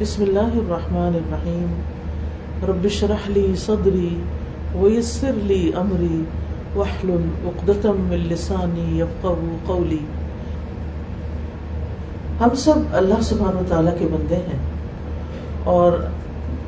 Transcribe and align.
بسم 0.00 0.22
اللہ 0.22 0.54
الرحمن 0.54 1.14
الرحیم. 1.14 1.80
رب 2.68 2.84
اشرح 2.84 3.28
لي 3.28 3.54
صدری 3.56 4.16
ويسر 4.74 5.30
لي 5.34 5.70
امری 5.76 6.24
واحلل 6.74 7.26
عقدة 7.44 7.90
من 7.98 8.16
لسانی 8.16 9.00
يفقهوا 9.00 9.56
قولی. 9.66 9.98
ہم 12.40 12.54
سب 12.54 12.74
اللہ 12.92 13.20
سبحانہ 13.22 13.58
و 13.58 13.90
کے 13.98 14.06
بندے 14.12 14.36
ہیں 14.36 14.58
اور 15.64 15.92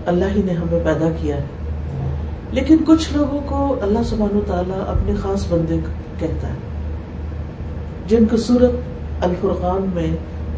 اللہ 0.07 0.25
ہی 0.37 0.43
نے 0.45 0.53
ہمیں 0.53 0.85
پیدا 0.85 1.09
کیا 1.21 1.37
ہے. 1.37 1.45
لیکن 2.53 2.77
کچھ 2.87 3.17
لوگوں 3.17 3.41
کو 3.47 3.77
اللہ 3.83 4.03
سبحانہ 4.05 4.37
و 4.37 4.43
اپنے 4.89 5.15
خاص 5.15 5.47
بندے 5.49 5.77
کہتا 6.19 6.49
ہے، 6.49 6.59
جن 8.07 8.25
کو 8.31 8.37
صورت 8.37 9.25
الفرقان 9.25 9.91
میں 9.95 10.11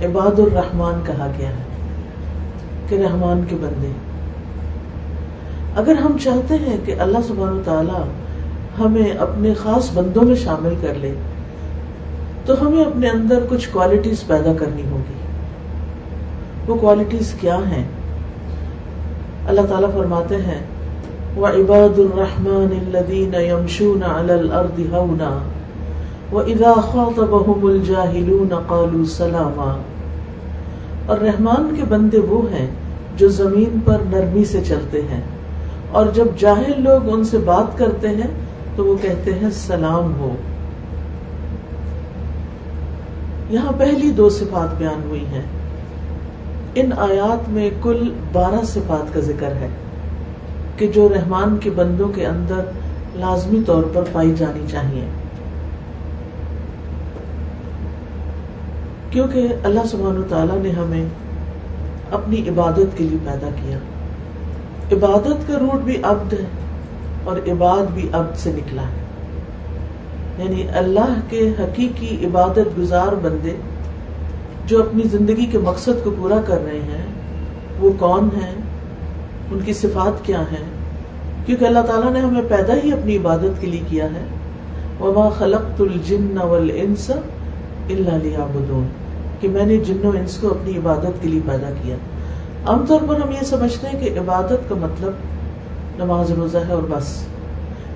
عباد 0.05 0.39
الرحمان 0.39 1.01
کہا 1.07 1.31
گیا 1.39 1.49
ہے۔ 1.49 1.72
کہ 2.97 3.03
رحمان 3.03 3.45
کے 3.49 3.57
بندے۔ 3.61 3.91
اگر 5.77 5.95
ہم 5.95 6.17
چاہتے 6.25 6.55
ہیں 6.55 6.77
کہ 6.85 6.95
اللہ 6.99 7.19
سبحانہ 7.29 7.61
تعالی 7.65 8.03
ہمیں 8.81 9.13
اپنے 9.13 9.55
خاص 9.55 9.91
بندوں 9.95 10.23
میں 10.23 10.35
شامل 10.35 10.75
کر 10.81 10.95
لے، 10.95 11.15
تو 12.45 12.55
ہمیں 12.63 12.85
اپنے 12.85 13.09
اندر 13.09 13.39
کچھ 13.49 13.69
کوالٹیز 13.73 14.27
پیدا 14.27 14.53
کرنی 14.59 14.83
ہوگی۔ 14.91 15.13
وہ 16.67 16.75
کوالٹیز 16.75 17.35
کیا 17.41 17.57
ہیں؟ 17.57 17.85
اللہ 19.49 19.61
تعالیٰ 19.69 19.93
فرماتے 19.95 20.37
ہیں 20.37 20.61
وہ 21.37 21.47
عباد 21.47 21.99
الرحمان 21.99 22.97
الدین 22.97 23.35
یمشون 23.35 24.03
الارض 24.03 24.81
ہونا 24.93 25.39
وہ 26.31 26.41
ادا 26.41 26.81
خاطبهم 26.81 27.67
الجاہلون 27.67 28.49
قالوا 28.67 29.05
سلاما۔ 29.05 29.77
اور 31.07 31.19
رحمان 31.19 31.75
کے 31.77 31.83
بندے 31.89 32.19
وہ 32.19 32.43
ہیں 32.53 32.67
جو 33.17 33.29
زمین 33.29 33.81
پر 33.85 33.97
نرمی 34.11 34.45
سے 34.45 34.61
چلتے 34.69 35.03
ہیں۔ 35.03 35.21
اور 35.91 36.07
جب 36.15 36.25
جاہل 36.39 36.83
لوگ 36.83 37.13
ان 37.13 37.25
سے 37.25 37.39
بات 37.39 37.79
کرتے 37.79 38.09
ہیں، 38.09 38.27
تو 38.77 38.85
وہ 38.85 38.97
کہتے 39.03 39.35
ہیں، 39.35 39.51
سلام 39.51 40.15
ہو۔ 40.19 40.37
یہاں 43.51 43.73
پہلی 43.79 44.11
دو 44.11 44.29
صفات 44.29 44.79
بیان 44.79 45.03
ہوئی 45.09 45.27
ہیں۔ 45.27 45.43
ان 46.75 46.91
آیات 46.99 47.49
میں 47.49 47.71
کل 47.83 48.11
بارہ 48.33 48.65
صفات 48.65 49.15
کا 49.15 49.21
ذکر 49.21 49.53
ہے 49.53 49.69
کہ 50.77 50.87
جو 50.87 51.09
رحمان 51.09 51.57
کے 51.61 51.71
بندوں 51.71 52.09
کے 52.09 52.27
اندر 52.27 52.61
لازمی 53.15 53.61
طور 53.67 53.83
پر 53.93 54.03
پائی 54.13 54.35
جانی 54.37 54.65
چاہیے۔ 54.71 55.05
کیونکہ 59.11 59.49
اللہ 59.63 59.81
سبحانہ 59.91 60.25
تعالیٰ 60.29 60.63
نے 60.63 60.71
ہمیں 60.71 61.05
اپنی 62.13 62.49
عبادت 62.49 62.99
کے 62.99 63.05
لیے 63.05 63.19
پیدا 63.25 63.49
کیا۔ 63.63 63.79
عبادت 64.93 65.49
کا 65.49 65.59
روٹ 65.59 65.81
بھی 65.81 65.97
عبد 66.03 66.33
ہے 66.33 66.45
اور 67.25 67.37
عباد 67.37 67.91
بھی 67.95 68.09
عبد 68.13 68.37
سے 68.37 68.53
نکلا 68.53 68.83
ہے۔ 68.83 69.03
یعنی 70.39 70.65
اللہ 70.75 71.15
کے 71.29 71.53
حقیقی 71.59 72.27
عبادت 72.27 72.79
گزار 72.79 73.13
بندے 73.23 73.57
جو 74.67 74.83
اپنی 74.83 75.03
زندگی 75.03 75.47
کے 75.47 75.59
مقصد 75.59 76.05
کو 76.05 76.11
پورا 76.19 76.41
کر 76.47 76.65
رہے 76.65 76.79
ہیں، 76.79 77.07
وہ 77.81 77.91
کون 77.99 78.29
ہیں؟ 78.43 78.55
ان 79.53 79.59
کی 79.65 79.73
صفات 79.73 80.25
کیا 80.25 80.41
ہیں؟ 80.41 80.65
کیونکہ 81.47 81.65
اللہ 81.65 81.79
تعالیٰ 81.79 82.13
نے 82.13 82.21
ہمیں 82.21 82.43
پیدا 82.49 82.75
ہی 82.85 82.93
اپنی 82.93 83.17
عبادت 83.17 83.61
کے 83.61 83.67
لیے 83.67 83.81
کیا 83.89 84.05
ہے۔ 84.05 84.25
وما 85.01 85.29
خلقت 85.29 85.81
الجن 85.81 86.39
والانس 86.39 87.11
الا 87.91 88.17
ليعبدون۔ 88.23 88.87
کہ 89.43 89.49
میں 89.49 89.67
نے 89.67 89.77
جن 89.77 90.07
و 90.07 90.09
انس 90.09 90.39
کو 90.39 90.49
اپنی 90.49 90.79
عبادت 90.79 91.23
کے 91.23 91.29
لیے 91.29 91.41
پیدا 91.47 91.71
کیا۔ 91.83 91.97
عام 92.67 92.85
طور 92.89 93.01
پر 93.09 93.21
ہم 93.21 93.31
یہ 93.31 93.45
سمجھتے 93.45 93.89
ہیں 93.89 94.01
کہ 94.01 94.19
عبادت 94.19 94.69
کا 94.69 94.75
مطلب 94.75 95.13
نماز 95.99 96.31
روزہ 96.31 96.59
ہے 96.59 96.73
اور 96.73 96.83
بس۔ 96.83 97.23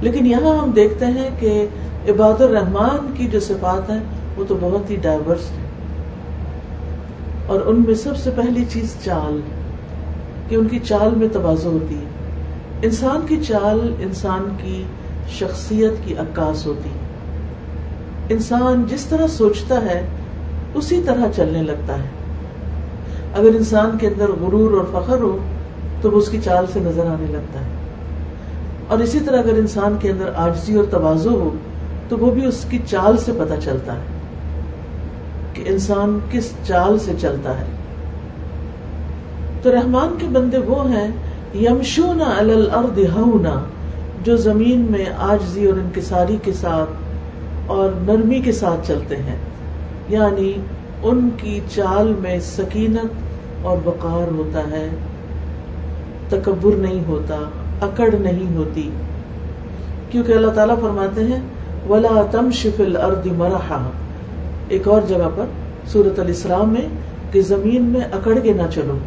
لیکن 0.01 0.27
یہاں 0.27 0.59
ہم 0.59 0.71
دیکھتے 0.71 1.07
ہیں 1.07 1.31
کہ 1.41 1.67
عباد 2.09 2.41
الرحمان 2.41 3.13
کی 3.15 3.27
جو 3.27 3.41
صفات 3.41 3.91
ہیں، 3.91 4.01
وہ 4.37 4.45
تو 4.49 4.57
بہت 4.61 4.91
ہی 4.91 4.97
ڈائیورس 4.97 5.51
ہے 5.51 5.67
اور 7.47 7.61
ان 7.67 7.83
میں 7.87 7.95
سب 7.95 8.17
سے 8.17 8.31
پہلی 8.37 8.65
چیز 8.73 8.97
چال، 9.05 9.41
کہ 10.49 10.55
ان 10.55 10.69
کی 10.69 10.79
چال 10.79 11.15
میں 11.17 11.29
توازو 11.33 11.71
ہوتی 11.71 11.95
ہے۔ 11.95 12.05
انسان 12.83 13.27
کی 13.29 13.37
چال 13.37 13.95
انسان 13.99 14.49
کی 14.63 14.83
شخصیت 15.29 15.93
کی 16.05 16.15
عکاس 16.15 16.67
ہوتی 16.67 16.89
ہے۔ 16.89 17.07
انسان 18.29 18.85
جس 18.89 19.05
طرح 19.05 19.27
سوچتا 19.27 19.83
ہے 19.83 20.07
اسی 20.77 21.03
طرح 21.07 21.27
چلنے 21.37 21.63
لگتا 21.63 21.99
ہے۔ 21.99 22.09
اگر 23.35 23.49
انسان 23.49 23.99
کے 23.99 24.07
اندر 24.07 24.29
غرور 24.29 24.81
اور 24.81 25.03
فخر 25.03 25.19
ہو، 25.19 25.39
تو 26.01 26.11
وہ 26.11 26.19
اس 26.19 26.29
کی 26.29 26.39
چال 26.45 26.65
سے 26.73 26.81
نظر 26.81 27.07
آنے 27.07 27.33
لگتا 27.33 27.61
ہے۔ 27.61 27.65
اور 28.89 28.99
اسی 28.99 29.21
طرح 29.21 29.39
اگر 29.39 29.53
انسان 29.53 29.97
کے 30.01 30.11
اندر 30.11 30.31
آجزی 30.37 30.75
اور 30.75 30.85
توازو 30.91 31.31
ہو، 31.31 31.51
تو 32.09 32.19
وہ 32.19 32.31
بھی 32.31 32.45
اس 32.45 32.67
کی 32.71 32.79
چال 32.87 33.17
سے 33.17 33.33
پتہ 33.33 33.55
چلتا 33.65 33.93
ہے 33.93 34.03
کہ 35.53 35.63
انسان 35.67 36.19
کس 36.31 36.53
چال 36.65 36.99
سے 36.99 37.13
چلتا 37.21 37.61
ہے۔ 37.61 37.65
تو 39.63 39.73
رحمان 39.73 40.15
کے 40.19 40.27
بندے 40.33 40.59
وہ 40.59 40.91
ہیں 40.91 41.09
یمشونا 41.55 42.25
الارض 42.39 42.99
ہونا، 43.17 43.65
جو 44.23 44.37
زمین 44.37 44.87
میں 44.91 45.05
آجزی 45.19 45.67
اور 45.67 45.79
انکساری 45.79 46.37
کے 46.43 46.53
ساتھ 46.53 46.91
اور 47.67 47.91
نرمی 48.01 48.41
کے 48.41 48.53
ساتھ 48.53 48.89
چلتے 48.89 49.17
ہیں۔ 49.17 49.37
یعنی 50.09 50.53
ان 51.03 51.29
کی 51.37 51.61
چال 51.69 52.13
میں 52.19 52.41
سکینت 52.41 53.13
اور 53.63 53.77
وقار 53.85 54.33
ہوتا 54.33 54.61
ہے۔ 54.71 54.89
تکبر 56.29 56.77
نہیں 56.77 57.05
ہوتا، 57.09 57.37
اکڑ 57.81 58.11
نہیں 58.21 58.57
ہوتی۔ 58.57 58.91
کیونکہ 60.11 60.33
اللہ 60.33 60.51
تعالیٰ 60.51 60.81
فرماتے 60.81 61.25
ہیں، 61.25 61.41
ولا 61.89 62.23
تم 62.31 62.51
شفل 62.51 62.97
ارد 62.97 63.27
مرحا۔ 63.27 63.91
ایک 64.69 64.89
اور 64.89 65.03
جگہ 65.09 65.29
پر 65.37 65.45
سورت 65.87 66.19
الاسلام 66.19 66.73
میں، 66.73 66.89
کہ 67.33 67.41
زمین 67.41 67.85
میں 67.85 68.01
اکڑ 68.01 68.39
کے 68.39 68.53
نہ 68.53 68.63
چلو۔ 68.75 68.99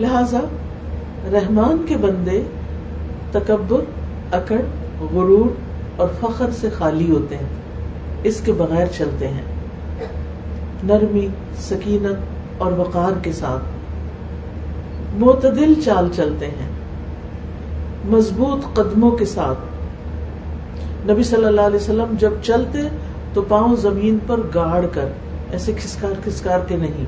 لہذا، 0.00 0.40
رحمان 1.32 1.84
کے 1.88 1.96
بندے 1.96 2.42
تکبر، 3.32 3.80
اکڑ، 4.34 4.58
غرور 5.00 5.48
اور 5.96 6.08
فخر 6.20 6.50
سے 6.50 6.70
خالی 6.70 7.10
ہوتے 7.10 7.36
ہیں۔ 7.36 7.63
اس 8.24 8.40
کے 8.44 8.52
بغیر 8.52 8.86
چلتے 8.96 9.28
ہیں۔ 9.28 9.42
نرمی، 10.82 11.28
سکینت 11.58 12.18
اور 12.58 12.72
وقار 12.72 13.12
کے 13.22 13.32
ساتھ۔ 13.32 13.62
معتدل 15.18 15.74
چال 15.84 16.08
چلتے 16.12 16.46
ہیں۔ 16.46 16.68
مضبوط 18.04 18.74
قدموں 18.74 19.10
کے 19.10 19.24
ساتھ۔ 19.24 19.58
نبی 21.10 21.22
صلی 21.22 21.44
اللہ 21.44 21.60
علیہ 21.60 21.76
وسلم 21.76 22.14
جب 22.18 22.30
چلتے 22.42 22.78
تو 23.32 23.42
پاؤں 23.42 23.76
زمین 23.76 24.18
پر 24.26 24.40
گاڑ 24.54 24.86
کر، 24.92 25.08
ایسے 25.50 25.72
کھسکار 25.72 26.20
کھسکار 26.24 26.58
کے 26.68 26.76
نہیں 26.76 27.04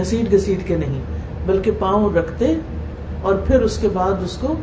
گسیٹ 0.00 0.32
گسیٹ 0.32 0.68
کے 0.68 0.76
نہیں، 0.76 1.00
بلکہ 1.46 1.70
پاؤں 1.78 2.14
رکھتے 2.14 2.54
اور 3.22 3.34
پھر 3.34 3.60
اس 3.60 3.78
کے 3.78 3.88
بعد 3.88 4.12
اس 4.24 4.38
کو 4.40 4.54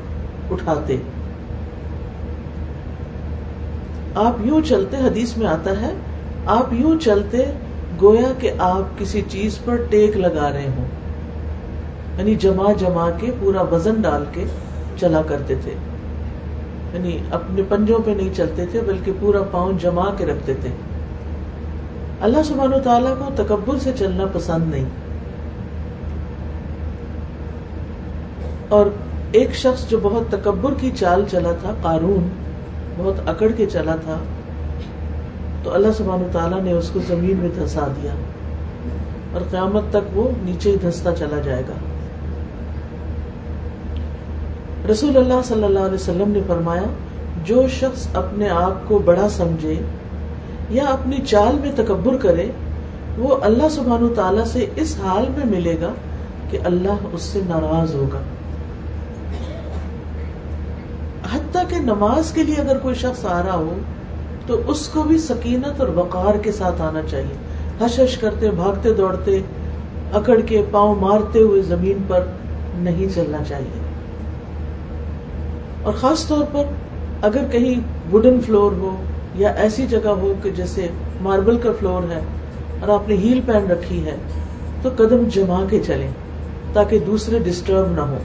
اٹھاتے۔ 0.51 0.97
آپ 4.15 4.35
یوں 4.45 4.61
چلتے 4.61 4.97
حدیث 4.97 5.37
میں 5.37 5.47
آتا 5.47 5.81
ہے، 5.81 5.93
آپ 6.45 6.73
یوں 6.73 6.99
چلتے 6.99 7.37
گویا 8.01 8.33
کہ 8.39 8.51
آپ 8.57 8.99
کسی 8.99 9.21
چیز 9.29 9.59
پر 9.65 9.75
ٹیک 9.89 10.17
لگا 10.17 10.51
رہے 10.53 10.67
ہوں۔ 10.77 10.85
یعنی 12.17 12.35
جما 12.35 12.71
جما 12.71 13.09
کے 13.11 13.31
پورا 13.39 13.61
وزن 13.61 13.93
ڈال 14.01 14.23
کے 14.31 14.45
چلا 14.99 15.21
کرتے 15.21 15.55
تھے۔ 15.55 15.71
یعنی 16.93 17.17
اپنے 17.31 17.61
پنجوں 17.69 17.99
پہ 18.05 18.11
نہیں 18.11 18.29
چلتے 18.35 18.65
تھے، 18.65 18.81
بلکہ 18.87 19.11
پورا 19.19 19.41
پاؤں 19.51 19.73
جما 19.81 20.09
کے 20.17 20.25
رکھتے 20.25 20.53
تھے۔ 20.53 20.69
اللہ 22.21 22.43
سبحانہ 22.45 22.75
و 22.75 22.79
تعالیٰ 22.79 23.13
کو 23.17 23.43
تکبر 23.43 23.77
سے 23.77 23.91
چلنا 23.99 24.23
پسند 24.33 24.71
نہیں۔ 24.71 24.85
اور 28.69 28.85
ایک 29.31 29.55
شخص 29.55 29.89
جو 29.89 29.99
بہت 30.03 30.31
تکبر 30.31 30.73
کی 30.73 30.91
چال 30.99 31.23
چلا 31.31 31.51
تھا، 31.51 31.73
قارون 31.81 32.27
بہت 33.03 33.29
اکڑ 33.29 33.47
کے 33.57 33.65
چلا 33.65 33.95
تھا، 33.95 34.17
تو 35.63 35.73
اللہ 35.73 35.87
سبحانہ 35.97 36.23
تعالیٰ 36.31 36.61
نے 36.61 36.71
اس 36.71 36.89
کو 36.93 36.99
زمین 37.07 37.37
میں 37.37 37.49
دھسا 37.55 37.87
دیا۔ 38.01 38.11
اور 39.33 39.41
قیامت 39.51 39.83
تک 39.89 40.17
وہ 40.17 40.29
نیچے 40.43 40.71
ہی 40.71 40.75
دھستا 40.81 41.15
چلا 41.15 41.41
جائے 41.41 41.63
گا۔ 41.69 41.73
رسول 44.91 45.17
اللہ 45.17 45.41
صلی 45.45 45.63
اللہ 45.63 45.79
علیہ 45.79 45.93
وسلم 45.93 46.31
نے 46.31 46.39
فرمایا، 46.47 46.83
جو 47.45 47.67
شخص 47.67 48.07
اپنے 48.13 48.49
آپ 48.49 48.89
کو 48.89 48.97
بڑا 48.97 49.29
سمجھے 49.29 49.75
یا 50.69 50.83
اپنی 50.83 51.17
چال 51.25 51.55
میں 51.61 51.71
تکبر 51.75 52.17
کرے، 52.17 52.49
وہ 53.17 53.35
اللہ 53.41 53.69
سبحانہ 53.71 54.13
تعالیٰ 54.15 54.45
سے 54.45 54.65
اس 54.75 54.97
حال 55.03 55.25
میں 55.37 55.45
ملے 55.45 55.75
گا 55.81 55.91
کہ 56.49 56.59
اللہ 56.63 56.95
اس 57.13 57.21
سے 57.21 57.39
ناراض 57.47 57.95
ہوگا۔ 57.95 58.19
حتیٰ 61.51 61.69
کہ 61.69 61.75
نماز 61.75 62.31
کے 62.31 62.43
لیے 62.43 62.55
اگر 62.55 62.77
کوئی 62.77 62.95
شخص 62.95 63.25
آ 63.25 63.41
رہا 63.43 63.55
ہو، 63.55 63.73
تو 64.47 64.61
اس 64.67 64.87
کو 64.87 65.03
بھی 65.03 65.17
سکینت 65.17 65.81
اور 65.81 65.87
وقار 65.87 66.35
کے 66.35 66.51
ساتھ 66.51 66.81
آنا 66.81 67.01
چاہیے۔ 67.09 67.35
ہش 67.85 67.99
ہش 67.99 68.17
کرتے، 68.17 68.49
بھاگتے، 68.49 68.93
دوڑتے، 68.93 69.39
اکڑ 70.13 70.39
کے 70.39 70.63
پاؤں 70.71 70.95
مارتے 70.95 71.39
ہوئے 71.39 71.61
زمین 71.61 71.97
پر 72.07 72.23
نہیں 72.75 73.15
چلنا 73.15 73.37
چاہیے۔ 73.47 73.79
اور 75.83 75.93
خاص 75.93 76.27
طور 76.27 76.43
پر 76.51 76.63
اگر 77.21 77.43
کہیں 77.51 77.79
وڈن 78.13 78.41
فلور 78.45 78.71
ہو 78.71 78.95
یا 79.35 79.49
ایسی 79.49 79.87
جگہ 79.87 80.09
ہو 80.09 80.33
کہ 80.43 80.49
جیسے 80.49 80.87
ماربل 81.21 81.57
کا 81.57 81.69
فلور 81.79 82.11
ہے 82.11 82.19
اور 82.79 82.89
آپ 82.89 83.09
نے 83.09 83.15
ہیل 83.15 83.41
پہن 83.45 83.71
رکھی 83.71 84.05
ہے، 84.05 84.15
تو 84.81 84.89
قدم 84.95 85.23
جما 85.33 85.65
کے 85.69 85.79
چلیں 85.79 86.09
تاکہ 86.73 86.99
دوسرے 86.99 87.39
ڈسٹرب 87.39 87.91
نہ 87.91 88.01
ہو 88.01 88.17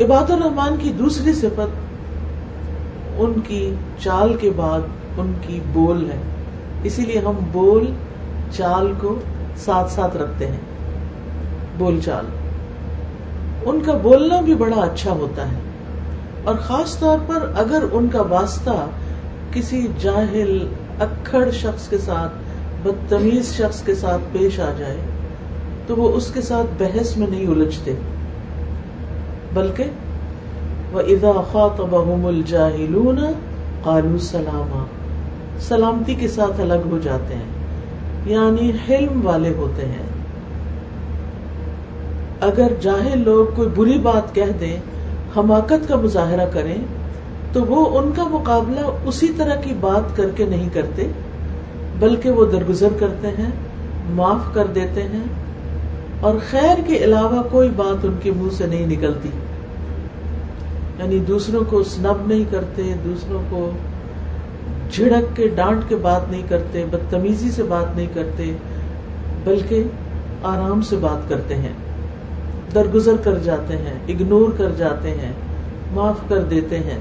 عباد 0.00 0.30
الرحمان 0.30 0.76
کی 0.82 0.92
دوسری 0.92 1.32
صفت 1.32 1.86
ان 3.18 3.32
کی 3.40 3.74
چال 3.98 4.36
کے 4.40 4.50
بعد 4.56 4.80
ان 5.18 5.32
کی 5.40 5.60
بول 5.72 6.10
ہے۔ 6.10 6.18
اسی 6.82 7.02
لیے 7.02 7.18
ہم 7.18 7.32
بول 7.52 7.86
چال 8.50 8.92
کو 9.00 9.18
ساتھ 9.56 9.92
ساتھ 9.92 10.16
رکھتے 10.16 10.46
ہیں۔ 10.46 10.60
بول 11.78 12.00
چال۔ 12.04 12.24
ان 13.64 13.80
کا 13.80 13.92
بولنا 13.92 14.40
بھی 14.40 14.54
بڑا 14.54 14.76
اچھا 14.76 15.10
ہوتا 15.10 15.42
ہے۔ 15.42 15.56
اور 16.44 16.54
خاص 16.54 16.98
طور 16.98 17.18
پر 17.26 17.52
اگر 17.56 17.84
ان 17.92 18.08
کا 18.08 18.22
واسطہ 18.22 18.86
کسی 19.52 19.86
جاہل 19.98 20.66
اکڑ 21.00 21.50
شخص 21.50 21.88
کے 21.88 21.98
ساتھ، 21.98 22.32
بدتمیز 22.88 23.54
شخص 23.54 23.82
کے 23.82 23.94
ساتھ 23.94 24.22
پیش 24.32 24.60
آ 24.60 24.70
جائے، 24.78 24.96
تو 25.86 25.96
وہ 25.96 26.12
اس 26.12 26.30
کے 26.34 26.42
ساتھ 26.42 26.82
بحث 26.82 27.16
میں 27.16 27.26
نہیں 27.26 27.46
الجھتے۔ 27.46 27.94
بلکہ 29.56 30.92
وہ 30.92 31.00
ادا 31.00 31.32
خاطبہم 31.52 32.26
الجاہلون 32.26 33.20
قالوا 33.82 34.18
سلاما۔ 34.18 34.84
سلامتی 35.60 36.14
کے 36.14 36.28
ساتھ 36.28 36.60
الگ 36.60 36.90
ہو 36.90 36.98
جاتے 37.02 37.34
ہیں 37.34 37.54
یعنی 38.26 38.70
حلم 38.88 39.26
والے 39.26 39.52
ہوتے 39.56 39.86
ہیں۔ 39.86 40.06
اگر 42.40 42.72
جاہل 42.80 43.22
لوگ 43.24 43.54
کوئی 43.56 43.68
بری 43.74 43.98
بات 43.98 44.34
کہہ 44.34 44.52
دیں، 44.60 44.76
حماقت 45.36 45.88
کا 45.88 45.96
مظاہرہ 45.96 46.46
کریں، 46.52 46.76
تو 47.52 47.64
وہ 47.64 47.98
ان 47.98 48.10
کا 48.16 48.24
مقابلہ 48.24 48.80
اسی 49.04 49.28
طرح 49.36 49.54
کی 49.54 49.72
بات 49.80 50.16
کر 50.16 50.28
کے 50.36 50.44
نہیں 50.44 50.68
کرتے، 50.72 51.06
بلکہ 51.98 52.30
وہ 52.30 52.44
درگزر 52.44 52.88
کرتے 52.98 53.28
ہیں، 53.28 53.50
معاف 54.10 54.54
کر 54.54 54.66
دیتے 54.74 55.02
ہیں، 55.02 55.24
اور 56.20 56.34
خیر 56.50 56.78
کے 56.86 56.96
علاوہ 56.96 57.42
کوئی 57.50 57.68
بات 57.76 58.04
ان 58.04 58.14
کے 58.22 58.30
منہ 58.30 58.50
سے 58.50 58.66
نہیں 58.66 58.86
نکلتی۔ 58.86 59.28
یعنی 60.98 61.18
دوسروں 61.18 61.64
کو 61.68 61.82
سنب 61.82 62.26
نہیں 62.26 62.44
کرتے، 62.50 62.82
دوسروں 63.04 63.42
کو 63.50 63.70
جھڑک 64.92 65.36
کے، 65.36 65.48
ڈانٹ 65.48 65.80
کے 65.88 65.96
بات 65.96 66.30
نہیں 66.30 66.42
کرتے، 66.48 66.84
بدتمیزی 66.90 67.50
سے 67.50 67.62
بات 67.62 67.96
نہیں 67.96 68.06
کرتے، 68.14 68.52
بلکہ 69.44 69.82
آرام 70.42 70.80
سے 70.80 70.96
بات 70.96 71.28
کرتے 71.28 71.54
ہیں، 71.54 71.72
درگزر 72.74 73.16
کر 73.24 73.38
جاتے 73.38 73.76
ہیں 73.76 73.94
اگنور 74.08 74.48
کر 74.56 74.70
جاتے 74.76 75.10
ہیں، 75.10 75.32
معاف 75.92 76.16
کر 76.28 76.42
دیتے 76.42 76.78
ہیں۔ 76.78 76.98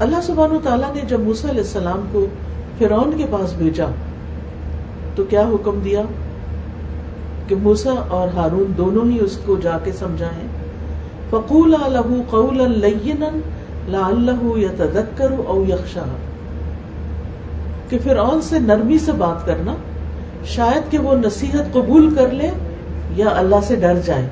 اللہ 0.00 0.20
سبحانہ 0.22 0.58
تعالیٰ 0.62 0.94
نے 0.94 1.00
جب 1.08 1.20
موسیٰ 1.20 1.50
علیہ 1.50 1.60
السلام 1.60 2.00
کو 2.12 2.26
فرعون 2.78 3.10
کے 3.16 3.24
پاس 3.30 3.52
بھیجا، 3.52 3.86
تو 5.14 5.24
کیا 5.24 5.42
حکم 5.42 5.80
دیا؟ 5.84 6.02
کہ 7.48 7.54
موسا 7.54 7.90
اور 7.90 8.28
ہارون 8.28 8.72
دونوں 8.76 9.10
ہی 9.10 9.18
اس 9.20 9.38
کو 9.46 9.56
جا 9.62 9.78
کے 9.84 9.92
سمجھائیں۔ 9.92 10.48
فقول 11.32 11.70
لہو 11.70 12.22
قول 12.30 12.58
لعلہ 13.88 14.58
یتذکر 14.58 15.30
او 15.46 15.64
یخشا 15.68 16.04
کہ 17.88 17.98
فرعون 18.04 18.42
سے 18.42 18.58
نرمی 18.58 18.98
سے 18.98 19.12
بات 19.12 19.46
کرنا، 19.46 19.74
شاید 20.44 20.90
کہ 20.90 20.98
وہ 20.98 21.14
نصیحت 21.14 21.72
قبول 21.72 22.14
کر 22.14 22.30
لے 22.30 22.50
یا 23.16 23.26
اللہ 23.34 23.56
سے 23.62 23.76
ڈر 23.76 23.94
جائے۔ 24.04 24.28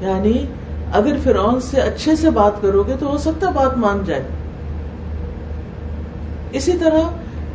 یعنی 0.00 0.46
اگر 0.92 1.16
فرعون 1.24 1.60
سے 1.60 1.80
اچھے 1.80 2.16
سے 2.16 2.30
بات 2.30 2.62
کرو 2.62 2.82
گے 2.82 2.94
تو 3.00 3.06
ہو 3.06 3.18
سکتا 3.18 3.50
بات 3.50 3.78
مان 3.78 4.02
جائے۔ 4.06 4.22
اسی 6.52 6.72
طرح 6.72 7.00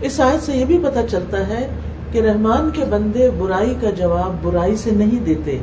اس 0.01 0.19
آیت 0.19 0.44
سے 0.44 0.53
یہ 0.53 0.65
بھی 0.65 0.79
پتا 0.83 1.07
چلتا 1.07 1.47
ہے 1.47 1.67
کہ 2.12 2.21
رحمان 2.21 2.69
کے 2.73 2.83
بندے 2.89 3.29
برائی 3.38 3.75
کا 3.81 3.89
جواب 3.89 4.44
برائی 4.44 4.75
سے 4.75 4.91
نہیں 4.91 5.25
دیتے۔ 5.25 5.59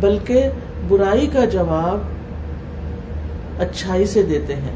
بلکہ 0.00 0.48
برائی 0.88 1.26
کا 1.26 1.44
جواب 1.44 1.98
اچھائی 3.62 4.06
سے 4.06 4.22
دیتے 4.22 4.54
ہیں، 4.54 4.74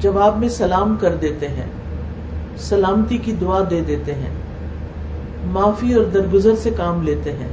جواب 0.00 0.38
میں 0.38 0.48
سلام 0.48 0.96
کر 1.00 1.14
دیتے 1.14 1.48
ہیں، 1.48 1.66
سلامتی 2.56 3.18
کی 3.18 3.32
دعا 3.32 3.60
دے 3.70 3.80
دیتے 3.86 4.14
ہیں، 4.14 4.34
معافی 5.44 5.94
اور 5.94 6.04
درگزر 6.04 6.54
سے 6.56 6.70
کام 6.76 7.02
لیتے 7.02 7.32
ہیں۔ 7.32 7.48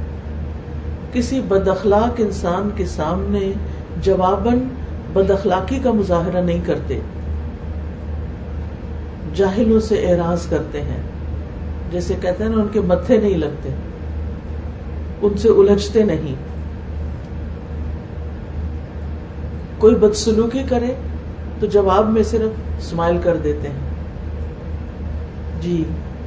کسی 1.12 1.40
بد 1.40 1.68
اخلاق 1.68 2.14
انسان 2.18 2.68
کے 2.76 2.86
سامنے 2.86 3.52
جواباً 4.02 4.58
بد 5.12 5.30
اخلاقی 5.30 5.78
کا 5.82 5.92
مظاہرہ 5.92 6.42
نہیں 6.42 6.60
کرتے۔ 6.66 7.00
جاہلوں 9.34 9.80
سے 9.80 9.94
اعراض 9.94 10.46
کرتے 10.46 10.80
ہیں، 10.80 11.02
جیسے 11.90 12.14
کہتے 12.20 12.44
ہیں 12.44 12.50
نا، 12.50 12.62
ان 12.62 12.68
کے 12.72 12.80
متھے 12.80 13.16
نہیں 13.16 13.38
لگتے۔ 13.38 13.68
ان 15.24 15.36
سے 15.36 15.48
الجھتے 15.48 16.04
نہیں۔ 16.04 16.34
کوئی 19.78 19.94
بدسلوکی 19.94 20.62
کرے 20.68 20.94
تو 21.60 21.66
جواب 21.66 22.10
میں 22.10 22.22
صرف 22.22 22.50
اسمائل 22.78 23.18
کر 23.22 23.36
دیتے 23.36 23.68
ہیں۔ 23.68 23.94
جی 25.60 25.84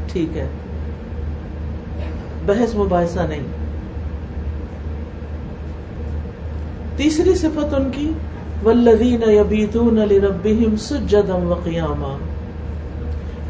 ٹھیک 0.08 0.38
ہے۔ 0.38 0.48
بحث 2.46 2.76
مباحثہ 2.76 3.20
نہیں۔ 3.20 3.44
تیسری 6.96 7.36
صفت 7.36 7.74
ان 7.74 7.92
کی 7.92 8.12
ولدین 8.66 9.24
یبیتون 9.28 9.96
لربہم 9.96 10.76
سجدا 10.76 11.36
وقیاما 11.36 12.18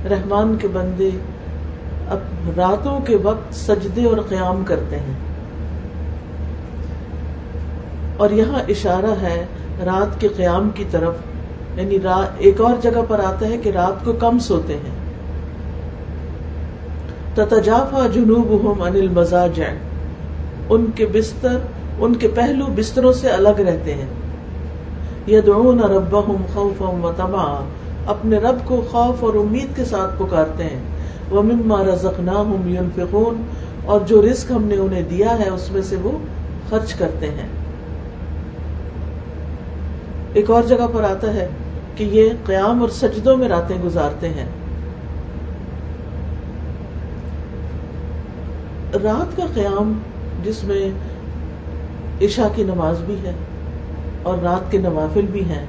رحمان 0.10 0.58
کے 0.62 0.68
بندے 0.68 1.10
اب 2.10 2.20
راتوں 2.58 3.00
کے 3.00 3.16
وقت 3.16 3.56
سجدے 3.56 4.06
اور 4.06 4.18
قیام 4.30 4.64
کرتے 4.66 4.96
ہیں۔ 4.96 5.37
اور 8.18 8.30
یہاں 8.30 8.60
اشارہ 8.68 9.12
ہے 9.22 9.46
رات 9.86 10.22
کے 10.22 10.28
قیام 10.28 10.70
کی 10.76 10.84
طرف 10.92 11.14
یعنی 11.78 11.98
ایک 12.38 12.62
اور 12.62 12.74
جگہ 12.82 13.02
پر 13.08 13.20
آتا 13.20 13.48
ہے 13.48 13.58
کہ 13.58 13.70
رات 13.70 14.06
کو 14.06 14.14
کم 14.14 14.40
سوتے 14.40 14.74
ہیں۔ 14.74 15.08
تتجافا 17.36 18.08
جنوب 18.14 18.84
انل 18.84 19.08
مزاج 19.08 19.62
ان 20.70 20.86
کے 20.96 21.06
بستر، 21.06 21.58
ان 22.00 22.16
کے 22.16 22.28
پہلو 22.28 22.66
بستروں 22.76 23.14
سے 23.14 23.30
الگ 23.30 23.60
رہتے 23.60 23.94
ہیں۔ 23.94 24.06
یدعون 25.28 25.80
ربهم 25.80 26.42
خوفا 26.54 26.86
وطمعا 26.86 27.64
اپنے 28.06 28.38
رب 28.38 28.56
کو 28.66 28.86
خوف 28.92 29.24
اور 29.24 29.34
امید 29.34 29.76
کے 29.76 29.86
ساتھ 29.86 30.20
پکارتے 30.20 30.64
ہیں۔ 30.64 30.82
ومما 31.32 31.84
رزقناهم 31.84 32.70
ينفقون 32.70 33.42
اور 33.86 34.02
جو 34.06 34.22
رزق 34.22 34.52
ہم 34.52 34.64
نے 34.64 34.78
انہیں 34.78 35.04
دیا 35.10 35.40
ہے، 35.40 35.50
اس 35.50 35.72
میں 35.72 35.82
سے 35.82 35.96
وہ 35.96 36.12
خرچ 36.70 36.94
کرتے 36.94 37.28
ہیں۔ 37.28 37.48
ایک 40.38 40.52
اور 40.52 40.64
جگہ 40.64 40.88
پر 40.94 41.04
آتا 41.04 41.34
ہے 41.34 41.48
کہ 41.96 42.04
یہ 42.04 42.30
قیام 42.46 42.82
اور 42.82 42.90
سجدوں 42.90 43.38
میں 43.38 43.50
راتیں 43.50 43.78
گزارتے 43.84 44.30
ہیں۔ 44.30 44.46
رات 49.04 49.38
کا 49.38 49.44
قیام 49.54 50.00
جس 50.44 50.64
میں 50.64 50.90
عشاء 52.22 52.48
کی 52.56 52.64
نماز 52.64 53.00
بھی 53.06 53.16
ہے 53.24 53.32
اور 54.24 54.38
رات 54.38 54.72
کے 54.72 54.78
نوافل 54.78 55.26
بھی 55.32 55.44
ہیں۔ 55.46 55.66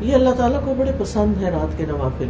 یہ 0.00 0.14
اللہ 0.14 0.28
تعالیٰ 0.36 0.60
کو 0.64 0.74
بڑے 0.78 0.92
پسند 0.98 1.42
ہے 1.42 1.50
رات 1.50 1.78
کے 1.78 1.86
نوافل۔ 1.88 2.28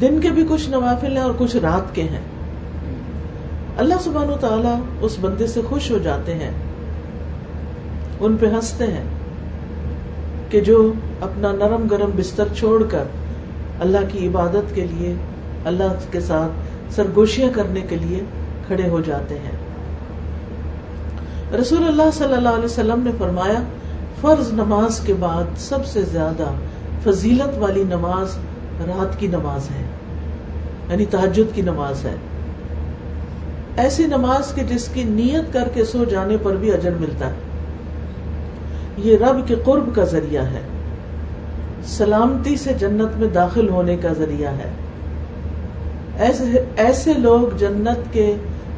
دن 0.00 0.20
کے 0.20 0.30
بھی 0.30 0.46
کچھ 0.48 0.70
نوافل 0.70 1.16
ہیں 1.16 1.24
اور 1.24 1.34
کچھ 1.38 1.56
رات 1.56 1.94
کے 1.94 2.02
ہیں۔ 2.02 2.20
اللہ 3.78 3.94
سبحان 4.04 4.30
و 4.30 4.36
تعالیٰ 4.40 4.80
اس 5.00 5.16
بندے 5.20 5.46
سے 5.46 5.60
خوش 5.68 5.90
ہو 5.90 5.98
جاتے 5.98 6.34
ہیں۔ 6.34 6.50
ان 8.20 8.36
پہ 8.40 8.46
ہنستے 8.46 8.84
ہیں۔ 8.86 9.13
کہ 10.54 10.60
جو 10.60 10.92
اپنا 11.20 11.52
نرم 11.52 11.86
گرم 11.90 12.10
بستر 12.16 12.44
چھوڑ 12.56 12.82
کر 12.90 13.04
اللہ 13.80 13.98
کی 14.08 14.28
عبادت 14.28 14.74
کے 14.74 14.86
لیے، 14.90 15.14
اللہ 15.64 15.94
کے 16.10 16.20
ساتھ 16.20 16.52
سرگوشیاں 16.94 17.48
کرنے 17.54 17.80
کے 17.80 17.96
لیے 17.96 18.20
کھڑے 18.66 18.88
ہو 18.88 19.00
جاتے 19.00 19.38
ہیں۔ 19.38 19.56
رسول 21.60 21.88
اللہ 21.88 22.02
صلی 22.12 22.34
اللہ 22.34 22.48
علیہ 22.48 22.64
وسلم 22.64 23.00
نے 23.04 23.10
فرمایا، 23.18 23.62
فرض 24.20 24.52
نماز 24.52 25.00
کے 25.00 25.14
بعد 25.20 25.44
سب 25.56 25.86
سے 25.86 26.02
زیادہ 26.02 26.44
فضیلت 27.04 27.58
والی 27.58 27.84
نماز 27.84 28.38
رات 28.86 29.20
کی 29.20 29.26
نماز 29.26 29.70
ہے 29.70 29.84
یعنی 30.90 31.06
تحجد 31.06 31.54
کی 31.54 31.62
نماز 31.62 32.04
ہے۔ 32.04 32.14
ایسی 33.76 34.06
نماز 34.06 34.52
کے 34.54 34.62
جس 34.64 34.88
کی 34.88 35.04
نیت 35.04 35.52
کر 35.52 35.68
کے 35.74 35.84
سو 35.84 36.04
جانے 36.04 36.36
پر 36.42 36.56
بھی 36.56 36.72
اجر 36.72 36.92
ملتا 37.00 37.26
ہے۔ 37.26 37.53
یہ 38.96 39.16
رب 39.18 39.48
کے 39.48 39.54
قرب 39.64 39.94
کا 39.94 40.04
ذریعہ 40.04 40.44
ہے۔ 40.44 40.60
سلامتی 41.84 42.56
سے 42.56 42.72
جنت 42.72 43.18
میں 43.18 43.28
داخل 43.28 43.68
ہونے 43.68 43.96
کا 43.96 44.12
ذریعہ 44.12 44.52
ہے۔ 44.52 44.70
ایسے 46.18 46.64
ایسے 46.76 47.12
لوگ 47.12 47.56
جنت 47.56 48.12
کے 48.12 48.34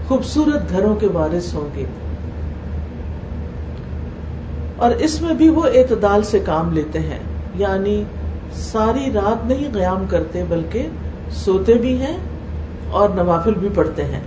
خوبصورت 0.08 0.70
گھروں 0.70 0.96
کے 0.96 1.06
وارث 1.06 1.54
ہوں 1.54 1.76
گے۔ 1.76 1.84
اور 4.76 4.90
اس 4.90 5.22
میں 5.22 5.34
بھی 5.34 5.48
وہ 5.48 5.62
اعتدال 5.74 6.22
سے 6.22 6.38
کام 6.38 6.72
لیتے 6.72 7.00
ہیں۔ 7.00 7.18
یعنی 7.54 8.04
ساری 8.52 9.12
رات 9.12 9.46
نہیں 9.46 9.74
قیام 9.74 10.04
کرتے، 10.08 10.44
بلکہ 10.48 10.88
سوتے 11.30 11.74
بھی 11.74 12.00
ہیں 12.00 12.16
اور 12.90 13.08
نوافل 13.08 13.54
بھی 13.54 13.68
پڑھتے 13.74 14.04
ہیں۔ 14.04 14.20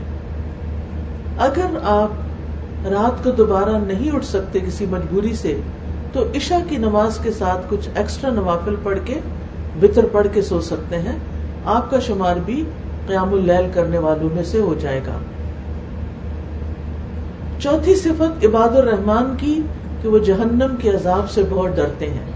اگر 1.38 1.66
آپ 1.84 2.10
رات 2.86 3.24
کو 3.24 3.32
دوبارہ 3.32 3.78
نہیں 3.88 4.16
اٹھ 4.16 4.26
سکتے 4.26 4.60
کسی 4.60 4.86
مجبوری 4.86 5.34
سے 5.34 5.62
تو 6.14 6.24
عشاء 6.36 6.70
کی 6.70 6.78
نماز 6.78 7.18
کے 7.18 7.32
ساتھ 7.32 7.66
کچھ 7.70 7.90
ایکسٹرا 7.96 8.32
نوافل 8.32 8.76
پڑھ 8.84 9.00
کے 9.06 9.20
بطر 9.80 10.06
پڑھ 10.12 10.28
کے 10.34 10.42
سو 10.42 10.62
سکتے 10.62 11.00
ہیں۔ 11.00 11.18
آپ 11.66 11.92
کا 11.92 12.00
شمار 12.00 12.36
بھی 12.46 12.64
قیام 13.08 13.34
اللیل 13.34 13.70
کرنے 13.74 13.98
والوں 13.98 14.36
میں 14.36 14.44
سے 14.44 14.60
ہو 14.60 14.76
جائے 14.80 15.02
گا۔ 15.08 15.18
چوتھی 17.60 17.96
صفت 17.96 18.46
عباد 18.46 18.70
الرحمان 18.70 19.36
کی 19.40 19.62
کہ 20.02 20.10
وہ 20.10 20.20
جہنم 20.20 20.76
کے 20.82 20.90
عذاب 20.90 21.30
سے 21.30 21.42
بہت 21.50 21.76
ڈرتے 21.76 22.10
ہیں۔ 22.10 22.32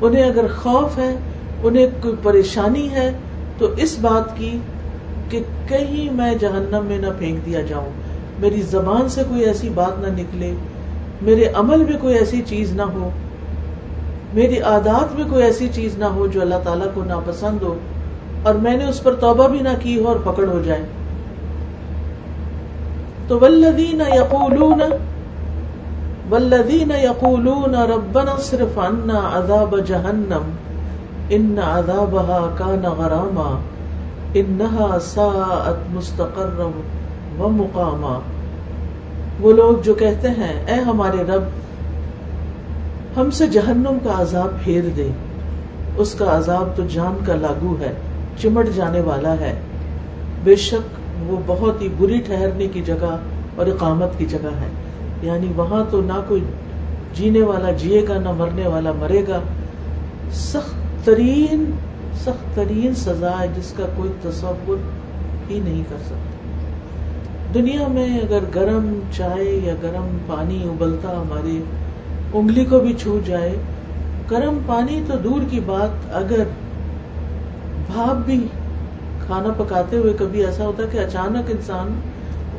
انہیں 0.00 0.24
اگر 0.24 0.46
خوف 0.56 0.98
ہے، 0.98 1.16
انہیں 1.62 1.86
کوئی 2.02 2.14
پریشانی 2.22 2.90
ہے، 2.90 3.12
تو 3.58 3.66
اس 3.76 3.98
بات 3.98 4.36
کی 4.36 4.58
کہ 5.28 5.42
کہیں 5.68 6.12
میں 6.12 6.34
جہنم 6.34 6.84
میں 6.86 6.98
نہ 6.98 7.06
پھینک 7.18 7.46
دیا 7.46 7.60
جاؤں۔ 7.60 7.90
میری 8.38 8.62
زبان 8.62 9.08
سے 9.08 9.22
کوئی 9.28 9.44
ایسی 9.44 9.68
بات 9.68 9.98
نہ 9.98 10.06
نکلے 10.06 10.54
میرے 11.22 11.44
عمل 11.54 11.84
میں 11.84 11.98
کوئی 12.00 12.14
ایسی 12.14 12.42
چیز 12.46 12.72
نہ 12.72 12.82
ہو، 12.82 13.10
میری 14.34 14.58
عادات 14.58 15.18
میں 15.18 15.24
کوئی 15.30 15.44
ایسی 15.44 15.68
چیز 15.72 15.98
نہ 15.98 16.04
ہو 16.04 16.26
جو 16.26 16.40
اللہ 16.40 16.54
تعالیٰ 16.64 16.86
کو 16.94 17.04
ناپسند 17.04 17.62
ہو 17.62 17.74
اور 18.42 18.54
میں 18.54 18.76
نے 18.76 18.88
اس 18.88 19.02
پر 19.02 19.14
توبہ 19.14 19.48
بھی 19.48 19.58
نہ 19.58 19.68
کی 19.80 20.00
ہو 20.00 20.08
اور 20.08 20.16
پکڑ 20.16 20.44
ہو 20.48 20.62
جائے۔ 20.64 20.82
تو 23.28 23.38
ولدین 23.40 24.02
یقولون 24.14 24.80
ولدین 26.30 26.90
یقولون 26.90 27.74
ربنا 27.74 28.36
صرف 28.38 28.78
عنا 28.78 29.30
عذاب 29.32 29.74
جہنم، 29.86 30.50
ان 31.30 31.58
عذابها 31.62 32.54
كان 32.58 32.82
غراما، 32.98 33.60
انها 34.34 34.98
ساعت 35.00 35.94
مستقرا 35.94 36.70
ومقاما۔ 37.38 38.18
وہ 39.40 39.52
لوگ 39.52 39.82
جو 39.82 39.94
کہتے 39.94 40.28
ہیں، 40.28 40.64
اے 40.66 40.74
ہمارے 40.74 41.22
رب، 41.22 41.42
ہم 43.16 43.30
سے 43.30 43.46
جہنم 43.46 43.98
کا 44.04 44.22
عذاب 44.22 44.48
پھیر 44.64 44.82
دے۔ 44.96 45.08
اس 45.96 46.14
کا 46.14 46.38
عذاب 46.38 46.68
تو 46.76 46.82
جان 46.92 47.24
کا 47.26 47.34
لاگو 47.34 47.76
ہے، 47.80 47.92
چمٹ 48.38 48.66
جانے 48.74 49.00
والا 49.00 49.34
ہے۔ 49.40 49.54
بے 50.44 50.56
شک 50.56 51.00
وہ 51.30 51.36
بہت 51.46 51.82
ہی 51.82 51.88
بری 51.98 52.18
ٹھہرنے 52.18 52.66
کی 52.66 52.82
جگہ 52.82 53.16
اور 53.56 53.66
اقامت 53.66 54.18
کی 54.18 54.26
جگہ 54.26 54.48
ہے۔ 54.60 54.68
یعنی 55.22 55.46
وہاں 55.56 55.84
تو 55.90 56.00
نہ 56.00 56.20
کوئی 56.28 56.40
جینے 57.14 57.42
والا 57.42 57.70
جیے 57.70 58.04
گا، 58.08 58.18
نہ 58.18 58.32
مرنے 58.32 58.66
والا 58.66 58.92
مرے 58.92 59.22
گا۔ 59.28 59.40
سخت 60.32 61.06
ترین 61.06 61.70
سخت 62.20 62.56
ترین 62.56 62.94
سزا 62.94 63.40
ہے 63.40 63.46
جس 63.56 63.74
کا 63.76 63.86
کوئی 63.96 64.10
تصور 64.22 64.76
ہی 65.50 65.60
نہیں 65.64 65.82
کر 65.88 65.96
سکتا۔ 66.04 66.31
دنیا 67.54 67.86
میں 67.88 68.20
اگر 68.20 68.38
گرم 68.54 68.98
چائے 69.12 69.60
یا 69.64 69.74
گرم 69.82 70.16
پانی 70.26 70.62
ابلتا 70.62 71.10
ہماری 71.10 71.62
انگلی 72.32 72.64
کو 72.64 72.78
بھی 72.78 72.92
چھو 72.92 73.20
جائے، 73.24 73.56
گرم 74.30 74.58
پانی 74.66 75.02
تو 75.06 75.18
دور 75.24 75.40
کی 75.50 75.60
بات، 75.66 76.16
اگر 76.16 76.44
بھاپ 77.86 78.24
بھی 78.24 78.46
کھانا 79.26 79.52
پکاتے 79.56 79.96
ہوئے 79.96 80.12
کبھی 80.18 80.44
ایسا 80.44 80.66
ہوتا 80.66 80.82
کہ 80.92 80.98
اچانک 80.98 81.50
انسان 81.50 82.00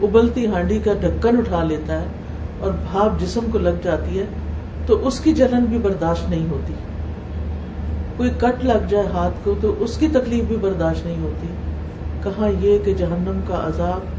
ابلتی 0.01 0.45
ہانڈی 0.47 0.79
کا 0.79 0.93
ڈھکن 1.01 1.37
اٹھا 1.37 1.63
لیتا 1.63 2.01
ہے 2.01 2.05
اور 2.59 2.71
بھاپ 2.91 3.21
جسم 3.21 3.45
کو 3.51 3.57
لگ 3.57 3.83
جاتی 3.83 4.19
ہے، 4.19 4.25
تو 4.85 5.07
اس 5.07 5.19
کی 5.19 5.33
جلن 5.33 5.65
بھی 5.65 5.77
برداشت 5.77 6.29
نہیں 6.29 6.49
ہوتی۔ 6.51 6.73
کوئی 8.17 8.29
کٹ 8.37 8.65
لگ 8.65 8.87
جائے 8.89 9.07
ہاتھ 9.13 9.33
کو 9.43 9.55
تو 9.61 9.75
اس 9.79 9.97
کی 9.97 10.07
تکلیف 10.07 10.43
بھی 10.43 10.55
برداشت 10.55 11.05
نہیں 11.05 11.21
ہوتی۔ 11.21 11.47
کہاں 12.23 12.49
یہ 12.59 12.79
کہ 12.85 12.93
جہنم 12.93 13.39
کا 13.47 13.63
عذاب 13.67 14.12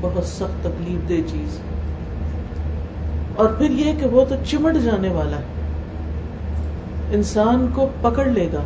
بہت 0.00 0.24
سخت 0.24 0.64
تکلیف 0.64 1.08
دہ 1.08 1.28
چیز۔ 1.30 1.58
اور 3.36 3.48
پھر 3.48 3.70
یہ 3.70 3.92
کہ 4.00 4.06
وہ 4.06 4.24
تو 4.28 4.34
چمٹ 4.44 4.84
جانے 4.84 5.08
والا 5.08 5.36
ہے۔ 5.38 5.42
انسان 7.10 7.66
کو 7.74 7.88
پکڑ 8.00 8.24
لے 8.24 8.48
گا۔ 8.52 8.60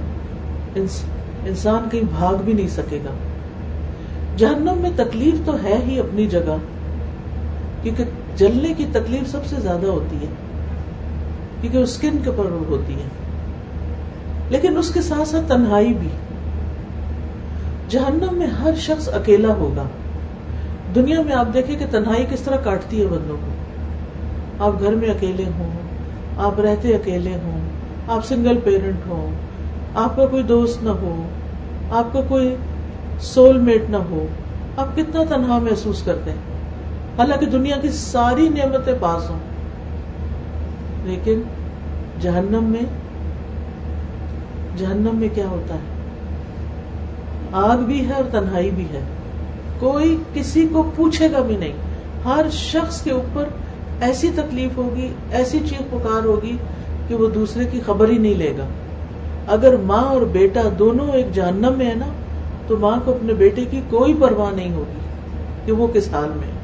انسان 1.47 1.89
کہیں 1.91 2.03
بھاگ 2.19 2.35
بھی 2.45 2.53
نہیں 2.53 2.69
سکے 2.69 2.99
گا۔ 3.05 3.11
جہنم 4.37 4.79
میں 4.79 4.91
تکلیف 4.97 5.35
تو 5.45 5.53
ہے 5.63 5.79
ہی 5.87 5.99
اپنی 5.99 6.27
جگہ، 6.27 6.57
کیونکہ 7.83 8.05
جلنے 8.37 8.75
کی 8.75 8.87
تکلیف 8.93 9.31
سب 9.31 9.47
سے 9.47 9.57
زیادہ 9.59 9.87
ہوتی 9.87 10.17
ہے، 10.17 10.27
کیونکہ 11.61 11.79
اسکن 11.79 12.19
کے 12.25 12.31
اوپر 12.31 12.45
ہوتی 12.69 12.95
ہے۔ 12.95 13.09
لیکن 14.51 14.79
اس 14.79 14.91
کے 14.91 15.03
ساتھ 15.03 15.29
ساتھ 15.29 15.49
تنہائی 15.49 15.95
بھی۔ 15.95 16.09
جہنم 17.89 18.39
میں 18.39 18.47
ہر 18.47 18.75
شخص 18.79 19.09
اکیلا 19.13 19.49
ہوگا۔ 19.49 19.83
دنیا 20.95 21.23
میں 21.23 21.33
آپ 21.33 21.47
دیکھیں 21.55 21.79
کہ 21.79 21.85
تنہائی 21.91 22.27
کس 22.31 22.41
طرح 22.41 22.57
کاٹتی 22.57 23.03
ہے 23.03 23.07
بندوں 23.07 23.37
کو۔ 23.37 23.53
آپ 24.65 24.83
گھر 24.83 24.95
میں 24.95 25.09
اکیلے 25.09 25.45
ہوں، 25.59 25.71
آپ 26.37 26.61
رہتے 26.61 26.95
اکیلے 26.95 27.35
ہوں، 27.35 27.61
آپ 28.09 28.27
سنگل 28.27 28.59
پیرنٹ 28.65 29.07
ہوں، 29.07 29.31
آپ 29.95 30.17
کا 30.17 30.27
کوئی 30.27 30.43
دوست 30.43 30.83
نہ 30.83 30.89
ہو، 30.89 31.29
آپ 31.91 32.13
کا 32.13 32.21
کوئی 32.29 32.57
سول 33.21 33.59
میٹ 33.59 33.91
نہ 33.91 33.97
ہو، 33.97 34.27
آپ 34.77 34.97
کتنا 34.97 35.25
تنہا 35.29 35.59
محسوس 35.59 36.03
کرتے 36.03 36.31
ہیں۔ 36.31 36.39
حالانکہ 37.19 37.47
دنیا 37.47 37.77
کی 37.83 37.89
ساری 37.89 38.49
نعمتیں 38.49 38.95
پاس 39.01 39.31
ہوں۔ 39.31 39.39
لیکن 41.05 41.43
جہنم 42.21 42.65
میں 42.65 42.83
جہنم 44.77 45.17
میں 45.17 45.29
کیا 45.35 45.49
ہوتا 45.49 45.75
ہے؟ 45.75 45.81
آگ 47.53 47.79
بھی 47.79 48.07
ہے 48.07 48.13
اور 48.13 48.25
تنہائی 48.31 48.71
بھی 48.71 48.85
ہے۔ 48.85 49.01
کوئی 49.81 50.17
کسی 50.35 50.69
کو 50.73 50.91
پوچھے 50.97 51.33
گا 51.33 51.41
بھی 51.41 51.57
نہیں۔ 51.57 51.73
ہر 52.25 52.47
شخص 52.53 53.03
کے 53.03 53.11
اوپر 53.11 53.45
ایسی 54.01 54.31
تکلیف 54.35 54.77
ہوگی، 54.77 55.09
ایسی 55.33 55.59
چیخ 55.69 55.83
پکار 55.91 56.25
ہوگی 56.25 56.57
کہ 57.09 57.15
وہ 57.15 57.31
دوسرے 57.31 57.65
کی 57.65 57.81
خبر 57.87 58.09
ہی 58.09 58.19
نہیں 58.19 58.35
لے 58.35 58.55
گا۔ 58.59 58.65
اگر 59.47 59.77
ماں 59.77 60.03
اور 60.03 60.23
بیٹا 60.23 60.61
دونوں 60.79 61.09
ایک 61.13 61.33
جہنم 61.33 61.73
میں 61.77 61.87
ہے 61.87 61.95
نا، 61.95 62.07
تو 62.67 62.77
ماں 62.77 62.97
کو 63.05 63.11
اپنے 63.11 63.33
بیٹے 63.33 63.65
کی 63.65 63.81
کوئی 63.91 64.15
پرواہ 64.15 64.55
نہیں 64.55 64.73
ہوگی 64.73 65.01
کہ 65.67 65.73
وہ 65.73 65.87
کس 65.95 66.09
حال 66.13 66.29
میں 66.29 66.61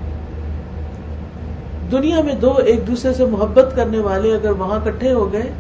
دنیا 1.93 2.23
میں 2.23 2.35
دو 2.35 2.53
ایک 2.65 2.87
دوسرے 2.87 3.15
سے 3.15 3.25
محبت 3.25 3.73
کرنے 3.77 3.99
والے 3.99 4.35
اگر 4.35 4.51
وہاں 4.51 4.81
کٹھے 4.85 5.13
ہو 5.13 5.33
گئے، 5.33 5.51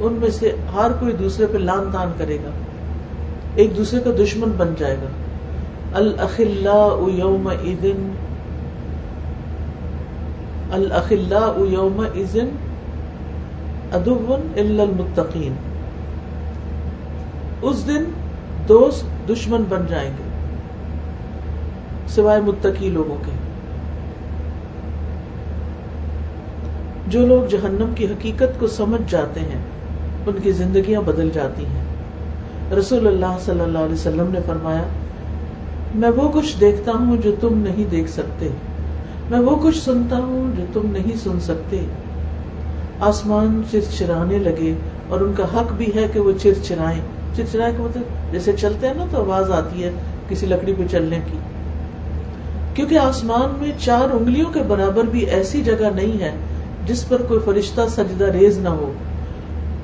ان 0.00 0.12
میں 0.12 0.30
سے 0.30 0.52
ہر 0.74 0.90
کوئی 1.00 1.12
دوسرے 1.12 1.46
پہ 1.46 1.58
لان 1.58 1.90
تان 1.92 2.12
کرے 2.18 2.38
گا۔ 2.44 2.50
ایک 3.54 3.76
دوسرے 3.76 4.00
کا 4.00 4.10
دشمن 4.18 4.50
بن 4.56 4.74
جائے 4.78 4.96
گا۔ 5.02 5.06
الخلاء 5.94 7.08
یوم 7.08 7.48
اذن 7.48 8.14
الخلاء 10.70 11.64
یوم 11.64 12.06
اذن 12.14 12.48
ادو 13.92 14.36
الا 14.56 14.82
المتقین 14.82 15.52
اس 17.62 17.86
دن 17.86 18.04
دوست 18.68 19.28
دشمن 19.28 19.62
بن 19.68 19.82
جائیں 19.88 20.10
گے، 20.10 20.22
سوائے 22.08 22.40
متقی 22.40 22.88
لوگوں 22.88 23.16
کے۔ 23.26 23.32
جو 27.06 27.26
لوگ 27.26 27.48
جہنم 27.48 27.92
کی 27.94 28.06
حقیقت 28.06 28.60
کو 28.60 28.66
سمجھ 28.66 29.12
جاتے 29.12 29.40
ہیں، 29.40 29.60
ان 30.26 30.36
کی 30.42 30.52
زندگیاں 30.52 31.00
بدل 31.00 31.30
جاتی 31.34 31.64
ہیں۔ 31.64 31.84
رسول 32.78 33.06
اللہ 33.06 33.38
صلی 33.40 33.60
اللہ 33.60 33.78
علیہ 33.78 33.94
وسلم 33.94 34.30
نے 34.32 34.38
فرمایا 34.46 34.82
میں 35.94 36.10
وہ 36.10 36.28
کچھ 36.32 36.60
دیکھتا 36.60 36.92
ہوں 36.92 37.16
جو 37.16 37.34
تم 37.40 37.58
نہیں 37.58 37.90
دیکھ 37.90 38.10
سکتے۔ 38.10 38.48
میں 39.30 39.38
وہ 39.38 39.56
کچھ 39.62 39.78
سنتا 39.78 40.16
ہوں 40.16 40.56
جو 40.56 40.64
تم 40.72 40.90
نہیں 40.90 41.16
سن 41.16 41.40
سکتے۔ 41.40 41.80
آسمان 43.00 43.62
چرچرانے 43.70 44.38
لگے 44.38 44.74
اور 45.08 45.20
ان 45.20 45.32
کا 45.36 45.44
حق 45.44 45.72
بھی 45.72 45.86
ہے 45.94 46.08
کہ 46.12 46.20
وہ 46.20 46.32
چر 46.42 46.52
چرائے 46.62 47.00
چر 47.36 47.42
چرائے 47.52 47.72
کا 47.76 47.82
مطلب 47.82 48.32
جیسے 48.32 48.52
چلتے 48.52 48.86
ہیں 48.86 48.94
نا 48.94 49.04
تو 49.10 49.18
آواز 49.18 49.50
آتی 49.50 49.84
ہے 49.84 49.90
کسی 50.28 50.46
لکڑی 50.46 50.74
پہ 50.78 50.82
چلنے 50.90 51.20
کی۔ 51.32 51.38
کیونکہ 52.74 52.98
آسمان 52.98 53.60
میں 53.60 53.72
چار 53.78 54.14
انگلیوں 54.14 54.50
کے 54.52 54.60
برابر 54.68 55.04
بھی 55.04 55.20
ایسی 55.20 55.62
جگہ 55.62 55.88
نہیں 55.94 56.20
ہے 56.20 56.32
جس 56.86 57.08
پر 57.08 57.22
کوئی 57.22 57.40
فرشتہ 57.44 57.80
سجدہ 57.88 58.24
ریز 58.24 58.58
نہ 58.58 58.68
ہو۔ 58.68 58.92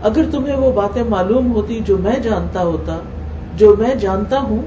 اگر 0.02 0.23
تمہیں 0.31 0.57
وہ 0.57 0.73
باتیں 0.73 1.02
معلوم 1.09 1.52
ہوتی 1.52 1.81
جو 1.87 1.99
میں 1.99 2.19
جانتا 2.19 2.62
ہوتا، 2.62 2.99
جو 3.57 3.76
میں 3.79 3.95
جانتا 3.95 4.40
ہوں 4.40 4.62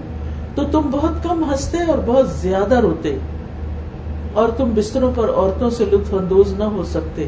تو 0.55 0.63
تم 0.63 0.89
بہت 0.91 1.23
کم 1.23 1.43
ہنستے 1.49 1.77
اور 1.77 1.97
بہت 2.05 2.29
زیادہ 2.31 2.79
روتے، 2.79 3.17
اور 4.33 4.49
تم 4.57 4.71
بستروں 4.75 5.11
پر 5.15 5.29
عورتوں 5.29 5.69
سے 5.69 5.85
لطف 5.85 6.13
اندوز 6.13 6.53
نہ 6.53 6.63
ہو 6.63 6.83
سکتے 6.83 7.27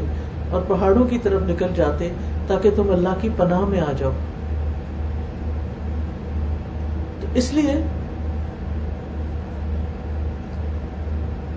اور 0.50 0.62
پہاڑوں 0.68 1.04
کی 1.04 1.18
طرف 1.18 1.42
نکل 1.42 1.74
جاتے 1.74 2.08
تاکہ 2.46 2.70
تم 2.76 2.90
اللہ 2.90 3.14
کی 3.20 3.28
پناہ 3.36 3.64
میں 3.64 3.80
آ 3.80 3.92
جاؤ۔ 3.98 4.10
تو 7.20 7.26
اس 7.34 7.52
لیے 7.52 7.74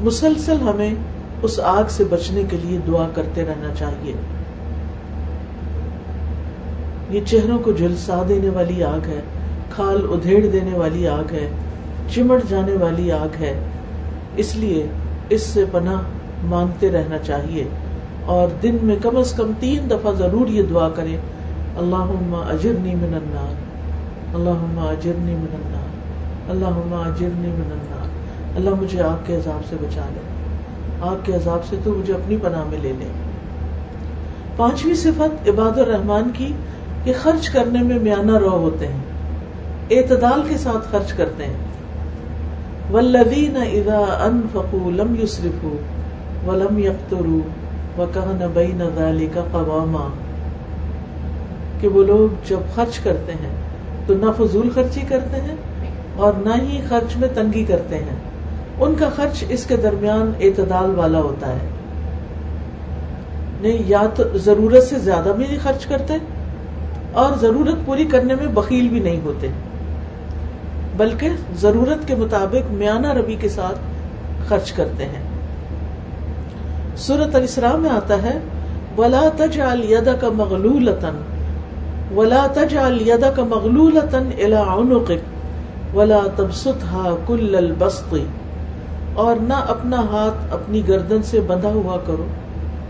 مسلسل 0.02 0.62
ہمیں 0.62 0.94
اس 1.44 1.60
آگ 1.60 1.84
سے 1.90 2.04
بچنے 2.04 2.44
کے 2.50 2.58
لیے 2.58 2.80
دعا 2.88 3.08
کرتے 3.16 3.46
رہنا 3.46 3.74
چاہیے۔ 3.76 4.14
یہ 7.10 7.22
چہروں 7.26 7.60
کو 7.60 7.72
جھلسا 7.72 8.22
دینے 8.30 8.50
والی 8.50 8.84
آگ 8.84 9.08
ہے۔ 9.08 9.22
کھال 9.79 10.05
ادھیڑ 10.09 10.48
دینے 10.48 10.77
والی 10.77 11.07
آگ 11.07 11.33
ہے 11.33 11.48
چمٹ 12.09 12.50
جانے 12.50 12.74
والی 12.74 13.12
آگ 13.12 13.36
ہے۔ 13.39 13.59
اس 14.36 14.55
لیے 14.55 14.88
اس 15.29 15.41
سے 15.41 15.65
پناہ 15.71 16.01
مانگتے 16.43 16.91
رہنا 16.91 17.17
چاہیے۔ 17.17 17.63
اور 18.25 18.48
دن 18.63 18.77
میں 18.81 18.95
کم 19.01 19.17
از 19.17 19.33
کم 19.33 19.51
تین 19.59 19.89
دفعہ 19.89 20.12
ضرور 20.12 20.48
یہ 20.48 20.63
دعا 20.69 20.89
کرے 20.89 21.17
اللہ 21.75 22.36
اجرنی 22.50 22.95
من 22.95 23.13
النار 23.13 23.53
اللہ 24.36 24.79
اجرنی 24.81 25.36
من 25.36 25.48
النار 25.53 25.88
اللہ 26.50 26.95
اجرنی 26.95 27.48
من 27.48 27.71
النار۔ 27.71 28.07
اللہ 28.55 28.69
مجھے 28.81 29.01
آگ 29.01 29.17
کے 29.25 29.36
عذاب 29.36 29.65
سے 29.69 29.75
بچا 29.81 30.05
لے۔ 30.13 30.21
آگ 31.01 31.15
کے 31.24 31.33
عذاب 31.33 31.65
سے 31.69 31.75
تو 31.83 31.93
مجھے 31.93 32.13
اپنی 32.13 32.38
پناہ 32.41 32.63
میں 32.69 32.77
لے 32.81 32.93
لے۔ 33.00 33.05
پانچویں 34.55 34.95
صفت 34.95 35.50
عباد 35.50 35.77
الرحمان 35.77 36.31
کی 36.33 36.53
کہ 37.03 37.13
خرچ 37.21 37.50
کرنے 37.50 37.83
میں 37.83 38.00
میانہ 38.00 38.38
رو 38.38 38.50
ہوتے 38.50 38.88
ہیں۔ 38.88 39.09
اعتدال 39.89 40.41
کے 40.50 40.58
ساتھ 40.58 40.88
خرچ 40.91 41.13
کرتے 41.13 41.43
ہیں۔ 41.46 41.58
والذین 42.91 43.58
اذا 43.58 44.24
انفقوا 44.24 44.91
لم 44.91 45.15
يسرفوا 45.22 46.51
ولم 46.51 46.77
يقتروا 46.77 48.01
وكان 48.01 48.48
بين 48.53 48.81
ذلك 48.96 49.38
قواما۔ 49.51 50.08
کہ 51.81 51.88
وہ 51.88 52.03
لوگ 52.03 52.36
جب 52.50 52.60
خرچ 52.75 53.00
کرتے 53.00 53.31
ہیں 53.31 53.55
تو 54.08 54.13
نہ 54.13 54.25
فضول 54.38 54.69
خرچی 54.75 55.01
کرتے 55.08 55.41
ہیں 55.41 55.55
اور 56.15 56.34
نہ 56.34 56.50
ہی 56.62 56.81
خرچ 56.89 57.17
میں 57.17 57.27
تنگی 57.34 57.63
کرتے 57.63 57.96
ہیں۔ 57.96 58.17
ان 58.79 58.96
کا 59.00 59.10
خرچ 59.15 59.43
اس 59.50 59.65
کے 59.65 59.77
درمیان 59.77 60.31
اعتدال 60.41 60.96
والا 60.96 61.19
ہوتا 61.19 61.48
ہے۔ 61.48 61.69
نہیں، 63.62 63.84
یا 63.86 64.03
تو 64.15 64.38
ضرورت 64.38 64.84
سے 64.84 65.00
زیادہ 65.00 65.29
بھی 65.38 65.46
نہیں 65.48 65.60
خرچ 65.63 65.86
کرتے 65.86 66.13
اور 67.12 67.38
ضرورت 67.38 67.86
پوری 67.86 68.05
کرنے 68.05 68.36
میں 68.36 68.48
بخیل 68.48 68.89
بھی 68.89 69.00
نہیں 69.00 69.19
ہوتے۔ 69.24 69.48
بلکہ 71.00 71.29
ضرورت 71.56 72.08
کے 72.08 72.15
مطابق 72.15 72.72
میانہ 72.72 73.08
ربی 73.08 73.36
کے 73.36 73.50
ساتھ 73.50 73.79
خرچ 74.48 74.72
کرتے 74.72 75.06
ہیں۔ 75.06 75.24
سورت 76.98 77.36
السرا 77.36 77.75
میں 77.75 77.89
آتا 77.89 78.22
ہے، 78.24 78.38
ولا 78.98 79.29
تج 79.38 79.62
الدا 79.62 80.13
کا 80.13 80.29
مغلول 80.29 80.89
ولا 82.15 82.48
تج 82.53 82.77
الدا 82.77 83.29
کا 83.29 83.44
مغلول 83.44 84.00
ولا 85.94 86.20
تبسطها 86.36 87.15
كل 87.27 87.56
البسط۔ 87.56 88.13
اور 89.13 89.36
نہ 89.36 89.53
اپنا 89.53 89.98
ہاتھ 89.98 90.53
اپنی 90.53 90.88
گردن 90.88 91.24
سے 91.24 91.39
بندھا 91.39 91.70
ہوا 91.70 91.98
کرو، 92.08 92.25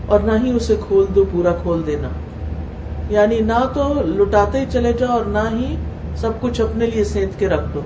اور 0.06 0.20
نہ 0.20 0.32
ہی 0.44 0.50
اسے 0.50 0.76
کھول 0.88 1.06
دو، 1.14 1.24
پورا 1.32 1.52
کھول 1.52 1.82
دینا۔ 1.86 2.08
یعنی 3.08 3.40
نہ 3.40 3.66
تو 3.74 3.94
لٹاتے 4.06 4.60
ہی 4.60 4.64
چلے 4.70 4.92
جاؤ، 4.92 5.10
اور 5.10 5.24
نہ 5.24 5.48
ہی 5.52 5.76
سب 6.16 6.30
کچھ 6.40 6.60
اپنے 6.60 6.86
لیے 6.86 7.04
سینت 7.04 7.38
کے 7.38 7.48
رکھ 7.48 7.74
دو۔ 7.74 7.80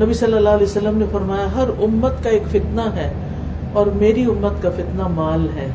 نبی 0.00 0.14
صلی 0.14 0.32
اللہ 0.32 0.48
علیہ 0.48 0.66
وسلم 0.66 0.98
نے 0.98 1.04
فرمایا، 1.12 1.46
ہر 1.54 1.68
امت 1.68 2.24
کا 2.24 2.30
ایک 2.30 2.42
فتنہ 2.48 2.80
ہے 2.80 3.12
اور 3.72 3.86
میری 3.86 4.24
امت 4.24 4.62
کا 4.62 4.70
فتنہ 4.70 5.08
مال 5.08 5.46
ہے۔ 5.56 5.68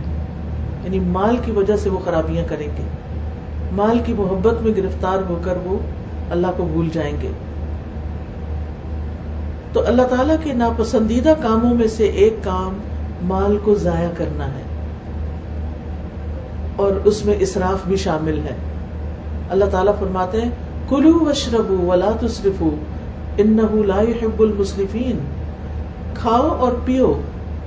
یعنی 0.83 0.99
مال 0.99 1.37
کی 1.45 1.51
وجہ 1.51 1.75
سے 1.75 1.89
وہ 1.89 1.99
خرابیاں 2.05 2.43
کریں 2.47 2.67
گے۔ 2.67 2.83
مال 3.71 3.99
کی 4.05 4.13
محبت 4.13 4.61
میں 4.61 4.71
گرفتار 4.77 5.17
ہو 5.29 5.39
کر 5.43 5.57
وہ 5.63 5.77
اللہ 6.31 6.47
کو 6.57 6.63
بھول 6.63 6.89
جائیں 6.93 7.21
گے۔ 7.21 7.31
تو 9.73 9.87
اللہ 9.87 10.01
تعالیٰ 10.01 10.35
کے 10.43 10.53
ناپسندیدہ 10.53 11.33
کاموں 11.41 11.75
میں 11.75 11.87
سے 11.87 12.03
ایک 12.03 12.35
کام 12.43 12.77
مال 13.23 13.57
کو 13.63 13.75
ضائع 13.75 14.09
کرنا 14.17 14.47
ہے۔ 14.47 14.61
اور 16.75 16.91
اس 17.03 17.25
میں 17.25 17.35
اسراف 17.39 17.87
بھی 17.87 17.95
شامل 17.95 18.39
ہے۔ 18.39 18.55
اللہ 19.49 19.65
تعالیٰ 19.65 19.93
فرماتے 19.99 20.41
ہیں، 20.41 20.49
کلو 20.89 21.25
وشربو 21.25 21.77
ولا 21.77 22.09
تصرفو 22.19 22.69
انہو 23.37 23.83
لا 23.83 24.01
يحب 24.01 24.41
المصرفین 24.41 25.19
کھاؤ 26.13 26.47
اور 26.47 26.71
پیو، 26.85 27.13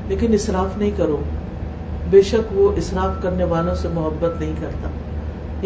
لیکن 0.09 0.33
اسراف 0.33 0.79
نہیں 0.79 0.90
کرو۔ 0.96 1.16
بے 2.11 2.22
شک 2.22 2.53
وہ 2.53 2.72
اسراف 2.77 3.22
کرنے 3.22 3.44
والوں 3.44 3.74
سے 3.74 3.88
محبت 3.94 4.40
نہیں 4.40 4.53
کرتا۔ 4.61 4.88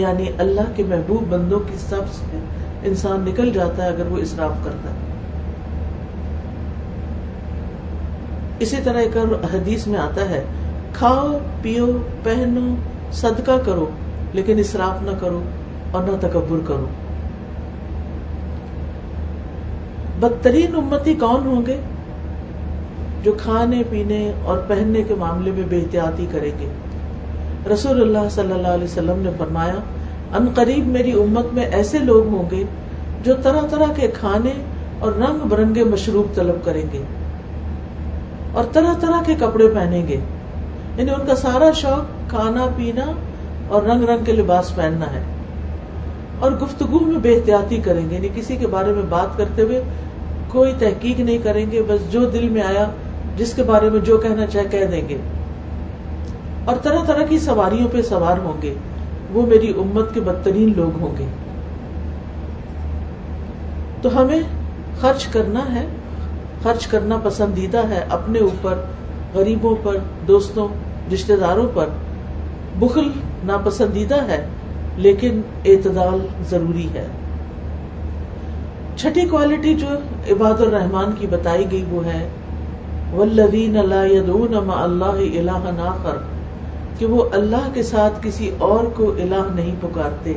یعنی 0.01 0.27
اللہ 0.39 0.61
کے 0.77 0.83
محبوب 0.83 1.25
بندوں 1.29 1.61
کی 1.61 1.77
سب 1.79 2.03
سے 2.13 2.39
انسان 2.83 3.21
نکل 3.21 3.51
جاتا 3.53 3.85
ہے 3.85 3.89
اگر 3.89 4.07
وہ 4.07 4.17
اسراف 4.17 4.53
کرتا 4.65 4.91
ہے۔ 4.91 4.95
اسی 8.59 8.77
طرح 8.85 8.99
ایک 8.99 9.17
حدیث 9.55 9.87
میں 9.87 9.99
آتا 9.99 10.31
ہے، 10.31 10.45
کھاؤ، 10.93 11.39
پیو، 11.63 11.87
پہنو، 12.23 12.75
صدقہ 13.13 13.59
کرو، 13.67 13.87
لیکن 14.33 14.59
اسراف 14.59 15.03
نہ 15.03 15.11
کرو 15.21 15.43
اور 15.91 16.03
نہ 16.03 16.17
تکبر 16.21 16.59
کرو۔ 16.67 16.87
بدترین 20.21 20.75
امتی 20.75 21.15
کون 21.15 21.47
ہوں 21.47 21.67
گے 21.67 21.77
جو 23.23 23.33
کھانے 23.33 23.83
پینے 23.91 24.33
اور 24.45 24.59
پہننے 24.59 25.03
کے 25.03 25.15
معاملے 25.15 25.51
میں 25.51 25.63
بے 25.69 25.77
احتیاطی 25.77 26.27
کریں 26.33 26.51
گے؟ 26.61 26.69
رسول 27.73 28.03
اللہ 28.03 28.29
صلی 28.31 28.53
اللہ 28.53 28.69
علیہ 28.69 28.85
وسلم 28.85 29.19
نے 29.19 29.31
فرمایا، 29.39 29.75
ان 30.37 30.47
قریب 30.55 30.87
میری 30.87 31.13
امت 31.13 31.55
میں 31.55 31.65
ایسے 31.65 31.99
لوگ 31.99 32.27
ہوں 32.27 32.51
گے 32.51 32.65
جو 33.25 33.35
طرح 33.43 33.61
طرح 33.71 33.93
کے 33.97 34.09
کھانے 34.09 34.53
اور 34.99 35.13
رنگ 35.13 35.49
برنگے 35.49 35.85
مشروب 35.85 36.35
طلب 36.35 36.65
کریں 36.65 36.85
گے 36.93 37.03
اور 38.53 38.65
طرح 38.73 38.93
طرح 39.01 39.23
کے 39.27 39.35
کپڑے 39.35 39.69
پہنیں 39.69 40.09
گے۔ 40.09 40.17
یعنی 40.97 41.11
ان 41.11 41.27
کا 41.27 41.37
سارا 41.37 41.71
شوق 41.75 42.31
کھانا 42.31 42.67
پینا 42.77 43.13
اور 43.69 43.83
رنگ 43.83 44.05
رنگ 44.05 44.25
کے 44.25 44.33
لباس 44.33 44.77
پہننا 44.77 45.07
ہے 45.07 45.23
اور 46.39 46.53
گفتگو 46.53 46.99
میں 46.99 47.19
بے 47.19 47.35
احتیاطی 47.35 47.77
کریں 47.77 48.11
گے۔ 48.11 48.15
یعنی 48.15 48.29
کسی 48.35 48.57
کے 48.57 48.67
بارے 48.67 48.93
میں 48.93 49.03
بات 49.09 49.39
کرتے 49.39 49.63
ہوئے 49.63 49.83
کوئی 50.49 50.73
تحقیق 50.79 51.21
نہیں 51.21 51.39
کریں 51.39 51.71
گے، 51.73 51.83
بس 51.89 52.13
جو 52.13 52.31
دل 52.31 52.49
میں 52.49 52.63
آیا، 52.63 52.91
جس 53.37 53.55
کے 53.55 53.63
بارے 53.63 53.91
میں 53.91 54.01
جو 54.01 54.19
کہنا 54.19 54.47
چاہے 54.47 54.65
کہہ 54.71 54.85
دیں 54.85 55.09
گے۔ 55.09 55.19
اور 56.65 56.77
طرح 56.77 57.05
طرح 57.07 57.23
کی 57.29 57.39
سواریوں 57.39 57.89
پہ 57.93 58.03
سوار 58.03 58.39
ہوں 58.39 58.63
گے۔ 58.63 58.75
وہ 59.33 59.47
میری 59.47 59.71
امت 59.71 60.15
کے 60.15 60.21
بدترین 60.21 60.73
لوگ 60.77 61.03
ہوں 61.03 61.15
گے۔ 61.19 61.25
تو 64.03 64.21
ہمیں 64.21 64.41
خرچ 65.01 65.27
کرنا 65.27 65.75
ہے، 65.75 65.87
خرچ 66.63 66.87
کرنا 66.87 67.17
پسندیدہ 67.25 67.89
ہے 67.89 68.05
اپنے 68.11 68.39
اوپر، 68.39 68.75
غریبوں 69.35 69.77
پر، 69.83 69.97
دوستوں 70.29 70.69
رشتے 71.13 71.37
داروں 71.37 71.67
پر۔ 71.75 71.87
بخل 72.79 73.11
ناپسندیدہ 73.45 74.25
ہے، 74.25 74.47
لیکن 74.97 75.41
اعتدال 75.67 76.27
ضروری 76.51 76.89
ہے۔ 76.95 77.07
چھٹی 78.97 79.21
کوالٹی 79.21 79.75
جو 79.75 79.87
عباد 80.31 80.61
الرحمان 80.61 81.13
کی 81.19 81.27
بتائی 81.27 81.65
گئی 81.71 81.85
وہ 81.91 82.07
ہے 82.07 82.29
ولدین 83.17 83.77
اللہ 83.77 84.75
اللہ 84.77 85.81
آخر، 85.81 86.17
کہ 86.99 87.07
وہ 87.07 87.25
اللہ 87.33 87.69
کے 87.75 87.83
ساتھ 87.83 88.13
کسی 88.23 88.51
اور 88.59 88.85
کو 88.85 89.11
الہ 89.11 89.55
نہیں 89.55 89.75
پکارتے۔ 89.81 90.33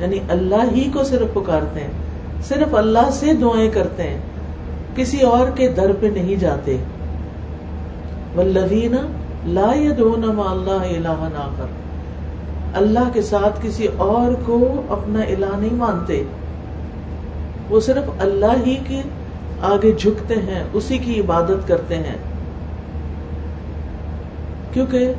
یعنی 0.00 0.18
اللہ 0.28 0.64
ہی 0.72 0.90
کو 0.92 1.04
صرف 1.04 1.34
پکارتے 1.34 1.80
ہیں، 1.80 1.90
صرف 2.48 2.74
اللہ 2.74 3.10
سے 3.12 3.32
دعائیں 3.32 3.70
کرتے 3.70 4.02
ہیں، 4.02 4.18
کسی 4.96 5.20
اور 5.20 5.50
کے 5.54 5.68
در 5.68 5.92
پہ 6.00 6.06
نہیں 6.06 6.36
جاتے۔ 6.36 6.76
والذین 8.36 8.94
لا 9.44 9.72
يدعون 9.74 10.20
مع 10.20 10.50
اللہ 10.50 10.96
الہ 10.98 11.36
آخر، 11.36 11.66
اللہ 12.74 13.10
کے 13.12 13.22
ساتھ 13.22 13.58
کسی 13.62 13.86
اور 13.96 14.34
کو 14.46 14.82
اپنا 14.88 15.20
الہ 15.20 15.56
نہیں 15.58 15.74
مانتے۔ 15.74 16.22
وہ 17.68 17.80
صرف 17.80 18.10
اللہ 18.18 18.66
ہی 18.66 18.76
کے 18.88 19.02
آگے 19.60 19.92
جھکتے 19.92 20.34
ہیں، 20.34 20.64
اسی 20.72 20.98
کی 20.98 21.20
عبادت 21.20 21.68
کرتے 21.68 21.96
ہیں۔ 21.96 22.16
کیونکہ 24.72 25.12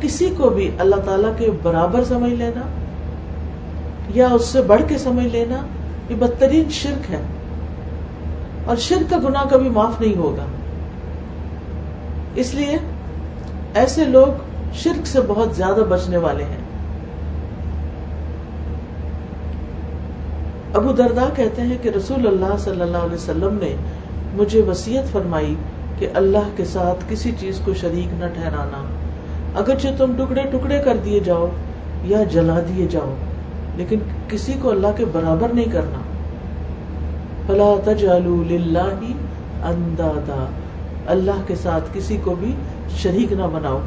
کسی 0.00 0.34
کو 0.36 0.50
بھی 0.50 0.70
اللہ 0.78 0.96
تعالی 0.96 1.28
کے 1.38 1.50
برابر 1.62 2.04
سمجھ 2.04 2.32
لینا 2.32 2.60
یا 4.14 4.28
اس 4.32 4.44
سے 4.44 4.62
بڑھ 4.62 4.82
کے 4.88 4.98
سمجھ 4.98 5.26
لینا، 5.26 5.56
یہ 6.10 6.16
بدترین 6.16 6.70
شرک 6.70 7.10
ہے۔ 7.10 7.20
اور 8.64 8.76
شرک 8.76 9.10
کا 9.10 9.16
گناہ 9.24 9.44
کبھی 9.50 9.68
معاف 9.68 10.00
نہیں 10.00 10.16
ہوگا۔ 10.16 10.44
اس 12.34 12.54
لیے 12.54 12.76
ایسے 13.74 14.04
لوگ 14.04 14.26
شرک 14.74 15.06
سے 15.06 15.20
بہت 15.26 15.56
زیادہ 15.56 15.80
بچنے 15.88 16.16
والے 16.16 16.44
ہیں۔ 16.44 16.63
ابو 20.74 20.92
دردا 20.92 21.28
کہتے 21.36 21.62
ہیں 21.62 21.76
کہ 21.82 21.88
رسول 21.88 22.26
اللہ 22.26 22.56
صلی 22.58 22.80
اللہ 22.80 22.96
علیہ 22.96 23.14
وسلم 23.14 23.58
نے 23.60 23.74
مجھے 24.34 24.62
وسیعت 24.62 25.12
فرمائی 25.12 25.54
کہ 25.98 26.08
اللہ 26.14 26.48
کے 26.56 26.64
ساتھ 26.64 27.04
کسی 27.08 27.32
چیز 27.40 27.60
کو 27.64 27.74
شریک 27.74 28.14
نہ 28.20 28.24
ٹھہرانا۔ 28.34 28.82
اگرچہ 29.58 29.88
تم 29.98 30.12
ٹکڑے 30.16 30.42
ٹکڑے 30.42 30.78
کر 30.84 30.96
دیے 31.04 31.20
جاؤ 31.20 31.46
یا 32.04 32.22
جلا 32.22 32.58
دیے 32.60 32.86
جاؤ، 32.90 33.14
لیکن 33.76 33.98
کسی 34.28 34.52
کو 34.62 34.70
اللہ 34.70 34.86
کے 34.96 35.04
برابر 35.12 35.48
نہیں 35.48 35.72
کرنا۔ 35.72 35.98
فلا 37.46 37.74
تجعلوا 37.84 38.42
للہ 38.50 38.90
اندادا، 39.64 40.44
اللہ 41.06 41.46
کے 41.46 41.54
ساتھ 41.54 41.84
کسی 41.92 42.16
کو 42.24 42.34
بھی 42.34 42.54
شریک 43.02 43.32
نہ 43.32 43.46
بناؤ۔ 43.52 43.80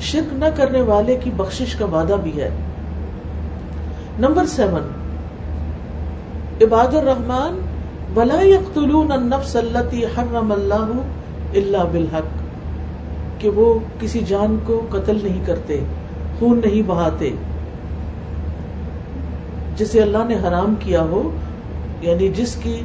شرک 0.00 0.34
نہ 0.34 0.44
کرنے 0.56 0.80
والے 0.80 1.16
کی 1.24 1.30
بخشش 1.36 1.74
کا 1.74 1.84
وعدہ 1.84 2.16
بھی 2.22 2.40
ہے۔ 2.40 2.50
نمبر 4.22 4.46
سیون، 4.46 4.84
عباد 6.62 6.94
الرحمان 6.94 7.54
ولا 8.16 8.40
يقتلون 8.42 9.12
النفس 9.12 9.54
التي 9.56 10.02
حرم 10.16 10.52
الله 10.52 10.98
الا 11.60 11.82
بالحق، 11.92 12.34
کہ 13.38 13.50
وہ 13.56 13.66
کسی 14.00 14.20
جان 14.28 14.56
کو 14.66 14.76
قتل 14.90 15.18
نہیں 15.22 15.40
کرتے، 15.46 15.78
خون 16.38 16.60
نہیں 16.64 16.82
بہاتے، 16.86 17.30
جسے 19.76 20.02
اللہ 20.02 20.28
نے 20.28 20.36
حرام 20.44 20.74
کیا 20.80 21.02
ہو 21.10 21.22
یعنی 22.00 22.28
جس 22.36 22.54
کی 22.62 22.76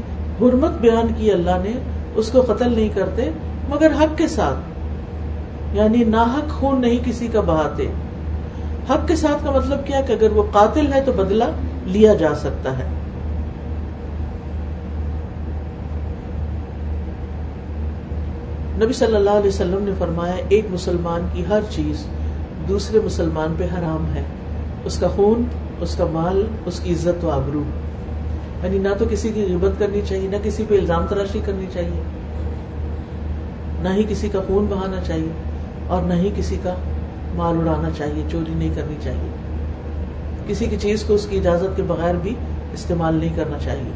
حرمت 0.41 0.81
بیان 0.81 1.13
کی 1.17 1.31
اللہ 1.31 1.63
نے، 1.63 1.77
اس 2.15 2.31
کو 2.31 2.41
قتل 2.47 2.73
نہیں 2.73 2.89
کرتے، 2.95 3.29
مگر 3.69 4.01
حق 4.01 4.17
کے 4.17 4.27
ساتھ 4.27 5.75
یعنی 5.75 6.03
ناحق 6.09 6.59
خون 6.59 6.81
نہیں 6.81 6.99
کسی 7.05 7.27
کا 7.27 7.41
بہاتے۔ 7.45 7.87
حق 8.89 9.07
کے 9.07 9.15
ساتھ 9.15 9.45
کا 9.45 9.51
مطلب 9.51 9.85
کیا 9.85 10.01
کہ 10.01 10.13
اگر 10.13 10.31
وہ 10.31 10.43
قاتل 10.51 10.93
ہے 10.93 11.01
تو 11.01 11.11
بدلہ 11.11 11.43
لیا 11.85 12.13
جا 12.13 12.35
سکتا 12.35 12.77
ہے۔ 12.77 12.83
نبی 18.83 18.93
صلی 18.93 19.15
اللہ 19.15 19.29
علیہ 19.29 19.47
وسلم 19.47 19.79
نے 19.81 19.91
فرمایا، 19.99 20.33
ایک 20.49 20.65
مسلمان 20.69 21.27
کی 21.33 21.43
ہر 21.49 21.59
چیز 21.69 22.03
دوسرے 22.67 22.99
مسلمان 23.05 23.53
پہ 23.57 23.63
حرام 23.63 24.15
ہے۔ 24.15 24.23
اس 24.83 24.99
کا 24.99 25.07
خون، 25.07 25.43
اس 25.79 25.95
کا 25.95 26.05
مال، 26.11 26.45
اس 26.65 26.79
کی 26.79 26.93
عزت 26.93 27.25
و 27.25 27.31
آبرو۔ 27.31 27.63
یعنی 28.63 28.77
نہ 28.77 28.89
تو 28.99 29.05
کسی 29.09 29.29
کی 29.29 29.43
غیبت 29.43 29.79
کرنی 29.79 30.01
چاہیے، 30.09 30.27
نہ 30.27 30.35
کسی 30.43 30.63
پہ 30.67 30.79
الزام 30.79 31.05
تراشی 31.09 31.39
کرنی 31.45 31.65
چاہیے۔ 31.73 32.01
نہ 33.81 33.89
ہی 33.89 34.03
کسی 34.09 34.29
کا 34.29 34.39
خون 34.47 34.65
بہانا 34.69 35.01
چاہیے 35.07 35.29
اور 35.87 36.03
نہ 36.03 36.13
ہی 36.13 36.31
کسی 36.35 36.57
کا 36.63 36.73
مال 37.37 37.57
اڑانا 37.57 37.89
چاہیے، 37.97 38.23
چوری 38.31 38.53
نہیں 38.55 38.69
کرنی 38.75 38.95
چاہیے۔ 39.03 39.29
کسی 40.47 40.65
کی 40.65 40.77
چیز 40.77 41.03
کو 41.03 41.13
اس 41.13 41.27
کی 41.29 41.37
اجازت 41.37 41.77
کے 41.77 41.83
بغیر 41.83 42.15
بھی 42.21 42.33
استعمال 42.73 43.15
نہیں 43.15 43.33
کرنا 43.35 43.57
چاہیے۔ 43.63 43.91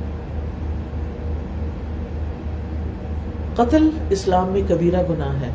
قتل 3.56 3.90
اسلام 4.10 4.48
میں 4.48 4.62
کبیرہ 4.68 5.04
گناہ 5.10 5.42
ہے۔ 5.42 5.50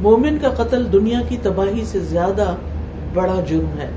مومن 0.00 0.38
کا 0.42 0.48
قتل 0.48 0.92
دنیا 0.92 1.20
کی 1.28 1.36
تباہی 1.42 1.84
سے 1.84 1.98
زیادہ 1.98 2.54
بڑا 3.14 3.40
جرم 3.48 3.78
ہے۔ 3.80 3.88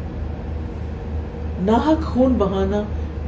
ناحق 1.62 2.06
خون 2.06 2.34
بہانا 2.34 2.82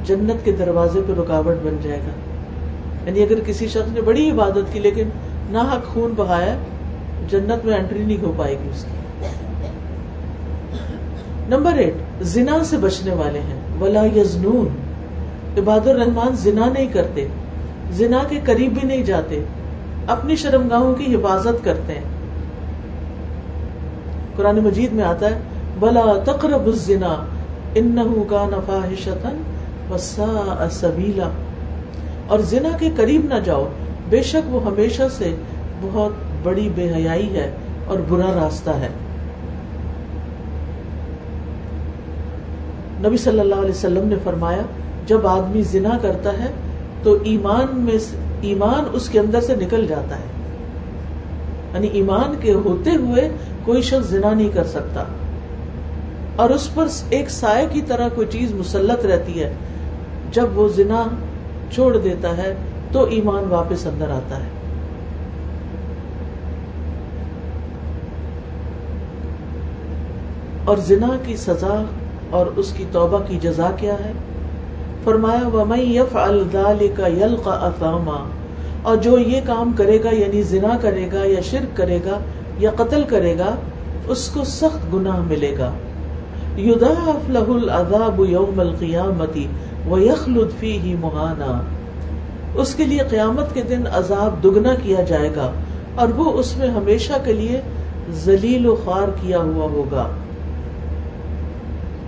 جنت 0.05 0.45
کے 0.45 0.51
دروازے 0.51 0.99
پہ 1.07 1.21
رکاوٹ 1.21 1.55
بن 1.63 1.77
جائے 1.81 1.99
گا۔ 1.99 2.11
یعنی 3.05 3.23
اگر 3.23 3.39
کسی 3.45 3.67
شخص 3.67 3.91
نے 3.91 4.01
بڑی 4.01 4.31
عبادت 4.31 4.73
کی 4.73 4.79
لیکن 4.79 5.09
ناحق 5.49 5.93
خون 5.93 6.13
بہایا، 6.15 6.55
جنت 7.29 7.65
میں 7.65 7.77
انٹری 7.77 8.05
نہیں 8.05 8.23
ہو 8.23 8.33
پائے 8.37 8.53
گی 8.53 8.69
اس 8.69 8.83
کی۔ 8.83 9.00
نمبر 11.51 11.73
ایٹ، 11.73 11.93
زنا 12.21 12.63
سے 12.63 12.77
بچنے 12.77 13.13
والے 13.13 13.39
ہیں۔ 13.39 13.59
ولا 13.81 14.03
یزنون 14.15 14.67
عباد 15.57 15.87
الرحمان 15.87 16.35
زنا 16.35 16.65
نہیں 16.65 16.87
کرتے، 16.87 17.27
زنا 17.91 18.23
کے 18.29 18.39
قریب 18.43 18.73
بھی 18.73 18.87
نہیں 18.87 19.03
جاتے، 19.03 19.43
اپنی 20.07 20.35
شرمگاہوں 20.35 20.95
کی 20.95 21.15
حفاظت 21.15 21.65
کرتے 21.65 21.93
ہیں۔ 21.93 22.07
قرآن 24.35 24.59
مجید 24.59 24.93
میں 24.93 25.03
آتا 25.03 25.25
ہے 25.25 25.39
بلا 25.79 26.13
تقرب 26.23 26.65
الزنا۔ 26.65 27.25
انہو 27.75 28.23
کان 28.29 28.51
فاحشتا 28.65 29.29
وساء 29.93 30.67
سبیلا 30.71 31.29
اور 32.27 32.39
زنا 32.39 32.77
کے 32.79 32.89
قریب 32.95 33.21
نہ 33.25 33.39
جاؤ، 33.43 33.67
بے 34.09 34.23
شک 34.23 34.55
وہ 34.55 34.65
ہمیشہ 34.65 35.03
سے 35.17 35.35
بہت 35.81 36.11
بڑی 36.43 36.69
بے 36.75 36.93
حیائی 36.93 37.35
ہے 37.35 37.51
اور 37.85 37.99
برا 38.09 38.45
راستہ 38.45 38.69
ہے۔ 38.69 38.87
نبی 43.05 43.17
صلی 43.17 43.39
اللہ 43.39 43.55
علیہ 43.55 43.69
وسلم 43.69 44.07
نے 44.07 44.15
فرمایا، 44.23 44.61
جب 45.05 45.27
آدمی 45.27 45.61
زنا 45.61 45.97
کرتا 46.01 46.33
ہے، 46.33 46.51
تو 47.03 47.17
ایمان 47.23 47.65
میں 47.71 47.93
ایمان 48.41 48.83
اس 48.93 49.09
کے 49.09 49.19
اندر 49.19 49.41
سے 49.41 49.55
نکل 49.55 49.87
جاتا 49.87 50.15
ہے۔ 50.15 50.23
یعنی 51.73 51.87
ایمان 51.87 52.35
کے 52.41 52.53
ہوتے 52.53 52.89
ہوئے 52.89 53.29
کوئی 53.63 53.81
شخص 53.81 54.09
زنا 54.09 54.33
نہیں 54.33 54.49
کر 54.49 54.63
سکتا۔ 54.63 55.03
اور 56.35 56.49
اس 56.49 56.73
پر 56.73 56.87
ایک 57.09 57.29
سائے 57.29 57.67
کی 57.71 57.81
طرح 57.81 58.07
کوئی 58.15 58.27
چیز 58.27 58.53
مسلط 58.53 59.05
رہتی 59.05 59.43
ہے۔ 59.43 59.53
جب 60.31 60.57
وہ 60.57 60.67
زنا 60.67 61.03
چھوڑ 61.71 61.97
دیتا 61.97 62.37
ہے، 62.37 62.55
تو 62.91 63.03
ایمان 63.03 63.43
واپس 63.49 63.87
اندر 63.87 64.09
آتا 64.09 64.37
ہے۔ 64.37 64.49
اور 70.65 70.77
زنا 70.77 71.09
کی 71.25 71.35
سزا 71.35 71.83
اور 72.31 72.45
اس 72.55 72.73
کی 72.77 72.85
توبہ 72.91 73.19
کی 73.27 73.37
جزا 73.41 73.69
کیا 73.77 73.93
ہے؟ 73.93 74.11
فرمایا، 75.03 75.47
وَمَن 75.47 75.79
يَفْعَلْ 75.79 76.51
ذَلِكَ 76.51 77.01
يَلْقَ 77.01 77.49
أَثَامًا۔ 77.49 78.23
اور 78.81 78.97
جو 78.97 79.17
یہ 79.17 79.41
کام 79.45 79.73
کرے 79.77 80.03
گا 80.03 80.09
یعنی 80.15 80.41
زنا 80.41 80.77
کرے 80.81 81.07
گا 81.13 81.25
یا 81.25 81.41
شرک 81.41 81.77
کرے 81.77 81.99
گا 82.05 82.19
یا 82.57 82.71
قتل 82.75 83.03
کرے 83.07 83.37
گا، 83.37 83.55
اس 84.07 84.29
کو 84.29 84.43
سخت 84.43 84.93
گناہ 84.93 85.19
ملے 85.27 85.55
گا۔ 85.57 85.71
یضاعف 86.57 87.29
له 87.29 87.57
العذاب 87.57 88.21
یوم 88.29 88.59
القیامت 88.59 89.37
ویخلد 89.87 90.59
فیہ 90.59 90.95
مہانا۔ 90.99 91.61
اس 92.55 92.75
کے 92.75 92.85
لیے 92.85 92.99
قیامت 92.99 93.53
کے 93.53 93.61
دن 93.61 93.83
عذاب 93.93 94.43
دگنا 94.43 94.75
کیا 94.83 95.01
جائے 95.01 95.29
گا، 95.35 95.51
اور 95.95 96.07
وہ 96.07 96.33
اس 96.33 96.57
میں 96.57 96.67
ہمیشہ 96.67 97.13
کے 97.23 97.33
لیے 97.33 97.61
ذلیل 98.11 98.65
و 98.65 98.75
خوار 98.75 99.07
کیا 99.21 99.37
ہوا 99.37 99.65
ہوگا۔ 99.65 100.07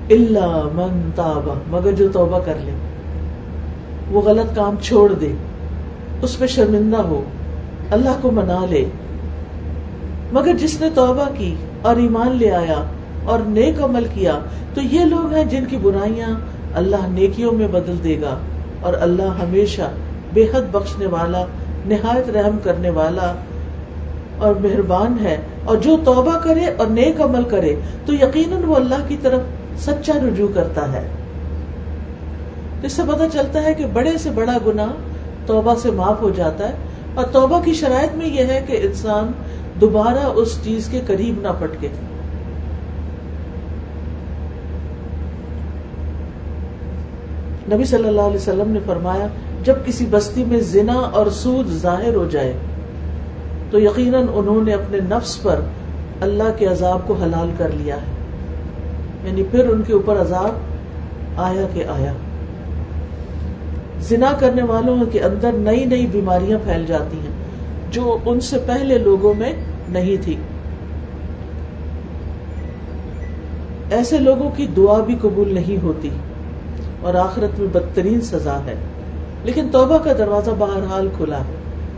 اللہ 0.10 0.68
من 0.74 1.10
تابا 1.16 1.54
مگر 1.68 1.92
جو 1.92 2.08
توبہ 2.12 2.40
کر 2.46 2.54
لے۔ 2.64 2.72
وہ 4.12 4.22
غلط 4.22 4.56
کام 4.56 4.76
چھوڑ 4.82 5.14
دے۔ 5.14 5.32
اس 6.22 6.40
پہ 6.40 6.48
شرمندہ 6.48 6.98
ہو۔ 6.98 7.24
اللہ 7.92 8.10
کو 8.22 8.32
منا 8.32 8.66
لے۔ 8.70 8.86
مگر 10.32 10.54
جس 10.54 10.82
نے 10.82 10.90
توبہ 10.96 11.30
کی 11.38 11.56
اور 11.82 11.96
ایمان 11.96 12.36
لے 12.36 12.52
آیا 12.52 12.84
اور 13.26 13.40
نیک 13.40 13.84
عمل 13.84 14.06
کیا، 14.14 14.40
تو 14.74 14.82
یہ 14.82 15.00
لوگ 15.00 15.34
ہیں 15.34 15.46
جن 15.46 15.66
کی 15.66 15.78
برائیاں 15.78 16.30
اللہ 16.74 17.08
نیکیوں 17.08 17.52
میں 17.52 17.68
بدل 17.68 17.96
دے 18.04 18.22
گا۔ 18.22 18.38
اور 18.82 18.94
اللہ 19.00 19.44
ہمیشہ 19.44 19.82
بے 20.34 20.44
حد 20.44 20.62
بخشنے 20.72 21.06
والا، 21.06 21.46
نہایت 21.86 22.30
رحم 22.30 22.58
کرنے 22.64 22.90
والا 22.90 23.34
اور 24.38 24.56
مہربان 24.56 25.16
ہے۔ 25.24 25.38
اور 25.66 25.78
جو 25.78 25.98
توبہ 26.06 26.38
کرے 26.38 26.66
اور 26.78 26.88
نیک 26.88 27.22
عمل 27.22 27.44
کرے، 27.44 27.76
تو 28.06 28.14
یقیناً 28.14 28.64
وہ 28.64 28.76
اللہ 28.76 29.08
کی 29.08 29.18
طرف 29.22 29.42
سچا 29.80 30.14
رجوع 30.28 30.48
کرتا 30.54 30.92
ہے۔ 30.94 31.08
اس 32.84 32.94
سے 32.94 33.02
پتا 33.08 33.30
چلتا 33.34 33.64
ہے 33.64 33.74
کہ 33.74 33.86
بڑے 33.86 34.18
سے 34.18 34.30
بڑا 34.30 34.58
گنا 34.68 34.88
توبہ 35.46 35.76
سے 35.76 35.92
معاف 35.92 36.22
ہو 36.22 36.30
جاتا 36.30 36.70
ہے 36.70 36.74
اور 37.14 37.26
توبہ 37.26 37.62
کی 37.66 37.74
شرائط 37.74 38.16
میں 38.16 38.26
یہ 38.26 38.46
ہے 38.46 38.64
کہ 38.68 38.80
انسان 38.82 39.32
دوبارہ 39.82 40.26
اس 40.26 40.60
چیز 40.64 40.88
کے 40.92 41.02
قریب 41.08 41.42
نہ 41.42 41.48
پٹکے 41.60 41.88
نبی 47.72 47.86
صلی 47.86 48.08
اللہ 48.08 48.22
علیہ 48.22 48.36
وسلم 48.36 48.72
نے 48.72 48.80
فرمایا، 48.86 49.28
جب 49.64 49.76
کسی 49.86 50.06
بستی 50.06 50.44
میں 50.44 50.60
زنا 50.60 51.00
اور 51.00 51.28
سود 51.28 51.68
ظاہر 51.68 52.16
ہو 52.16 52.28
جائے، 52.32 52.54
تو 53.72 53.80
یقیناً 53.80 54.26
انہوں 54.34 54.64
نے 54.64 54.74
اپنے 54.74 54.98
نفس 55.04 55.42
پر 55.44 55.60
اللہ 56.22 56.52
کے 56.58 56.66
عذاب 56.66 57.08
کو 57.08 57.14
حلال 57.14 57.52
کر 57.58 57.70
لیا 57.74 57.96
ہے۔ 57.96 58.13
یعنی 59.24 59.44
پھر 59.44 59.70
ان 59.70 59.82
کے 59.82 59.94
اوپر 59.94 60.16
عذاب 60.16 60.50
آیا 61.40 61.68
کہ 61.74 61.84
آیا۔ 61.88 62.14
زنا 64.00 64.32
کرنے 64.40 64.64
والوں 64.64 65.06
کے 65.12 65.20
اندر 65.20 65.52
نئی 65.52 65.86
نئی 65.86 66.08
بیماریاں 66.08 66.60
پھیل 66.64 66.86
جاتی 66.86 67.18
ہیں 67.18 67.44
جو 67.92 68.18
ان 68.26 68.40
سے 68.40 68.58
پہلے 68.66 68.98
لوگوں 68.98 69.34
میں 69.34 69.54
نہیں 69.90 70.24
تھی۔ 70.24 70.36
ایسے 73.90 74.18
لوگوں 74.18 74.52
کی 74.56 74.68
دعا 74.68 75.00
بھی 75.00 75.16
قبول 75.22 75.54
نہیں 75.54 75.84
ہوتی 75.84 76.10
اور 77.02 77.14
آخرت 77.14 77.60
میں 77.60 77.68
بدترین 77.68 78.22
سزا 78.22 78.60
ہے۔ 78.66 78.76
لیکن 79.44 79.68
توبہ 79.72 79.98
کا 79.98 80.12
دروازہ 80.18 80.52
بہرحال 80.58 81.10
کھلا 81.18 81.38
ہے 81.38 81.54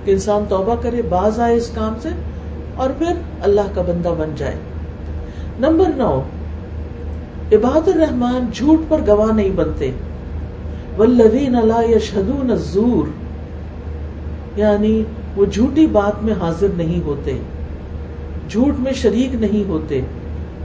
کہ 0.05 0.11
انسان 0.11 0.43
توبہ 0.49 0.75
کرے، 0.81 1.01
باز 1.01 1.39
آئے 1.39 1.55
اس 1.55 1.69
کام 1.75 1.93
سے 2.01 2.09
اور 2.75 2.89
پھر 2.97 3.13
اللہ 3.41 3.61
کا 3.73 3.81
بندہ 3.81 4.13
بن 4.17 4.29
جائے۔ 4.37 4.55
نمبر 5.59 5.85
نو 5.95 6.21
عباد 7.51 7.87
الرحمان 7.87 8.45
جھوٹ 8.53 8.81
پر 8.89 9.01
گواہ 9.07 9.33
نہیں 9.33 9.49
بنتے۔ 9.49 9.91
والذین 10.97 11.55
لا 11.63 11.81
یشہدون 11.95 12.51
الزور۔ 12.51 13.07
یعنی 14.55 15.03
وہ 15.35 15.45
جھوٹی 15.45 15.87
بات 15.87 16.23
میں 16.23 16.33
حاضر 16.33 16.67
نہیں 16.77 17.05
ہوتے۔ 17.05 17.37
جھوٹ 18.49 18.79
میں 18.79 18.93
شریک 18.93 19.35
نہیں 19.35 19.69
ہوتے۔ 19.69 20.01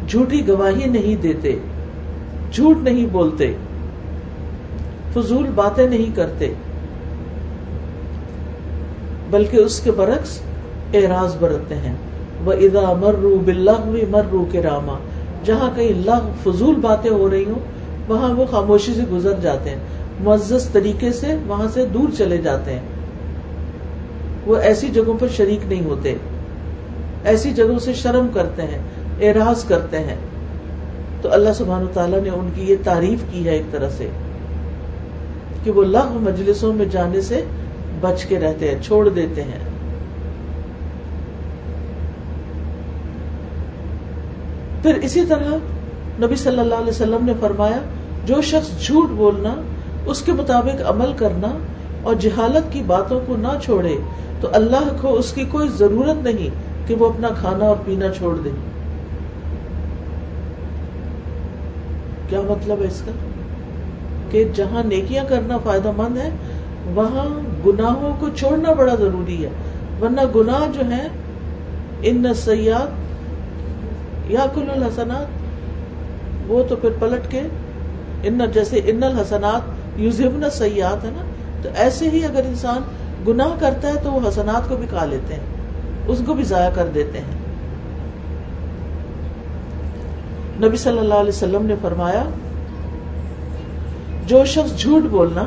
جھوٹی 0.08 0.48
گواہی 0.48 0.86
نہیں 0.86 1.22
دیتے۔ 1.22 1.56
جھوٹ 2.52 2.78
نہیں 2.82 3.06
بولتے۔ 3.12 3.54
فضول 5.14 5.46
باتیں 5.54 5.88
نہیں 5.88 6.16
کرتے۔ 6.16 6.54
بلکہ 9.30 9.56
اس 9.56 9.80
کے 9.80 9.90
برعکس 9.90 10.40
اعراض 10.94 11.36
برتتے 11.36 11.74
ہیں۔ 11.74 11.94
وہ 12.44 12.52
ادا 12.52 12.92
مرو 13.00 13.38
بلغ 13.44 13.96
مرو 14.10 14.44
کے 14.50 14.62
راما 14.62 14.98
جہاں 15.44 15.70
کہیں 15.76 16.06
لغ 16.06 16.28
فضول 16.42 16.74
باتیں 16.74 17.10
ہو 17.10 17.30
رہی 17.30 17.44
ہوں، 17.44 17.58
وہاں 18.08 18.34
وہ 18.34 18.44
خاموشی 18.46 18.94
سے 18.94 19.00
گزر 19.12 19.32
جاتے 19.42 19.70
ہیں۔ 19.70 19.76
معزز 20.20 20.68
طریقے 20.72 21.12
سے 21.12 21.36
وہاں 21.46 21.68
سے 21.74 21.86
دور 21.86 22.08
چلے 22.18 22.36
جاتے 22.36 22.72
ہیں۔ 22.72 22.80
وہ 24.46 24.56
ایسی 24.56 24.88
جگہوں 24.88 25.14
پر 25.20 25.28
شریک 25.28 25.58
نہیں 25.66 25.84
ہوتے۔ 25.84 26.14
ایسی 27.24 27.50
جگہوں 27.50 27.78
سے 27.78 27.94
شرم 27.94 28.26
کرتے 28.34 28.62
ہیں، 28.62 28.78
اعراض 29.22 29.64
کرتے 29.64 29.98
ہیں۔ 29.98 30.16
تو 31.22 31.32
اللہ 31.32 31.50
سبحان 31.54 31.86
تعالیٰ 31.92 32.22
نے 32.22 32.30
ان 32.30 32.50
کی 32.54 32.62
یہ 32.62 32.76
تعریف 32.84 33.18
کی 33.30 33.44
ہے 33.44 33.50
ایک 33.50 33.72
طرح 33.72 33.88
سے 33.90 34.08
کہ 35.64 35.70
وہ 35.70 35.84
لغ 35.84 36.06
مجلسوں 36.12 36.72
میں 36.72 36.86
جانے 36.86 37.20
سے 37.20 37.44
بچ 38.00 38.24
کے 38.24 38.40
رہتے 38.40 38.68
ہیں، 38.68 38.82
چھوڑ 38.82 39.08
دیتے 39.08 39.42
ہیں۔ 39.42 39.69
پھر 44.82 44.94
اسی 44.94 45.24
طرح 45.28 45.56
نبی 46.20 46.36
صلی 46.36 46.58
اللہ 46.58 46.74
علیہ 46.74 46.88
وسلم 46.88 47.18
نے 47.22 47.32
فرمایا، 47.40 47.78
جو 48.26 48.42
شخص 48.42 48.86
جھوٹ 48.86 49.10
بولنا، 49.10 49.54
اس 50.06 50.22
کے 50.22 50.32
مطابق 50.32 50.82
عمل 50.86 51.12
کرنا 51.16 51.58
اور 52.02 52.14
جہالت 52.14 52.72
کی 52.72 52.82
باتوں 52.86 53.20
کو 53.26 53.36
نہ 53.36 53.58
چھوڑے، 53.62 53.96
تو 54.40 54.48
اللہ 54.52 54.96
کو 55.00 55.14
اس 55.14 55.32
کی 55.32 55.44
کوئی 55.44 55.68
ضرورت 55.68 56.24
نہیں 56.24 56.48
کہ 56.88 56.94
وہ 56.94 57.08
اپنا 57.08 57.28
کھانا 57.40 57.64
اور 57.64 57.76
پینا 57.84 58.06
چھوڑ 58.18 58.38
دے۔ 58.44 58.50
کیا 62.28 62.40
مطلب 62.40 62.80
ہے 62.80 62.86
اس 62.86 63.02
کا؟ 63.06 63.12
کہ 64.30 64.44
جہاں 64.54 64.82
نیکیاں 64.82 65.24
کرنا 65.28 65.58
فائدہ 65.58 65.90
مند 65.96 66.18
ہے، 66.18 66.30
وہاں 66.94 67.26
گناہوں 67.66 68.16
کو 68.20 68.28
چھوڑنا 68.36 68.72
بڑا 68.72 68.94
ضروری 68.94 69.44
ہے۔ 69.44 69.50
ورنہ 70.02 70.20
گناہ 70.34 70.72
جو 70.72 70.90
ہے 70.90 71.08
ان 72.02 72.34
سیاحت 72.34 73.09
یا 74.30 74.46
کل 74.54 74.70
الحسنات؟ 74.70 76.50
وہ 76.50 76.62
تو 76.68 76.76
پھر 76.76 76.90
پلٹ 76.98 77.30
کے 77.30 77.40
ان 78.22 78.40
جیسے 78.54 78.80
ان 78.84 79.02
الحسنات 79.02 79.60
یوزبن 79.96 80.50
سیاحت 80.50 81.04
ہے 81.04 81.10
نا؟ 81.12 81.22
تو 81.62 81.68
ایسے 81.76 82.10
ہی 82.10 82.24
اگر 82.24 82.42
انسان 82.44 82.82
گناہ 83.28 83.48
کرتا 83.58 83.88
ہے 83.88 83.94
تو 84.02 84.12
وہ 84.12 84.28
حسنات 84.28 84.68
کو 84.68 84.76
بھی 84.76 84.86
کھا 84.90 85.04
لیتے 85.04 85.34
ہیں، 85.34 85.40
اس 86.06 86.20
کو 86.26 86.34
بھی 86.34 86.44
ضائع 86.44 86.70
کر 86.74 86.88
دیتے 86.94 87.18
ہیں۔ 87.18 87.38
نبی 90.66 90.76
صلی 90.76 90.98
اللہ 90.98 91.14
علیہ 91.14 91.28
وسلم 91.28 91.66
نے 91.66 91.74
فرمایا، 91.82 92.24
جو 94.26 94.44
شخص 94.44 94.78
جھوٹ 94.78 95.02
بولنا، 95.02 95.44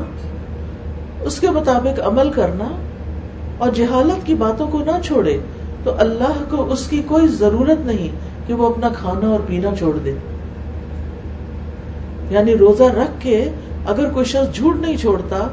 اس 1.20 1.40
کے 1.40 1.50
مطابق 1.50 2.00
عمل 2.04 2.30
کرنا 2.30 2.68
اور 3.58 3.70
جہالت 3.70 4.26
کی 4.26 4.34
باتوں 4.34 4.68
کو 4.68 4.78
نہ 4.78 5.00
چھوڑے، 5.04 5.38
تو 5.84 5.92
اللہ 5.98 6.44
کو 6.48 6.72
اس 6.72 6.86
کی 6.88 7.02
کوئی 7.06 7.28
ضرورت 7.28 7.86
نہیں۔ 7.86 8.08
کہ 8.46 8.54
وہ 8.54 8.70
اپنا 8.70 8.88
کھانا 8.88 9.28
اور 9.28 9.40
پینا 9.46 9.68
چھوڑ 9.78 9.98
دے۔ 9.98 10.14
یعنی 12.30 12.58
روزہ 12.58 12.82
رکھ 12.82 13.10
کے 13.18 13.48
اگر 13.86 14.10
کوئی 14.10 14.24
شخص 14.24 14.54
جھوٹ 14.54 14.76
نہیں 14.76 14.96
چھوڑتا، 14.96 15.48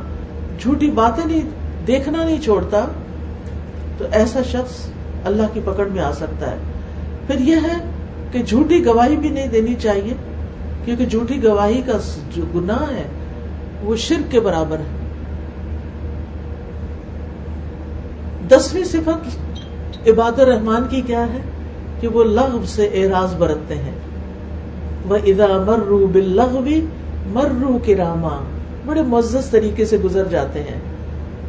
جھوٹی 0.59 0.91
باتیں 0.91 1.25
نہیں، 1.25 1.49
دیکھنا 1.87 2.23
نہیں 2.23 2.41
چھوڑتا، 2.41 2.85
تو 3.97 4.05
ایسا 4.11 4.41
شخص 4.41 4.87
اللہ 5.25 5.43
کی 5.53 5.59
پکڑ 5.65 5.85
میں 5.85 6.01
آ 6.01 6.11
سکتا 6.11 6.51
ہے۔ 6.51 6.55
پھر 7.27 7.39
یہ 7.39 7.55
ہے 7.55 7.91
کہ 8.31 8.43
جھوٹی 8.43 8.85
گواہی 8.85 9.15
بھی 9.15 9.29
نہیں 9.29 9.47
دینی 9.47 9.75
چاہیے، 9.75 10.13
کیونکہ 10.85 11.05
جھوٹی 11.05 11.43
گواہی 11.43 11.81
کا 11.85 11.97
جو 12.35 12.43
گناہ 12.55 12.83
ہے، 12.95 13.03
وہ 13.83 13.95
شرک 13.95 14.31
کے 14.31 14.39
برابر 14.39 14.77
ہے۔ 14.79 15.01
دسویں 18.47 18.83
صفت 18.83 19.29
عباد 20.07 20.39
الرحمان 20.39 20.83
کی 20.89 21.01
کیا 21.01 21.33
ہے؟ 21.33 21.39
کہ 22.01 22.07
وہ 22.07 22.23
لغو 22.23 22.65
سے 22.65 22.85
اعراض 22.85 23.35
برتتے 23.35 23.75
ہیں۔ 23.75 23.95
وہ 25.07 25.17
ادا 25.25 25.63
مرو 25.67 26.07
بل 26.07 26.39
مرو 27.25 27.77
کے 27.83 27.95
راما 27.95 28.39
بڑے 28.85 29.01
معزز 29.01 29.49
طریقے 29.49 29.85
سے 29.85 29.97
گزر 29.97 30.27
جاتے 30.27 30.59
ہیں، 30.59 30.79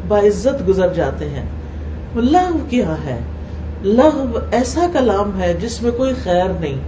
باعزت 0.09 0.69
گزر 0.69 0.95
جاتے 0.95 1.29
ہیں۔ 1.29 1.47
لغو 2.15 2.59
کیا 2.69 2.95
ہے؟ 3.05 3.21
لغو 3.83 4.39
ایسا 4.53 4.87
کلام 4.93 5.41
ہے 5.41 5.55
جس 5.61 5.83
میں 5.83 5.91
کوئی 5.91 6.15
خیر 6.25 6.49
نہیں۔ 6.61 6.79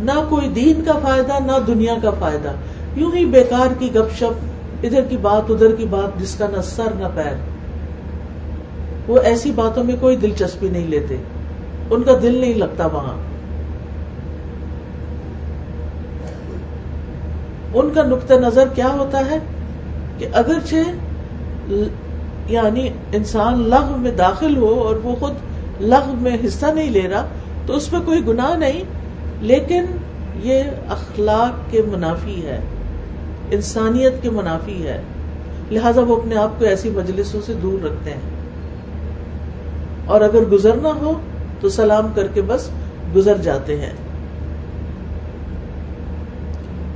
نہ 0.00 0.26
کوئی 0.28 0.48
دین 0.48 0.84
کا 0.84 0.92
فائدہ، 0.92 1.42
نہ 1.46 1.52
دنیا 1.66 1.94
کا 2.02 2.10
فائدہ۔ 2.18 2.52
یوں 2.96 3.10
ہی 3.14 3.24
بیکار 3.24 3.74
کی 3.78 3.94
گپ 3.94 4.16
شپ، 4.16 4.52
ادھر 4.82 5.02
کی 5.02 5.16
بات، 5.16 5.50
ادھر 5.50 5.74
کی 5.74 5.86
بات، 5.90 6.20
جس 6.20 6.34
کا 6.34 6.46
نہ 6.56 6.60
سر، 6.62 6.90
نہ 6.94 7.08
پیر۔ 7.14 7.34
وہ 9.08 9.18
ایسی 9.18 9.50
باتوں 9.50 9.84
میں 9.84 9.96
کوئی 10.00 10.16
دلچسپی 10.16 10.68
نہیں 10.68 10.86
لیتے۔ 10.86 11.16
ان 11.90 12.02
کا 12.02 12.12
دل 12.22 12.34
نہیں 12.34 12.54
لگتا 12.54 12.86
وہاں۔ 12.86 13.16
ان 17.74 17.90
کا 17.94 18.02
نقطۂ 18.02 18.34
نظر 18.34 18.68
کیا 18.74 18.88
ہوتا 18.88 19.30
ہے 19.30 19.38
کہ 20.18 20.26
اگرچہ 20.32 20.76
یعنی 22.46 22.88
انسان 23.12 23.68
لغ 23.68 23.98
میں 23.98 24.10
داخل 24.10 24.56
ہو 24.56 24.80
اور 24.80 24.96
وہ 24.96 25.14
خود 25.20 25.32
لغ 25.80 26.14
میں 26.20 26.36
حصہ 26.46 26.66
نہیں 26.66 26.90
لے 26.90 27.08
رہا، 27.08 27.26
تو 27.66 27.76
اس 27.76 27.92
میں 27.92 28.00
کوئی 28.04 28.26
گناہ 28.26 28.56
نہیں، 28.56 28.82
لیکن 29.40 29.84
یہ 30.42 30.62
اخلاق 30.88 31.72
کے 31.72 31.82
منافی 31.82 32.46
ہے، 32.46 32.60
انسانیت 33.50 34.12
کے 34.22 34.30
منافی 34.30 34.86
ہے۔ 34.86 35.02
لہذا 35.70 36.00
وہ 36.00 36.16
اپنے 36.16 36.36
آپ 36.36 36.50
کو 36.58 36.64
ایسی 36.64 36.90
مجلسوں 36.90 37.40
سے 37.46 37.54
دور 37.62 37.84
رکھتے 37.84 38.10
ہیں۔ 38.10 38.20
اور 40.06 40.20
اگر 40.20 40.40
گزرنا 40.40 40.88
ہو 40.88 41.20
تو 41.66 41.70
سلام 41.70 42.06
کر 42.14 42.26
کے 42.26 42.42
بس 42.42 42.68
گزر 43.16 43.36
جاتے 43.36 43.80
ہیں۔ 43.80 43.92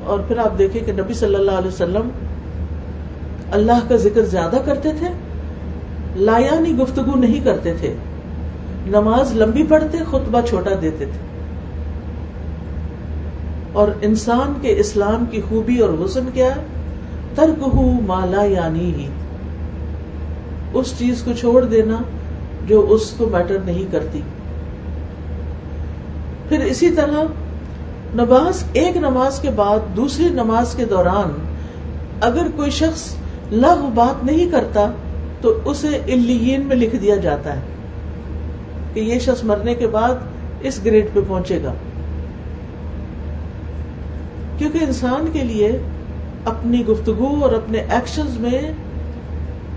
اور 0.04 0.18
پھر 0.28 0.38
آپ 0.38 0.58
دیکھیں 0.58 0.82
کہ 0.86 0.92
نبی 0.92 1.14
صلی 1.14 1.34
اللہ 1.34 1.50
علیہ 1.50 1.68
وسلم 1.68 2.08
اللہ 3.50 3.88
کا 3.88 3.96
ذکر 3.96 4.22
زیادہ 4.22 4.56
کرتے 4.64 4.88
تھے، 4.98 5.08
لایانی 6.16 6.76
گفتگو 6.76 7.16
نہیں 7.16 7.40
کرتے 7.44 7.74
تھے، 7.74 7.94
نماز 8.86 9.36
لمبی 9.36 9.62
پڑھتے، 9.62 9.98
خطبہ 9.98 10.40
چھوٹا 10.48 10.70
دیتے 10.82 11.04
تھے۔ 11.04 11.28
اور 13.72 13.88
انسان 14.02 14.52
کے 14.60 14.74
اسلام 14.78 15.24
کی 15.30 15.40
خوبی 15.48 15.78
اور 15.78 16.04
حسن 16.04 16.24
کیا؟ 16.34 16.56
ہے 16.56 16.60
ترک 17.34 17.62
ہو 17.62 17.90
مالا 18.06 18.44
یعنی 18.44 18.94
ہی 18.94 19.08
اس 20.74 20.94
چیز 20.98 21.22
کو 21.22 21.30
چھوڑ 21.40 21.64
دینا 21.64 21.96
جو 22.66 22.86
اس 22.88 23.10
کو 23.10 23.28
میٹر 23.32 23.58
نہیں 23.64 23.92
کرتی۔ 23.92 24.20
پھر 26.50 26.60
اسی 26.60 26.90
طرح 26.90 27.24
نماز، 28.14 28.64
ایک 28.72 28.96
نماز 28.96 29.38
کے 29.40 29.50
بعد 29.50 29.96
دوسری 29.96 30.28
نماز 30.28 30.74
کے 30.74 30.84
دوران 30.84 31.32
اگر 32.20 32.46
کوئی 32.56 32.70
شخص 32.70 33.14
لغ 33.52 33.88
بات 33.94 34.24
نہیں 34.24 34.50
کرتا 34.50 34.90
تو 35.40 35.58
اسے 35.64 35.88
الین 35.88 36.66
میں 36.66 36.76
لکھ 36.76 36.96
دیا 36.96 37.16
جاتا 37.16 37.56
ہے 37.56 37.60
کہ 38.94 39.00
یہ 39.00 39.18
شخص 39.18 39.44
مرنے 39.44 39.74
کے 39.74 39.86
بعد 39.86 40.14
اس 40.60 40.80
گریڈ 40.84 41.06
پہ 41.12 41.20
پہنچے 41.28 41.58
گا۔ 41.64 41.72
کیونکہ 44.58 44.78
انسان 44.82 45.30
کے 45.32 45.44
لیے 45.44 45.78
اپنی 46.44 46.86
گفتگو 46.86 47.36
اور 47.42 47.52
اپنے 47.52 47.78
ایکشن 47.78 48.26
میں 48.40 48.72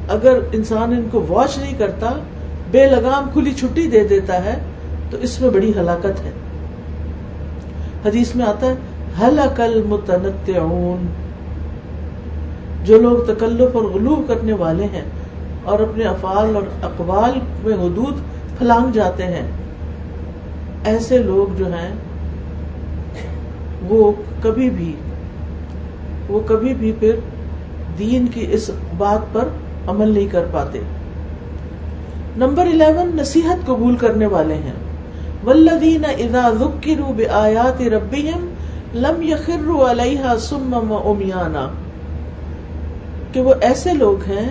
اگر 0.09 0.39
انسان 0.51 0.91
ان 0.93 1.07
کو 1.12 1.25
واچ 1.27 1.57
نہیں 1.57 1.77
کرتا، 1.77 2.09
بے 2.71 2.86
لگام 2.86 3.29
کھلی 3.33 3.53
چھٹی 3.53 3.88
دے 3.88 4.07
دیتا 4.07 4.45
ہے، 4.45 4.57
تو 5.09 5.17
اس 5.21 5.41
میں 5.41 5.49
بڑی 5.49 5.71
ہلاکت 5.79 6.21
ہے۔ 6.25 6.31
حدیث 8.05 8.35
میں 8.35 8.45
آتا 8.45 8.67
ہے 8.67 8.73
ہلاکل 9.21 9.83
متنت 9.87 10.51
جو 12.83 12.97
لوگ 12.97 13.33
تکلف 13.33 13.75
اور 13.75 13.83
غلوب 13.83 14.27
کرنے 14.27 14.53
والے 14.53 14.83
ہیں 14.83 15.01
اور 15.63 15.79
اپنے 15.79 16.03
افعال 16.03 16.55
اور 16.55 16.63
اقوال 16.83 17.39
میں 17.63 17.73
حدود 17.73 18.13
پھلانگ 18.57 18.91
جاتے 18.91 19.23
ہیں۔ 19.23 19.47
ایسے 20.83 21.17
لوگ 21.17 21.57
جو 21.57 21.65
ہیں، 21.65 21.93
وہ 23.87 24.11
کبھی 24.41 24.69
بھی، 24.69 24.95
وہ 26.29 26.39
کبھی 26.45 26.73
بھی 26.73 26.91
پھر 26.99 27.15
دین 27.99 28.27
کی 28.27 28.47
اس 28.51 28.71
بات 28.97 29.33
پر 29.33 29.47
عمل 29.87 30.11
نہیں 30.11 30.27
کر 30.27 30.45
پاتے۔ 30.51 30.79
نمبر 32.37 32.65
الیون، 32.65 33.17
نصیحت 33.21 33.65
قبول 33.65 33.95
کرنے 33.95 34.25
والے 34.25 34.53
ہیں۔ 34.53 34.92
ولدین 35.45 36.06
اذا 36.06 36.49
ذکروا 36.60 37.12
بآیات 37.12 37.82
ربهم 37.82 38.47
لم 38.93 39.21
يخروا 39.21 39.91
علیہا 39.91 40.38
سمم 40.39 40.93
کہ 43.32 43.41
وہ 43.41 43.53
ایسے 43.62 43.93
لوگ 43.93 44.23
ہیں 44.23 44.49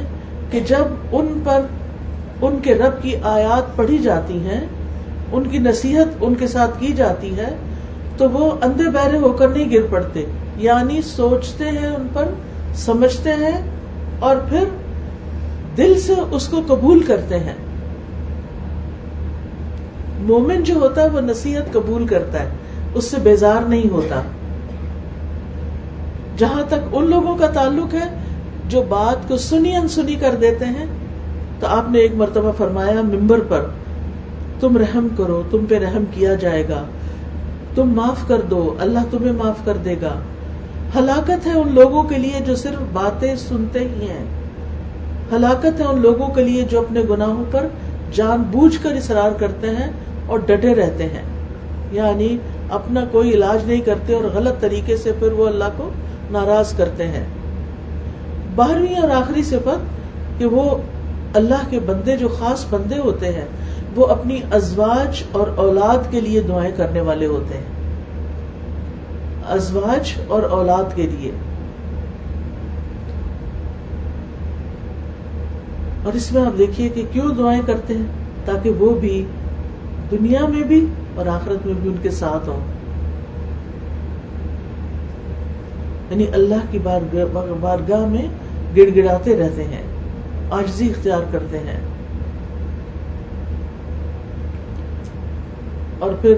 کہ 0.50 0.60
جب 0.60 0.84
ان 1.12 1.40
پر 1.44 1.60
ان 2.42 2.58
کے 2.62 2.74
رب 2.74 3.02
کی 3.02 3.16
آیات 3.22 3.76
پڑھی 3.76 3.98
جاتی 3.98 4.38
ہیں، 4.38 4.66
ان 5.32 5.44
کی 5.44 5.58
نصیحت 5.58 6.16
ان 6.20 6.34
کے 6.34 6.46
ساتھ 6.46 6.70
کی 6.78 6.92
جاتی 6.92 7.36
ہے، 7.36 7.56
تو 8.16 8.30
وہ 8.30 8.50
اندھے 8.62 8.90
بہرے 8.90 9.18
ہو 9.18 9.32
کر 9.32 9.48
نہیں 9.48 9.70
گر 9.70 9.86
پڑتے۔ 9.90 10.24
یعنی 10.56 11.02
سوچتے 11.02 11.64
ہیں 11.64 11.86
ان 11.86 12.06
پر، 12.12 12.24
سمجھتے 12.74 13.32
ہیں 13.32 13.62
اور 14.18 14.36
پھر 14.48 14.64
دل 15.76 16.00
سے 16.00 16.14
اس 16.30 16.48
کو 16.48 16.60
قبول 16.66 17.02
کرتے 17.02 17.38
ہیں۔ 17.38 17.54
مومن 20.22 20.62
جو 20.62 20.74
ہوتا 20.74 21.02
ہے 21.02 21.08
وہ 21.08 21.20
نصیحت 21.20 21.72
قبول 21.72 22.06
کرتا 22.06 22.40
ہے، 22.40 22.48
اس 22.94 23.04
سے 23.04 23.16
بیزار 23.22 23.68
نہیں 23.68 23.90
ہوتا۔ 23.90 24.22
جہاں 26.36 26.62
تک 26.68 26.74
ان 26.92 27.10
لوگوں 27.10 27.36
کا 27.36 27.46
تعلق 27.46 27.94
ہے، 27.94 28.08
جو 28.68 28.82
بات 28.88 29.28
کو 29.28 29.36
سنی 29.36 29.76
انسنی 29.76 30.14
کر 30.14 30.34
دیتے 30.40 30.64
ہیں، 30.64 30.86
تو 31.60 31.66
آپ 31.66 31.90
نے 31.90 31.98
ایک 31.98 32.14
مرتبہ 32.14 32.52
فرمایا، 32.58 33.02
ممبر 33.02 33.40
پر، 33.48 33.66
تم 34.60 34.76
رحم 34.76 35.08
کرو، 35.16 35.42
تم 35.50 35.64
پہ 35.68 35.78
رحم 35.78 36.04
کیا 36.10 36.34
جائے 36.34 36.68
گا۔ 36.68 36.82
تم 37.74 37.94
معاف 37.94 38.28
کر 38.28 38.40
دو، 38.40 38.74
اللہ 38.80 38.98
تمہیں 39.10 39.32
معاف 39.32 39.64
کر 39.64 39.76
دے 39.76 39.96
گا۔ 40.02 40.14
ہلاکت 40.98 41.46
ہے 41.46 41.52
ان 41.52 41.74
لوگوں 41.74 42.02
کے 42.02 42.18
لیے 42.18 42.40
جو 42.46 42.56
صرف 42.56 42.82
باتیں 42.92 43.36
سنتے 43.36 43.78
ہی 43.78 44.08
ہیں۔ 44.08 44.24
ہلاکت 45.32 45.80
ہے 45.80 45.84
ان 45.84 46.00
لوگوں 46.00 46.28
کے 46.28 46.44
لیے 46.44 46.62
جو 46.62 46.80
اپنے 46.80 47.00
گناہوں 47.10 47.44
پر 47.50 47.66
جان 48.12 48.42
بوجھ 48.42 48.78
کر 48.82 48.92
اصرار 48.92 49.30
کرتے 49.32 49.70
ہیں۔ 49.70 49.90
اور 50.26 50.38
ڈٹے 50.38 50.74
رہتے 50.74 51.04
ہیں۔ 51.04 51.22
یعنی 51.92 52.38
اپنا 52.70 53.04
کوئی 53.12 53.30
علاج 53.30 53.66
نہیں 53.66 53.80
کرتے 53.80 54.14
اور 54.14 54.24
غلط 54.24 54.60
طریقے 54.60 54.96
سے 54.96 55.12
پھر 55.18 55.32
وہ 55.32 55.46
اللہ 55.46 55.64
کو 55.76 55.90
ناراض 56.30 56.76
کرتے 56.76 57.08
ہیں۔ 57.08 57.24
بارہویں 58.54 58.96
اور 58.96 59.10
آخری 59.10 59.42
صفت 59.42 59.78
کہ 60.38 60.46
وہ 60.46 60.76
اللہ 61.34 61.70
کے 61.70 61.80
بندے، 61.80 62.16
جو 62.16 62.28
خاص 62.28 62.66
بندے 62.70 62.98
ہوتے 62.98 63.32
ہیں، 63.32 63.44
وہ 63.96 64.06
اپنی 64.06 64.40
ازواج 64.52 65.22
اور 65.32 65.46
اولاد 65.56 66.12
کے 66.12 66.20
لیے 66.20 66.40
دعائیں 66.40 66.72
کرنے 66.76 67.00
والے 67.00 67.26
ہوتے 67.26 67.58
ہیں۔ 67.58 67.64
ازواج 69.48 70.12
اور 70.28 70.42
اولاد 70.42 70.96
کے 70.96 71.02
لیے۔ 71.02 71.30
اور 76.04 76.12
اس 76.12 76.32
میں 76.32 76.42
آپ 76.42 76.58
دیکھیے 76.58 76.88
کہ 76.88 77.02
کیوں 77.12 77.34
دعائیں 77.34 77.62
کرتے 77.66 77.94
ہیں 77.94 78.06
تاکہ 78.44 78.70
وہ 78.70 79.00
بھی 79.00 79.24
دنیا 80.12 80.46
میں 80.46 80.62
بھی 80.62 80.86
اور 81.14 81.26
آخرت 81.26 81.66
میں 81.66 81.74
بھی 81.82 81.90
ان 81.90 81.96
کے 82.02 82.10
ساتھ 82.10 82.48
ہوں۔ 82.48 82.60
یعنی 86.10 86.26
اللہ 86.32 86.54
کی 86.70 86.78
بارگاہ 87.60 88.06
میں 88.06 88.28
گڑ 88.76 88.96
گڑاتے 88.96 89.36
رہتے 89.36 89.64
ہیں، 89.64 89.82
آجزی 90.50 90.90
اختیار 90.90 91.20
کرتے 91.32 91.58
ہیں۔ 91.58 91.80
اور 95.98 96.10
پھر 96.20 96.34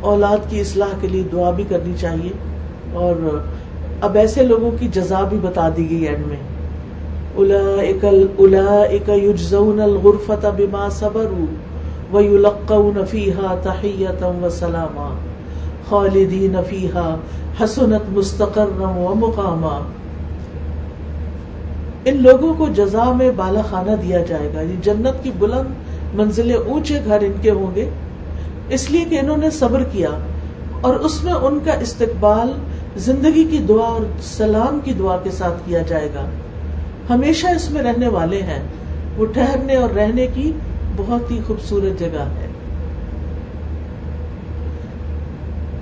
اولاد 0.00 0.38
کی 0.48 0.60
اصلاح 0.60 0.94
کے 1.00 1.08
لیے 1.08 1.22
دعا 1.32 1.50
بھی 1.50 1.64
کرنی 1.68 1.94
چاہیے۔ 2.00 2.30
اور 2.92 3.42
اب 4.00 4.16
ایسے 4.16 4.42
لوگوں 4.42 4.70
کی 4.80 4.88
جزا 4.88 5.20
بھی 5.22 5.38
بتا 5.42 5.68
دی 5.76 5.90
گئی 5.90 6.02
اینڈ 6.02 6.26
میں۔ 6.26 6.51
اولئک 7.34 9.08
یجزون 9.08 9.80
الغرفة 9.80 10.48
بما 10.56 10.88
صبروا 10.88 11.46
ويلقون 12.12 13.04
فيها 13.10 13.54
تحية 13.62 14.30
وسلاما 14.42 15.14
خالدين 15.88 16.56
فيها، 16.68 17.16
حسنت 17.60 18.02
مستقرا 18.08 18.88
ومقاما۔ 18.88 19.78
ان 22.04 22.22
لوگوں 22.22 22.54
کو 22.54 22.68
جزا 22.68 23.12
میں 23.12 23.30
بالا 23.36 23.62
خانہ 23.70 23.90
دیا 24.02 24.18
جائے 24.18 24.50
گا 24.54 24.60
یعنی 24.60 24.74
جنت 24.82 25.24
کی 25.24 25.30
بلند 25.38 25.74
منزلیں 26.14 26.56
اونچے 26.56 26.98
گھر 27.04 27.20
ان 27.20 27.32
کے 27.42 27.50
ہوں 27.50 27.74
گے۔ 27.74 27.88
اس 28.68 28.90
لیے 28.90 29.04
کہ 29.04 29.18
انہوں 29.18 29.36
نے 29.36 29.50
صبر 29.50 29.82
کیا 29.92 30.08
اور 30.80 30.94
اس 30.94 31.24
میں 31.24 31.32
ان 31.32 31.58
کا 31.64 31.72
استقبال 31.72 32.52
زندگی 32.96 33.44
کی 33.44 33.58
دعا 33.58 33.86
اور 33.86 34.02
سلام 34.22 34.80
کی 34.84 34.92
دعا 34.92 35.16
کے 35.16 35.30
ساتھ 35.30 35.62
کیا 35.66 35.82
جائے 35.82 36.08
گا۔ 36.14 36.24
ہمیشہ 37.12 37.46
اس 37.46 37.70
میں 37.70 37.82
رہنے 37.82 38.08
والے 38.08 38.42
ہیں۔ 38.42 38.62
وہ 39.16 39.26
ٹھہرنے 39.26 39.76
اور 39.76 39.90
رہنے 39.90 40.26
کی 40.34 40.52
بہت 40.96 41.30
ہی 41.30 41.40
خوبصورت 41.46 42.00
جگہ 42.00 42.26
ہے۔ 42.40 42.48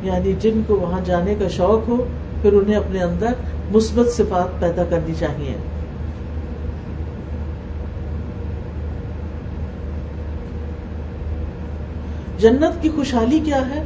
یعنی 0.02 0.32
جن 0.40 0.62
کو 0.66 0.74
وہاں 0.74 1.00
جانے 1.04 1.34
کا 1.34 1.48
شوق 1.48 1.88
ہو، 1.88 2.04
پھر 2.42 2.52
انہیں 2.52 2.76
اپنے 2.76 3.02
اندر 3.02 3.28
مثبت 3.70 4.12
صفات 4.12 4.60
پیدا 4.60 4.84
کرنی 4.90 5.14
چاہیے۔ 5.18 5.54
جنت 12.38 12.82
کی 12.82 12.88
خوشحالی 12.88 13.40
کیا 13.44 13.70
ہے؟ 13.70 13.82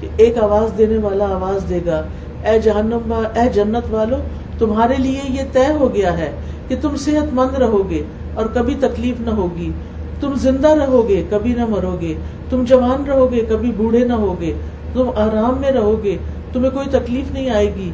کہ 0.00 0.08
ایک 0.16 0.38
آواز 0.38 0.78
دینے 0.78 0.96
والا 0.96 1.24
آواز 1.24 1.68
دے 1.68 1.80
گا، 1.86 2.02
اے 2.44 2.58
جہنم 2.58 3.12
اے 3.34 3.48
جنت 3.52 3.94
والو 3.94 4.16
تمہارے 4.58 4.94
لیے 4.98 5.20
یہ 5.28 5.42
طے 5.52 5.72
ہو 5.80 5.94
گیا 5.94 6.18
ہے 6.18 6.32
کہ 6.68 6.76
تم 6.80 6.96
صحت 6.96 7.34
مند 7.34 7.58
رہو 7.58 7.90
گے 7.90 8.02
اور 8.34 8.46
کبھی 8.54 8.74
تکلیف 8.80 9.20
نہ 9.20 9.30
ہوگی۔ 9.30 9.72
تم 10.20 10.34
زندہ 10.34 10.68
رہو 10.68 11.08
گے 11.08 11.24
کبھی 11.30 11.54
نہ 11.54 11.66
مرو 11.66 11.96
گے۔ 12.00 12.14
تم 12.50 12.64
جوان 12.64 13.04
رہو 13.10 13.32
گے 13.32 13.40
کبھی 13.48 13.72
بوڑھے 13.76 14.04
نہ 14.04 14.12
ہوگے۔ 14.12 14.54
تم 14.92 15.10
آرام 15.16 15.60
میں 15.60 15.70
رہو 15.70 16.00
گے 16.02 16.16
تمہیں 16.52 16.70
کوئی 16.70 16.86
تکلیف 16.90 17.32
نہیں 17.32 17.50
آئے 17.50 17.74
گی۔ 17.74 17.90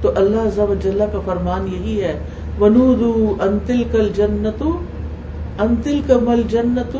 تو 0.00 0.10
اللہ 0.16 1.04
کا 1.12 1.18
فرمان 1.24 1.68
یہی 1.72 2.02
ہے، 2.02 2.18
ونودو 2.60 3.34
انتل 3.40 3.82
کل 3.92 4.08
جنت 4.16 4.62
انتل 5.58 6.00
کمل 6.06 6.42
جنت 6.50 6.96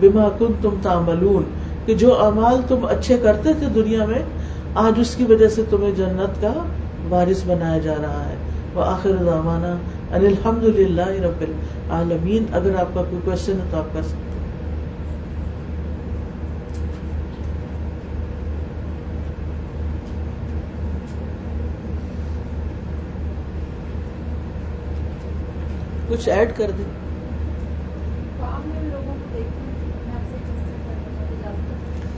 بما 0.00 0.28
کن 0.38 0.52
تم 0.62 0.70
تاملون 0.82 1.42
کہ 1.86 1.94
جو 1.94 2.24
امال 2.24 2.60
تم 2.68 2.86
اچھے 2.90 3.16
کرتے 3.22 3.52
تھے 3.58 3.66
دنیا 3.74 4.04
میں، 4.04 4.22
آج 4.74 4.92
اس 5.00 5.14
کی 5.14 5.24
وجہ 5.24 5.48
سے 5.48 5.62
تمہیں 5.70 5.90
جنت 5.90 6.42
کا 6.42 6.52
وارث 7.12 7.42
بنایا 7.46 7.78
جا 7.78 7.94
رہا 8.02 8.24
ہے۔ 8.28 8.36
وہ 8.74 8.82
آخر 8.82 9.10
زمانہ 9.10 9.74
الحمد 10.14 10.64
للہ 10.64 11.08
رب 11.08 11.40
العالمین۔ 11.40 12.44
اگر 12.52 12.74
آپ 12.80 12.94
کا 12.94 13.02
کوئی 13.02 13.20
کوشچن 13.24 13.52
ہے 13.52 13.64
تو 13.70 13.78
آپ 13.78 13.92
کر 13.92 14.02
سکتے 14.02 14.30
کچھ 26.08 26.28
ایڈ 26.28 26.52
کر 26.56 26.70
دیں۔ 26.78 26.90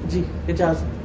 جی 0.09 0.22
اجازت۔ 0.48 1.04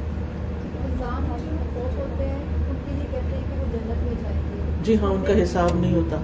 جی 4.84 4.96
ہاں 4.96 5.10
ان 5.10 5.22
کا 5.26 5.42
حساب 5.42 5.70
نہیں 5.80 5.94
ہوتا۔ 5.94 6.16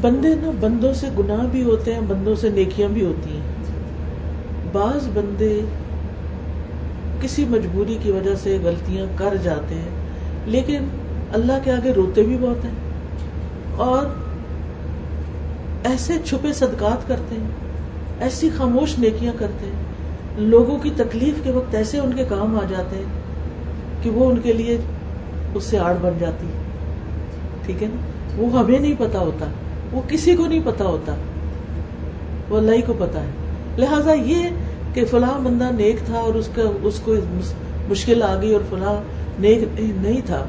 بندے 0.00 0.34
نا 0.34 0.50
بندوں 0.60 0.92
سے 0.94 1.08
گناہ 1.18 1.46
بھی 1.46 1.62
ہوتے 1.62 1.94
ہیں 1.94 2.00
بندوں 2.00 2.34
سے 2.34 2.48
نیکیاں 2.50 2.88
بھی 2.88 3.04
ہوتی 3.04 3.30
ہیں۔ 3.30 3.42
بعض 4.72 5.08
بندے 5.14 5.60
کسی 7.22 7.44
مجبوری 7.44 7.96
کی 8.02 8.10
وجہ 8.10 8.34
سے 8.34 8.58
غلطیاں 8.62 9.06
کر 9.18 9.36
جاتے 9.36 9.74
ہیں 9.74 9.90
لیکن 10.46 10.88
اللہ 11.32 11.58
کے 11.64 11.72
آگے 11.72 11.92
روتے 11.92 12.22
بھی 12.22 12.36
بہت 12.36 12.64
ہیں۔ 12.64 12.83
اور 13.76 14.06
ایسے 15.84 16.14
چھپے 16.24 16.52
صدقات 16.52 17.08
کرتے 17.08 17.34
ہیں، 17.34 17.48
ایسی 18.20 18.50
خاموش 18.56 18.98
نیکیاں 18.98 19.32
کرتے 19.38 19.66
ہیں۔ 19.66 19.82
لوگوں 20.38 20.78
کی 20.78 20.90
تکلیف 20.96 21.34
کے 21.44 21.50
وقت 21.50 21.74
ایسے 21.74 21.98
ان 21.98 22.12
کے 22.12 22.24
کام 22.28 22.58
آ 22.62 22.64
جاتے 22.68 22.96
ہیں 22.96 23.04
کہ 24.02 24.10
وہ 24.10 24.30
ان 24.30 24.40
کے 24.42 24.52
لیے 24.52 24.78
اس 25.54 25.64
سے 25.64 25.78
آڑ 25.78 25.94
بن 26.00 26.12
جاتی 26.18 26.46
ٹھیک 27.66 27.82
ہے 27.82 27.88
نا؟ 27.94 28.00
وہ 28.36 28.58
ہمیں 28.58 28.78
نہیں 28.78 28.94
پتا 28.98 29.18
ہوتا، 29.18 29.46
وہ 29.92 30.00
کسی 30.08 30.36
کو 30.36 30.46
نہیں 30.46 30.60
پتا 30.64 30.84
ہوتا، 30.84 31.14
وہ 32.48 32.58
اللہ 32.58 32.72
ہی 32.72 32.82
کو 32.82 32.92
پتا 32.98 33.20
ہے۔ 33.20 33.30
لہذا 33.78 34.12
یہ 34.12 34.48
کہ 34.94 35.04
فلاں 35.04 35.38
بندہ 35.40 35.68
نیک 35.74 35.96
تھا 36.06 36.18
اور 36.18 36.34
اس 36.34 36.48
کا، 36.54 36.62
اس 36.82 37.00
کو 37.04 37.14
مشکل 37.88 38.22
آ 38.22 38.34
گئی 38.42 38.52
اور 38.52 38.60
فلاں 38.70 38.94
نیک 39.40 39.80
نہیں 39.80 40.20
تھا، 40.26 40.44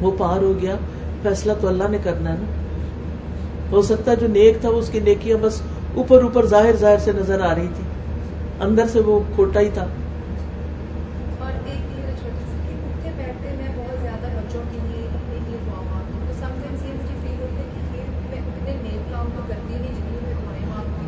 وہ 0.00 0.10
پار 0.18 0.42
ہو 0.42 0.52
گیا۔ 0.62 0.76
فیصلہ 1.22 1.52
تو 1.60 1.68
اللہ 1.68 1.84
نے 1.90 1.98
کرنا 2.04 2.30
ہے 2.30 2.36
نا۔ 2.38 2.46
ہو 3.70 3.82
سکتا 3.82 4.10
ہے 4.10 4.16
جو 4.16 4.26
نیک 4.26 4.60
تھا 4.60 4.68
اس 4.68 4.88
کی 4.88 5.00
نیکیاں 5.00 5.36
بس 5.40 5.60
اوپر 5.94 6.22
اوپر 6.22 6.46
ظاہر 6.46 6.76
ظاہر 6.76 6.98
سے 6.98 7.12
نظر 7.12 7.40
آ 7.40 7.54
رہی 7.54 7.68
تھی۔ 7.74 7.84
اندر 8.60 8.84
سے 8.92 9.00
وہ 9.00 9.20
کھوٹا 9.34 9.60
ہی 9.60 9.68
تھا۔ 9.74 9.86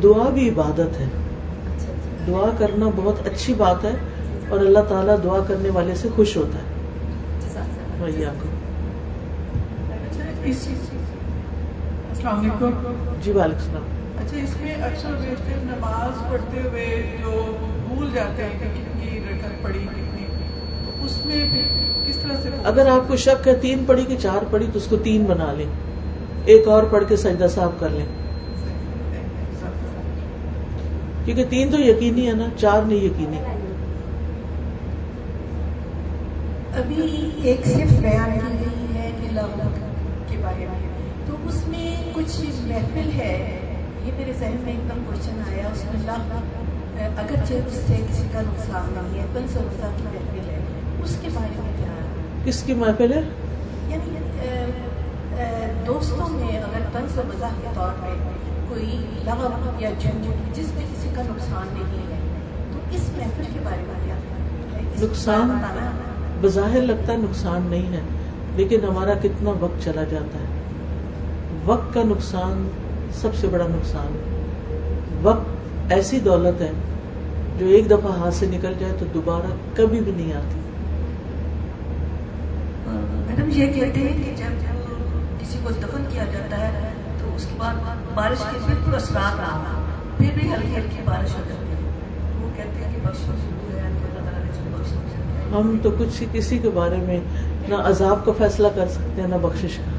دعا 0.03 0.29
بھی 0.29 0.49
عبادت 0.49 0.79
ہے۔ 0.79 1.05
اچھا 1.05 1.91
اچھا۔ 1.91 2.25
دعا 2.27 2.49
کرنا 2.57 2.85
بہت 2.95 3.27
اچھی 3.27 3.53
بات 3.53 3.83
ہے 3.83 3.91
اور 4.49 4.59
اللہ 4.59 4.79
تعالیٰ 4.89 5.15
دعا 5.23 5.39
کرنے 5.47 5.69
والے 5.69 5.95
سے 5.95 6.09
خوش 6.15 6.37
ہوتا 6.37 6.57
ہے 6.57 6.63
جزاک 7.39 7.63
اللہ 7.63 8.03
وہی 8.03 8.25
آپ 8.25 8.43
کو 8.43 8.49
اچھا 9.91 10.23
اس 10.45 10.67
السلام 12.11 12.39
علیکم۔ 12.39 12.93
جی 13.21 13.31
وعلیکم 13.31 13.59
السلام۔ 13.59 13.83
اچھا 14.17 14.37
اس 14.37 14.61
میں 14.61 14.75
اکثر 14.75 15.09
بیشتر 15.21 15.57
نماز 15.63 16.31
پڑھتے 16.31 16.61
ہوئے 16.69 17.17
جو 17.21 17.57
بھول 17.87 18.09
جاتے 18.13 18.43
ہیں 18.43 18.49
کہ 18.59 18.65
کتنی 18.65 19.19
رکعت 19.19 19.63
پڑی 19.63 19.79
کتنی۔ 19.79 20.25
تو 20.85 21.05
اس 21.05 21.25
میں 21.25 21.47
کس 22.07 22.17
طرح 22.17 22.33
سے 22.43 22.49
اگر 22.63 22.87
آپ 22.87 23.07
کو 23.07 23.15
شک 23.15 23.47
ہے 23.47 23.55
تین 23.55 23.83
پڑھی 23.87 24.05
کہ 24.05 24.15
چار 24.21 24.43
پڑھی 24.49 24.65
تو 24.73 24.77
اس 24.77 24.87
کو 24.87 24.95
تین 24.95 25.23
بنا 25.23 25.53
لیں۔ 25.53 25.65
ایک 26.45 26.67
اور 26.67 26.83
پڑھ 26.83 27.03
کے 27.07 27.15
سجدہ 27.15 27.47
صاحب 27.55 27.79
کر 27.79 27.89
لیں۔ 27.89 28.05
کیونکہ 31.25 31.45
تین 31.49 31.71
تو 31.71 31.79
یقینی 31.79 32.27
ہے 32.27 32.33
نا 32.33 32.45
چار 32.57 32.81
نہیں 32.81 32.99
یقینی۔ 32.99 33.37
ابھی 36.73 37.29
ایک 37.43 37.65
صرف 37.65 37.99
بیان 37.99 38.39
کی 38.39 38.57
گئی 38.59 38.97
ہے 38.97 39.11
کہ 39.21 39.31
لغت 39.31 39.84
کچھ 42.25 42.41
محفل 42.41 43.09
ہے 43.17 43.59
یہ 44.05 44.11
میرے 44.17 44.33
ذہن 44.39 44.55
میں 44.63 44.73
ایک 44.73 44.89
دم 44.89 45.03
کوشچن 45.05 45.41
آیا 45.47 45.67
اس 45.73 45.85
میں 45.85 46.01
لغت 46.05 47.19
اگرچہ 47.19 47.53
اس 47.53 47.73
سے 47.87 47.95
کسی 48.09 48.23
کا 48.31 48.41
نقصان 48.41 48.93
نہیں 48.93 49.21
ہے 49.21 49.27
پن 49.33 49.47
سروسا 49.47 49.89
کی 49.97 50.03
محفل 50.03 50.49
ہے 50.49 50.59
اس 51.03 51.17
کے 51.21 51.27
بارے 51.33 51.61
میں 51.63 51.73
کیا؟ 51.77 51.91
کس 52.45 52.63
کی 52.63 52.73
محفل 52.73 53.13
ہے؟ 53.13 53.21
یعنی 53.87 54.15
دوستوں 55.87 56.29
میں 56.29 56.57
اگر 56.57 56.79
طنز 56.93 57.17
و 57.17 57.21
مزاح 57.27 57.49
کے 57.61 57.67
طور 57.73 57.89
پہ 58.01 58.07
کوئی 58.69 59.05
لغت 59.25 59.81
یا 59.81 59.89
جنگ 59.99 60.31
جس 60.53 60.67
میں 60.75 60.83
کسی 60.93 61.09
کا 61.15 61.21
نقصان 61.21 61.67
نہیں 61.73 62.11
ہے 62.11 62.19
تو 62.73 62.79
اس 62.91 63.09
محفل 63.17 63.43
کے 63.53 63.59
بارے 63.63 63.83
میں 63.87 64.05
کیا؟ 64.05 64.15
نقصان۔ 65.07 65.49
بظاہر 66.41 66.81
لگتا 66.81 67.13
ہے 67.13 67.17
نقصان 67.17 67.67
نہیں 67.69 67.93
ہے 67.93 68.01
لیکن 68.55 68.79
ہمارا 68.89 69.13
کتنا 69.21 69.51
وقت 69.59 69.83
چلا 69.83 70.03
جاتا 70.03 70.39
ہے۔ 70.39 70.54
وقت 71.65 71.93
کا 71.93 72.01
نقصان 72.03 72.67
سب 73.13 73.35
سے 73.35 73.47
بڑا 73.47 73.67
نقصان 73.67 74.17
وقت 75.21 75.93
ایسی 75.93 76.19
دولت 76.19 76.61
ہے 76.61 76.71
جو 77.59 77.67
ایک 77.67 77.89
دفعہ 77.89 78.11
ہاتھ 78.17 78.33
سے 78.33 78.45
نکل 78.45 78.73
جائے 78.79 78.93
تو 78.99 79.05
دوبارہ 79.13 79.51
کبھی 79.73 79.99
بھی 79.99 80.11
نہیں 80.15 80.33
آتی۔ 80.33 80.59
میڈم 83.27 83.49
یہ 83.51 83.71
کہتے 83.73 83.99
ہیں 83.99 84.23
کہ 84.23 84.33
جب 84.37 84.63
کسی 85.41 85.59
کو 85.63 85.69
دفن 85.69 86.03
کیا 86.13 86.23
جاتا 86.33 86.59
ہے 86.59 86.89
تو 87.19 87.35
اس 87.35 87.43
کے 87.43 87.55
بعد 87.57 87.73
بارش 88.13 88.37
کے 88.51 88.57
بالکل 88.65 88.95
اثرات 88.95 89.39
نہ 89.39 89.45
ہو 89.45 89.81
پھر 90.17 90.29
بھی 90.33 90.49
ہلکی 90.51 90.75
ہلکی 90.75 91.01
بارش 91.05 91.35
ہو 91.35 91.41
جاتی 91.49 91.71
ہے۔ 91.71 91.89
وہ 92.41 92.49
کہتے 92.55 92.85
ہیں 92.85 92.93
کہ 92.93 93.07
بخش 93.07 93.19
ہے 93.19 93.79
اللہ 93.79 94.15
تعالیٰ 94.15 94.43
نے 94.43 94.49
اس 94.49 94.57
کو 94.57 94.77
بخش 94.77 94.91
دیا۔ 94.91 95.57
ہم 95.57 95.77
تو 95.81 95.89
کچھ 95.97 96.23
کسی 96.33 96.57
کے 96.57 96.69
بارے 96.73 96.97
میں 96.97 97.19
نہ 97.67 97.75
عذاب 97.75 98.25
کا 98.25 98.31
فیصلہ 98.37 98.67
کر 98.75 98.87
سکتے 98.87 99.21
ہیں 99.21 99.29
نہ 99.29 99.35
بخشش 99.41 99.77
کا۔ 99.77 99.94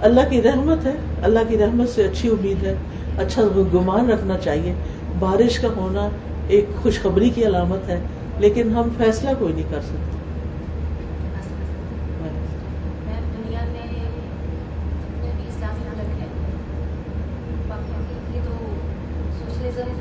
اللہ 0.00 0.20
کی 0.30 0.42
رحمت 0.42 0.86
ہے، 0.86 0.92
اللہ 1.22 1.38
کی 1.48 1.58
رحمت 1.58 1.88
سے 1.88 2.04
اچھی 2.04 2.28
امید 2.28 2.64
ہے۔ 2.64 2.74
اچھا 3.18 3.42
گمان 3.74 4.10
رکھنا 4.10 4.38
چاہیے۔ 4.38 4.74
بارش 5.18 5.58
کا 5.58 5.68
ہونا 5.76 6.08
ایک 6.48 6.66
خوشخبری 6.82 7.30
کی 7.30 7.46
علامت 7.46 7.88
ہے، 7.88 8.00
لیکن 8.38 8.70
ہم 8.70 8.88
فیصلہ 8.98 9.30
کوئی 9.38 9.52
نہیں 9.52 9.70
کر 9.70 9.80
سکتے۔ 9.80 10.18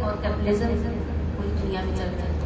اور 0.02 0.14
کیپٹلزم 0.22 0.91
پوری 1.38 1.50
دنیا 1.64 1.80
میں 1.86 1.95
چل 1.95 2.04
رہا 2.04 2.26
ہے۔ 2.26 2.38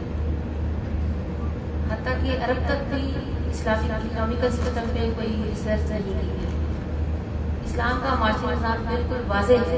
حتیٰ 1.91 2.13
کہ 2.23 2.29
عرب 2.43 2.69
تک 2.69 2.95
بھی 2.95 3.11
اسلامی 3.51 3.91
اکنامیکل 3.91 4.49
سسٹم 4.51 4.89
پہ 4.93 5.09
کوئی 5.15 5.41
ریسرچ 5.45 5.89
نہیں 5.89 6.01
کی 6.05 6.13
گئی 6.13 6.50
اسلام 7.81 7.99
کا 8.01 8.15
معاشی 8.19 8.45
نظام 8.45 8.83
بالکل 8.87 9.21
واضح 9.27 9.61
ہے۔ 9.67 9.77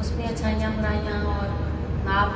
اس 0.00 0.10
میں 0.12 0.26
اچھائیاں 0.26 0.70
برائیاں 0.76 1.22
اور 1.26 1.46
ناپ 2.04 2.28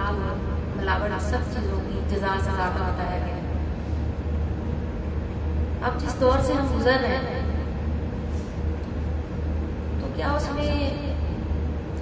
ملاوٹ 0.77 1.21
سب 1.23 1.45
چیزوں 1.53 1.79
کی 1.81 2.01
جزا 2.09 2.33
سزا 2.41 2.69
کا 2.77 2.89
بتایا 2.89 3.19
گیا 3.19 3.37
ہے۔ 3.37 3.43
اب 5.83 6.01
جس 6.01 6.21
دور 6.21 6.39
سے 6.45 6.53
ہم 6.53 6.67
گزر 6.75 6.99
رہے 7.03 7.19
ہیں، 7.19 7.43
تو 10.01 10.09
کیا 10.17 10.33
اس 10.33 10.51
میں 10.55 10.73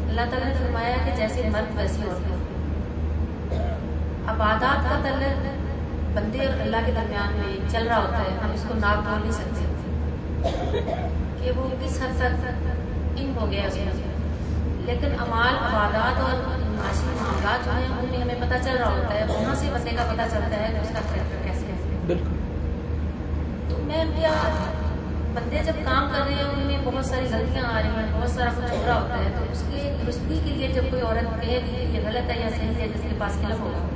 اللہ 0.09 0.31
تعالیٰ 0.31 0.49
نے 0.49 0.55
فرمایا 0.59 0.97
کہ 1.05 1.13
جیسے 1.17 1.49
مرد 1.53 1.77
ویسی 1.77 2.03
عورتیں۔ 2.03 2.37
عبادات 4.29 4.89
کا 4.91 4.99
تعلق 5.05 5.35
بندے 6.15 6.47
اور 6.47 6.61
اللہ 6.61 6.87
کے 6.87 6.93
درمیان 6.97 7.37
میں 7.37 7.57
چل 7.69 7.87
رہا 7.87 7.99
ہوتا 7.99 8.19
ہے، 8.19 8.37
ہم 8.45 8.51
اس 8.55 8.65
کو 8.69 8.79
ناپ 8.79 9.09
بول 9.09 9.21
نہیں 9.21 9.39
سکتے۔ 9.43 9.65
کہ 11.43 11.51
وہ 11.57 11.69
کس 11.85 12.03
حد 12.03 12.19
تک 12.19 12.47
ان 13.17 13.33
ہو 13.41 13.51
گیا 13.51 13.63
لیکن 14.87 15.07
امال 15.19 15.55
عبادات 15.59 16.21
اور 16.21 16.39
معاشی 16.59 17.07
معاملات 17.07 17.65
جو 17.65 17.71
ہیں 17.73 17.87
ان 17.99 18.07
میں 18.11 18.21
ہمیں 18.21 18.35
پتہ 18.35 18.65
چل 18.65 18.77
رہا 18.77 18.91
ہوتا 18.91 19.15
ہے۔ 19.15 19.25
وہاں 19.29 19.55
سے 19.55 19.67
بندے 19.75 19.91
کا 19.91 20.05
پتہ 20.05 20.23
چلتا 20.31 20.57
ہے 20.57 20.73
کہ 20.73 20.79
اس 20.79 20.89
کا 20.89 21.01
کریکٹر 21.11 21.47
کیسے 21.47 21.67
ہے۔ 21.67 21.99
بالکل۔ 22.07 22.31
تو 23.69 23.77
میں 23.79 24.05
کیا 24.17 24.33
بندے 25.35 25.59
جب 25.67 25.73
کام 25.85 26.09
کر 26.13 26.21
رہے 26.27 26.35
ہیں 26.35 26.45
ان 26.45 26.61
میں 26.61 26.79
بہت 26.85 27.05
ساری 27.05 27.27
غلطیاں 27.33 27.65
آ 27.65 27.83
رہی 27.83 27.89
ہیں 27.89 28.21
بہت 28.21 28.31
سارا 28.31 28.51
کچھ 28.57 28.73
ہو 28.73 28.85
رہا 28.87 29.01
ہوتا 29.03 29.19
ہے 29.19 29.31
تو 29.39 29.45
اس 29.53 29.63
کی 29.69 29.91
درستی 30.07 30.41
کے 30.45 30.51
لیے 30.51 30.69
جب 30.69 30.83
کوئی 30.91 31.03
عورت 31.03 31.43
کہے 31.43 31.61
گی 31.67 31.77
کہ 31.77 31.97
یہ 31.97 32.09
غلط 32.09 32.31
ہے 32.31 32.41
یا 32.41 32.51
صحیح 32.51 32.81
ہے 32.81 32.89
جس 32.89 33.01
کے 33.03 33.17
پاس 33.19 33.37
علم 33.37 33.61
ہوگا۔ 33.61 33.87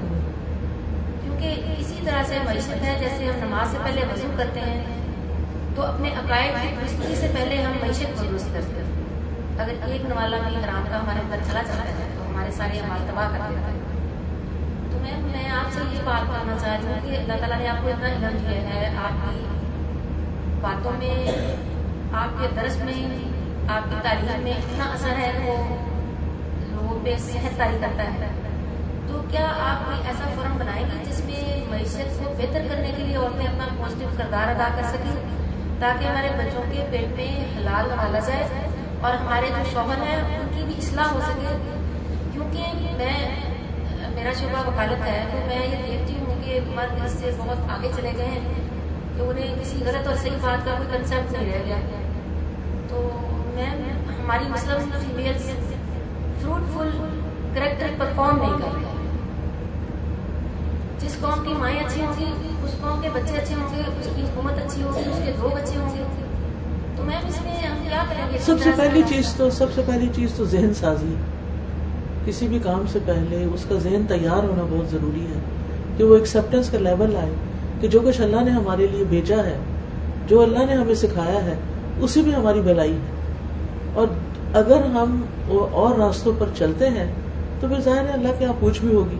کیونکہ 1.22 1.74
اسی 1.78 1.95
طرح 2.05 2.22
سے 2.22 2.38
معیشت 2.45 2.70
ہے 2.70 2.97
جیسے 3.01 3.24
ہم 3.24 3.49
نماز 3.49 3.72
سے 3.72 3.78
پہلے 3.84 4.01
وضو 4.01 4.28
کرتے 4.36 4.61
ہیں 4.61 4.99
تو 5.77 5.83
اپنے 5.83 6.09
عقائد 6.09 6.53
کی 6.62 6.75
درستی 6.81 7.14
سے 7.14 7.29
پہلے 7.35 7.62
ہم 7.62 7.73
معیشت 7.81 8.18
کو 8.18 8.25
درست 8.31 8.55
کرتے 8.55 8.83
ہیں 8.83 8.89
اگر 9.59 9.73
ایک 9.87 10.05
نوالا 10.05 10.37
بھی 10.47 10.57
حرام 10.57 10.85
کا 10.91 11.01
ہمارے 11.01 11.21
اندر 11.25 11.37
چلا 11.49 11.62
جاتا 11.62 11.89
ہے، 11.89 12.09
تو 12.16 12.31
ہمارے 12.31 12.51
سارے 12.51 12.79
عمال 12.79 13.07
تباہ 13.11 13.29
کر 13.33 13.39
دیتا 13.49 13.73
ہے 13.73 13.79
تو 14.93 14.99
میں 14.99 15.12
میں 15.33 15.49
آپ 15.49 15.73
سے 15.73 15.81
یہ 15.93 16.01
بات 16.05 16.27
کرنا 16.29 16.57
چاہ 16.61 16.77
رہی 16.77 16.93
ہوں 16.93 17.11
کہ 17.11 17.16
اللہ 17.16 17.33
تعالیٰ 17.33 17.59
نے 17.59 17.68
آپ 17.68 17.83
کو 17.83 17.89
اتنا 17.89 18.09
علم 18.09 18.37
دیا 18.41 18.61
ہے، 18.61 18.97
آپ 18.97 19.12
کی 19.25 19.45
باتوں 20.61 20.93
میں، 20.99 21.33
آپ 22.12 22.41
کے 22.41 22.49
درس 22.57 22.77
میں، 22.77 23.29
آپ 23.68 23.91
کی 23.91 23.97
تعلیم 24.03 24.43
میں 24.43 24.53
اتنا 24.53 24.85
اثر 24.85 25.18
ہے 25.18 25.33
وہ 25.45 25.77
لوگوں 26.71 27.05
پہ 27.05 27.16
صحت 27.18 27.59
تاری 27.59 27.79
کرتا 27.81 28.03
ہے۔ 28.03 28.29
تو 29.09 29.23
کیا 29.31 29.47
آپ 29.59 29.85
کوئی 29.85 29.99
ایسا 30.07 30.25
فورم 30.35 30.57
بنائیں 30.59 30.87
گے 30.87 31.05
جس 31.11 31.21
میں 31.25 31.71
معیشت 31.71 32.18
کو 32.18 32.33
بہتر 32.39 32.66
کرنے 32.71 32.93
کے 32.97 33.03
لیے 33.03 33.16
عورتیں 33.16 33.47
اپنا 33.47 33.66
پازیٹیو 33.81 34.09
کردار 34.16 34.49
ادا 34.49 34.68
کر 34.77 34.83
سکیں؟ 34.83 35.39
تاکہ 35.81 36.05
ہمارے 36.05 36.28
بچوں 36.39 36.62
کے 36.72 36.85
پیٹ 36.91 37.16
میں 37.16 37.45
حلال 37.57 37.89
ڈالا 37.89 38.18
جائے 38.18 38.68
اور 39.01 39.14
ہمارے 39.14 39.47
جو 39.49 39.62
شوہر 39.72 40.03
ہیں، 40.03 40.16
ان 40.16 40.49
کی 40.55 40.62
بھی 40.64 40.74
اصلاح 40.78 41.05
ہو 41.05 41.20
سکے۔ 41.20 41.57
کیونکہ 42.33 42.61
میں، 42.97 43.28
میرا 44.14 44.33
شعبہ 44.41 44.68
وکالت 44.68 45.07
ہے، 45.07 45.24
تو 45.33 45.39
میں 45.47 45.66
یہ 45.66 45.87
دیکھتی 45.87 46.14
ہوں 46.18 46.43
کہ 46.45 46.61
مرد 46.74 47.05
اس 47.05 47.12
سے 47.12 47.31
بہت 47.39 47.70
آگے 47.70 47.91
چلے 47.97 48.12
گئے 48.16 48.26
ہیں 48.26 48.41
کہ 49.16 49.22
انہیں 49.22 49.55
کسی 49.61 49.85
غلط 49.87 50.07
اور 50.07 50.16
صحیح 50.16 50.37
بات 50.41 50.64
کا 50.64 50.74
کوئی 50.76 50.89
کنسپٹ 50.93 51.33
نہیں 51.33 51.53
رہ 51.53 51.64
گیا۔ 51.66 51.76
تو 52.89 53.09
میں 53.55 53.70
ہماری 54.20 54.45
مسلم 54.49 54.91
فیمیلس 55.01 55.51
فروٹفل 56.43 56.91
کریکٹر 57.55 57.87
پرفارم 57.99 58.37
نہیں 58.37 58.59
کر 58.59 58.74
رہی 58.74 58.85
جس 61.03 61.16
قوم 61.20 61.46
کی 61.46 61.55
مائیں 61.59 61.80
اچھی 61.80 62.01
ہوں 62.03 62.12
گی، 62.18 62.24
اس 62.64 62.70
قوم 62.80 63.01
کے 63.03 63.09
بچے 63.14 63.36
اچھے 63.36 63.55
ہوں 63.55 63.76
گے، 63.76 63.82
اس 64.01 64.09
کی 64.16 64.22
حکومت 64.22 64.53
اچھی 64.53 64.82
ہوگی، 64.82 65.01
اس 65.01 65.20
کے 65.24 65.32
لوگ 65.40 65.59
اچھے 65.59 65.78
ہوں 65.78 65.96
گے۔ 65.96 66.03
تو 66.96 67.03
میم 67.03 67.28
اس 67.28 67.42
میں 67.42 67.53
ہم 67.53 67.76
کیا 67.88 68.05
کریں 68.09 68.32
گے؟ 68.32 68.38
سب 68.38 68.57
سے 68.62 68.70
پہلی 68.76 69.03
چیز 69.09 69.34
تو، 69.34 69.51
سب 69.51 69.66
سے 69.74 69.82
پہلی 69.86 70.09
چیز 70.14 70.30
تو 70.36 70.44
ذہن 70.44 70.74
سازی۔ 70.74 71.14
کسی 72.24 72.48
بھی 72.48 72.59
کام 72.59 72.82
سے 72.92 72.98
پہلے 73.07 73.44
اس 73.44 73.64
کا 73.68 73.74
ذہن 73.78 74.03
تیار 74.09 74.44
ہونا 74.44 74.62
بہت 74.70 74.90
ضروری 74.90 75.20
ہے 75.20 75.40
کہ 75.96 76.05
وہ 76.05 76.16
ایکسیپٹینس 76.16 76.70
کا 76.70 76.78
لیول 76.78 77.16
آئے 77.16 77.30
کہ 77.80 77.88
جو 77.88 78.01
کچھ 78.01 78.20
اللہ 78.20 78.40
نے 78.40 78.51
ہمارے 78.51 78.86
لیے 78.86 79.05
بھیجا 79.05 79.44
ہے، 79.44 79.59
جو 80.26 80.42
اللہ 80.42 80.59
نے 80.59 80.72
ہمیں 80.72 80.94
سکھایا 80.94 81.44
ہے، 81.44 81.55
اسی 82.01 82.22
میں 82.22 82.32
ہماری 82.32 82.61
بھلائی 82.61 82.92
ہے۔ 82.92 83.20
اور 83.94 84.07
اگر 84.55 84.84
ہم 84.84 85.22
اور 85.72 85.98
راستوں 85.98 86.32
پر 86.38 86.46
چلتے 86.59 86.88
ہیں، 86.88 87.12
تو 87.61 87.68
پھر 87.68 87.80
ظاہر 87.80 88.05
ہے 88.05 88.11
اللہ 88.11 88.28
کے 88.38 88.44
یہاں 88.44 88.55
پوچھ 88.61 88.80
بھی 88.80 88.94
ہوگی۔ 88.94 89.18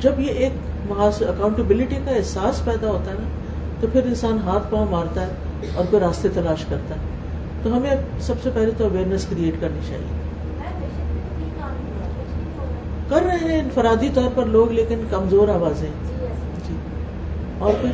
جب 0.00 0.20
یہ 0.20 0.28
ایک 0.28 0.52
وہاں 0.90 1.10
سے 1.10 1.24
اکاؤنٹیبلٹی 1.24 1.96
کا 2.04 2.10
احساس 2.10 2.64
پیدا 2.64 2.88
ہوتا 2.88 3.10
ہے 3.10 3.16
نا، 3.20 3.28
تو 3.80 3.86
پھر 3.92 4.04
انسان 4.04 4.38
ہاتھ 4.44 4.62
پاؤں 4.70 4.86
مارتا 4.90 5.26
ہے 5.26 5.32
اور 5.74 5.84
کوئی 5.90 6.02
راستے 6.02 6.28
تلاش 6.28 6.64
کرتا 6.64 6.94
ہے۔ 6.94 7.00
تو 7.62 7.76
ہمیں 7.76 7.94
سب 8.20 8.34
سے 8.42 8.50
پہلے 8.54 8.70
تو 8.76 8.84
اویئرنیس 8.84 9.26
کریٹ 9.30 9.54
کرنی 9.60 9.78
چاہیے۔ 9.88 10.20
کر 13.08 13.22
رہے 13.22 13.52
ہیں، 13.52 13.60
انفرادی 13.60 14.08
طور 14.14 14.30
پر 14.34 14.46
لوگ، 14.46 14.72
لیکن 14.72 15.00
کمزور 15.10 15.48
آوازیں۔ 15.48 15.90
جی۔ 16.68 16.74
اور 17.58 17.72
کوئی؟ 17.80 17.92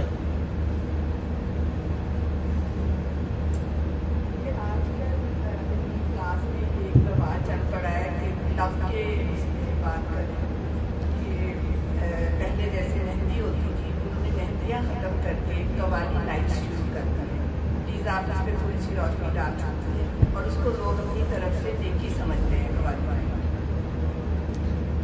ختم 14.81 15.17
کر 15.25 15.41
کے 15.47 15.63
قوالی 15.77 16.39
شروع 16.51 16.87
کرتا 16.95 17.23
ہے 17.23 17.39
پلیز 17.87 18.09
آپ 18.09 18.31
اس 18.31 18.45
پہ 18.47 18.55
تھوڑی 18.61 18.81
سی 18.81 18.95
روشنی 18.97 19.35
ڈال 19.35 19.61
ہے 19.61 20.07
اور 20.35 20.43
اس 20.43 20.57
کو 20.65 20.71
لوگ 20.71 21.01
اپنی 21.01 21.23
طرف 21.31 21.63
سے 21.63 21.73
سمجھتے 22.19 22.57
ہیں 22.57 22.69
قوالی 22.73 23.15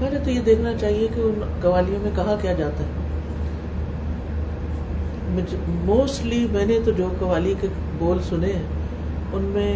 پہلے 0.00 0.18
تو 0.18 0.30
یہ 0.30 0.40
دیکھنا 0.40 0.74
چاہیے 0.74 1.08
کہ 1.14 1.20
ان 1.20 1.42
قوالیوں 1.60 2.00
میں 2.02 2.10
کہا 2.16 2.36
کیا 2.42 2.52
جاتا 2.52 2.84
ہے 2.84 3.00
موسٹلی 5.84 6.46
میں 6.52 6.64
نے 6.66 6.78
تو 6.84 6.90
جو 6.90 7.08
قوالی 7.18 7.54
کے 7.60 7.68
بول 7.98 8.18
سنے 8.22 8.52
ہیں 8.52 8.64
ان 9.32 9.42
میں 9.52 9.72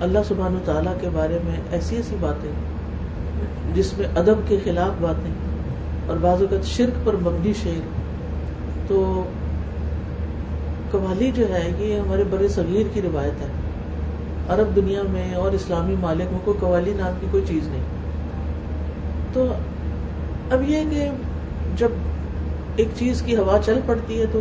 اللہ 0.00 0.22
سبحان 0.28 0.54
و 0.56 0.60
تعالیٰ 0.64 0.94
کے 1.00 1.08
بارے 1.12 1.38
میں 1.44 1.58
ایسی 1.70 1.96
ایسی 1.96 2.16
باتیں 2.20 2.50
جس 3.74 3.92
میں 3.98 4.06
ادب 4.16 4.48
کے 4.48 4.58
خلاف 4.64 5.00
باتیں 5.00 5.30
اور 6.06 6.16
بعض 6.16 6.42
اوقات 6.42 6.66
شرک 6.66 7.04
پر 7.04 7.16
مبنی 7.22 7.52
شعر 7.62 8.01
تو 8.92 9.24
قوالی 10.90 11.30
جو 11.34 11.54
ہے 11.54 11.72
یہ 11.78 11.98
ہمارے 11.98 12.24
بڑے 12.30 12.48
صغیر 12.48 12.94
کی 12.94 13.02
روایت 13.02 13.40
ہے۔ 13.40 13.46
عرب 14.48 14.76
دنیا 14.76 15.02
میں 15.10 15.34
اور 15.34 15.52
اسلامی 15.52 15.94
مالک 16.00 16.32
میں 16.32 16.38
کوئی 16.44 16.58
قوالی 16.60 16.92
نام 16.96 17.12
کی 17.20 17.26
کوئی 17.30 17.42
چیز 17.48 17.68
نہیں۔ 17.68 17.82
تو 19.32 19.46
اب 20.50 20.70
یہ 20.70 20.84
کہ 20.90 21.08
جب 21.76 21.88
ایک 22.76 22.88
چیز 22.98 23.22
کی 23.22 23.36
ہوا 23.36 23.58
چل 23.64 23.80
پڑتی 23.86 24.20
ہے 24.20 24.26
تو 24.32 24.40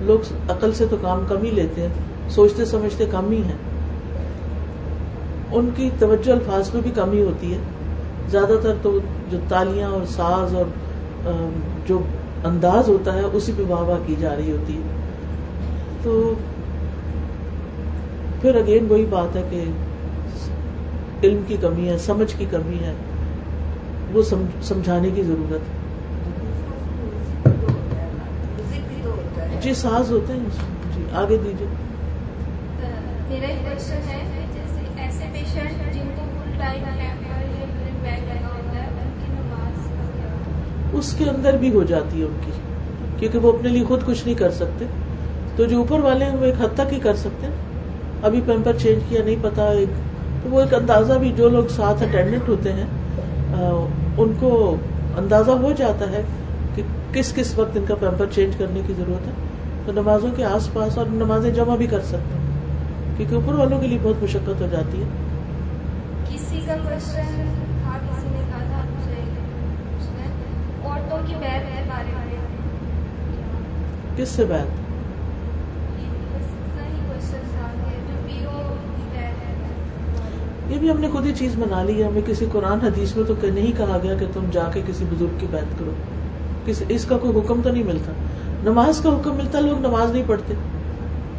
لوگ 0.00 0.50
عقل 0.50 0.72
سے 0.72 0.86
تو 0.90 0.96
کام 1.02 1.24
کم 1.28 1.42
ہی 1.42 1.50
لیتے 1.50 1.82
ہیں، 1.82 2.30
سوچتے 2.30 2.64
سمجھتے 2.64 3.06
کم 3.10 3.30
ہی 3.30 3.42
ہیں۔ 3.42 3.58
ان 5.52 5.70
کی 5.76 5.90
توجہ 5.98 6.32
الفاظ 6.32 6.74
میں 6.74 6.82
بھی 6.82 6.90
کمی 6.90 7.22
ہوتی 7.22 7.52
ہے۔ 7.52 7.58
زیادہ 8.28 8.52
تر 8.62 8.74
تو 8.82 8.98
جو 9.30 9.38
تالیاں 9.48 9.90
اور 9.90 10.06
ساز 10.06 10.54
اور 10.54 10.64
جو 11.86 12.00
انداز 12.44 12.88
ہوتا 12.88 13.14
ہے، 13.14 13.20
اسی 13.32 13.52
پہ 13.56 13.62
واہ 13.68 13.80
واہ 13.80 13.98
کی 14.06 14.14
جا 14.18 14.36
رہی 14.36 14.50
ہوتی 14.52 14.76
ہے۔ 14.76 14.98
تو 16.02 16.34
پھر 18.40 18.54
اگین 18.54 18.86
وہی 18.88 19.04
بات 19.04 19.36
ہے 19.36 19.42
کہ 19.50 19.64
علم 21.22 21.42
کی 21.46 21.56
کمی 21.60 21.88
ہے، 21.88 21.98
سمجھ 21.98 22.34
کی 22.38 22.46
کمی 22.50 22.78
ہے۔ 22.84 22.94
وہ 24.12 24.22
سمجھانے 24.62 25.10
کی 25.14 25.22
ضرورت 25.22 25.60
ہے۔ 25.60 25.78
جی 29.60 29.74
ساز 29.74 30.10
ہوتے 30.12 30.32
ہیں۔ 30.32 30.40
جی 30.94 31.04
آگے 31.12 31.36
دیجیے 31.44 31.66
میرا 33.28 33.46
ایک 33.46 33.58
کوشچن 33.64 34.08
ہے 34.08 34.46
جیسے 34.54 34.80
ایسے 35.02 35.24
پیشنٹ 35.32 35.94
جن 35.94 36.08
کو 36.16 36.22
فل 36.34 36.50
ٹائم 36.58 36.84
بیگ 38.02 38.22
لگا 38.24 38.48
ہوتا 38.54 38.74
ہے 38.74 38.86
ان 38.86 39.10
کی 39.18 39.32
نماز 39.32 40.89
اس 41.00 41.14
کے 41.18 41.24
اندر 41.30 41.56
بھی 41.56 41.70
ہو 41.72 41.82
جاتی 41.84 42.20
ہے 42.20 42.24
ان 42.24 42.36
کی، 42.44 42.52
کیونکہ 43.18 43.38
وہ 43.38 43.52
اپنے 43.52 43.68
لیے 43.68 43.84
خود 43.84 44.04
کچھ 44.06 44.24
نہیں 44.26 44.34
کر 44.34 44.50
سکتے۔ 44.52 44.84
تو 45.56 45.64
جو 45.64 45.78
اوپر 45.78 46.00
والے 46.00 46.24
ہیں، 46.24 46.36
وہ 46.36 46.44
ایک 46.44 46.60
حد 46.60 46.74
تک 46.74 46.92
ہی 46.92 46.98
کر 47.00 47.16
سکتے 47.16 47.46
ہیں۔ 47.46 47.54
ابھی 48.22 48.40
پیمپر 48.46 48.76
چینج 48.78 49.02
کیا، 49.08 49.22
نہیں 49.24 49.42
پتا، 49.42 49.64
ایک 49.72 49.88
تو 50.42 50.50
وہ 50.50 50.60
ایک 50.60 50.74
اندازہ 50.74 51.12
بھی، 51.12 51.32
جو 51.36 51.48
لوگ 51.48 51.64
ساتھ 51.70 52.02
اٹینڈنٹ 52.02 52.48
ہوتے 52.48 52.72
ہیں 52.72 52.86
ان 54.16 54.32
کو 54.40 54.50
اندازہ 55.18 55.50
ہو 55.62 55.72
جاتا 55.76 56.10
ہے 56.10 56.22
کہ 56.74 56.82
کس 57.12 57.32
کس 57.34 57.58
وقت 57.58 57.76
ان 57.76 57.84
کا 57.88 57.94
پیمپر 57.94 58.26
چینج 58.34 58.56
کرنے 58.56 58.80
کی 58.86 58.92
ضرورت 58.96 59.26
ہے۔ 59.28 59.32
تو 59.86 59.92
نمازوں 59.92 60.30
کے 60.36 60.44
آس 60.44 60.72
پاس 60.72 60.98
اور 60.98 61.06
نمازیں 61.14 61.50
جمع 61.50 61.76
بھی 61.76 61.86
کر 61.86 62.00
سکتے 62.00 62.38
ہیں، 62.38 63.16
کیونکہ 63.16 63.34
اوپر 63.34 63.54
والوں 63.54 63.80
کے 63.80 63.86
لیے 63.86 63.98
بہت 64.02 64.22
مشقت 64.22 64.60
ہو 64.60 64.66
جاتی 64.70 65.02
ہے۔ 65.02 65.08
کسی 66.28 66.60
کا 66.66 66.74
کوشچن 66.84 67.46
تھا 67.82 67.98
کسی 67.98 68.28
نے 68.28 68.42
کہا 68.50 68.64
تھا 68.70 68.82
مجھے 68.88 69.20
کی 71.26 71.34
بیت 71.40 71.76
کے 71.76 71.82
بارے 71.88 72.12
میں 72.14 72.24
کس 74.16 74.28
سے 74.28 74.44
بیت 74.44 74.80
یہ 80.68 80.78
بھی 80.78 80.90
ہم 80.90 81.00
نے 81.00 81.08
خود 81.12 81.26
ہی 81.26 81.32
چیز 81.34 81.52
بنا 81.58 81.82
لی 81.82 82.02
ہے۔ 82.02 82.08
ہمیں 82.08 82.22
کسی 82.26 82.46
قرآن 82.52 82.80
حدیث 82.80 83.16
میں 83.16 83.24
تو 83.28 83.34
نہیں 83.42 83.72
کہا 83.76 83.98
گیا 84.02 84.14
کہ 84.14 84.26
تم 84.32 84.44
جا 84.52 84.64
کے 84.74 84.82
کسی 84.86 85.04
بزرگ 85.10 85.38
کی 85.38 85.46
بیت 85.50 85.78
کرو۔ 85.78 85.90
کسی 86.64 86.84
اس 86.88 87.04
کا 87.04 87.18
کوئی 87.18 87.38
حکم 87.38 87.60
تو 87.62 87.70
نہیں 87.70 87.82
ملتا۔ 87.82 88.12
نماز 88.64 89.00
کا 89.00 89.08
حکم 89.08 89.34
ملتا 89.36 89.60
لوگ 89.60 89.78
نماز 89.78 90.12
نہیں 90.12 90.22
پڑھتے۔ 90.26 90.54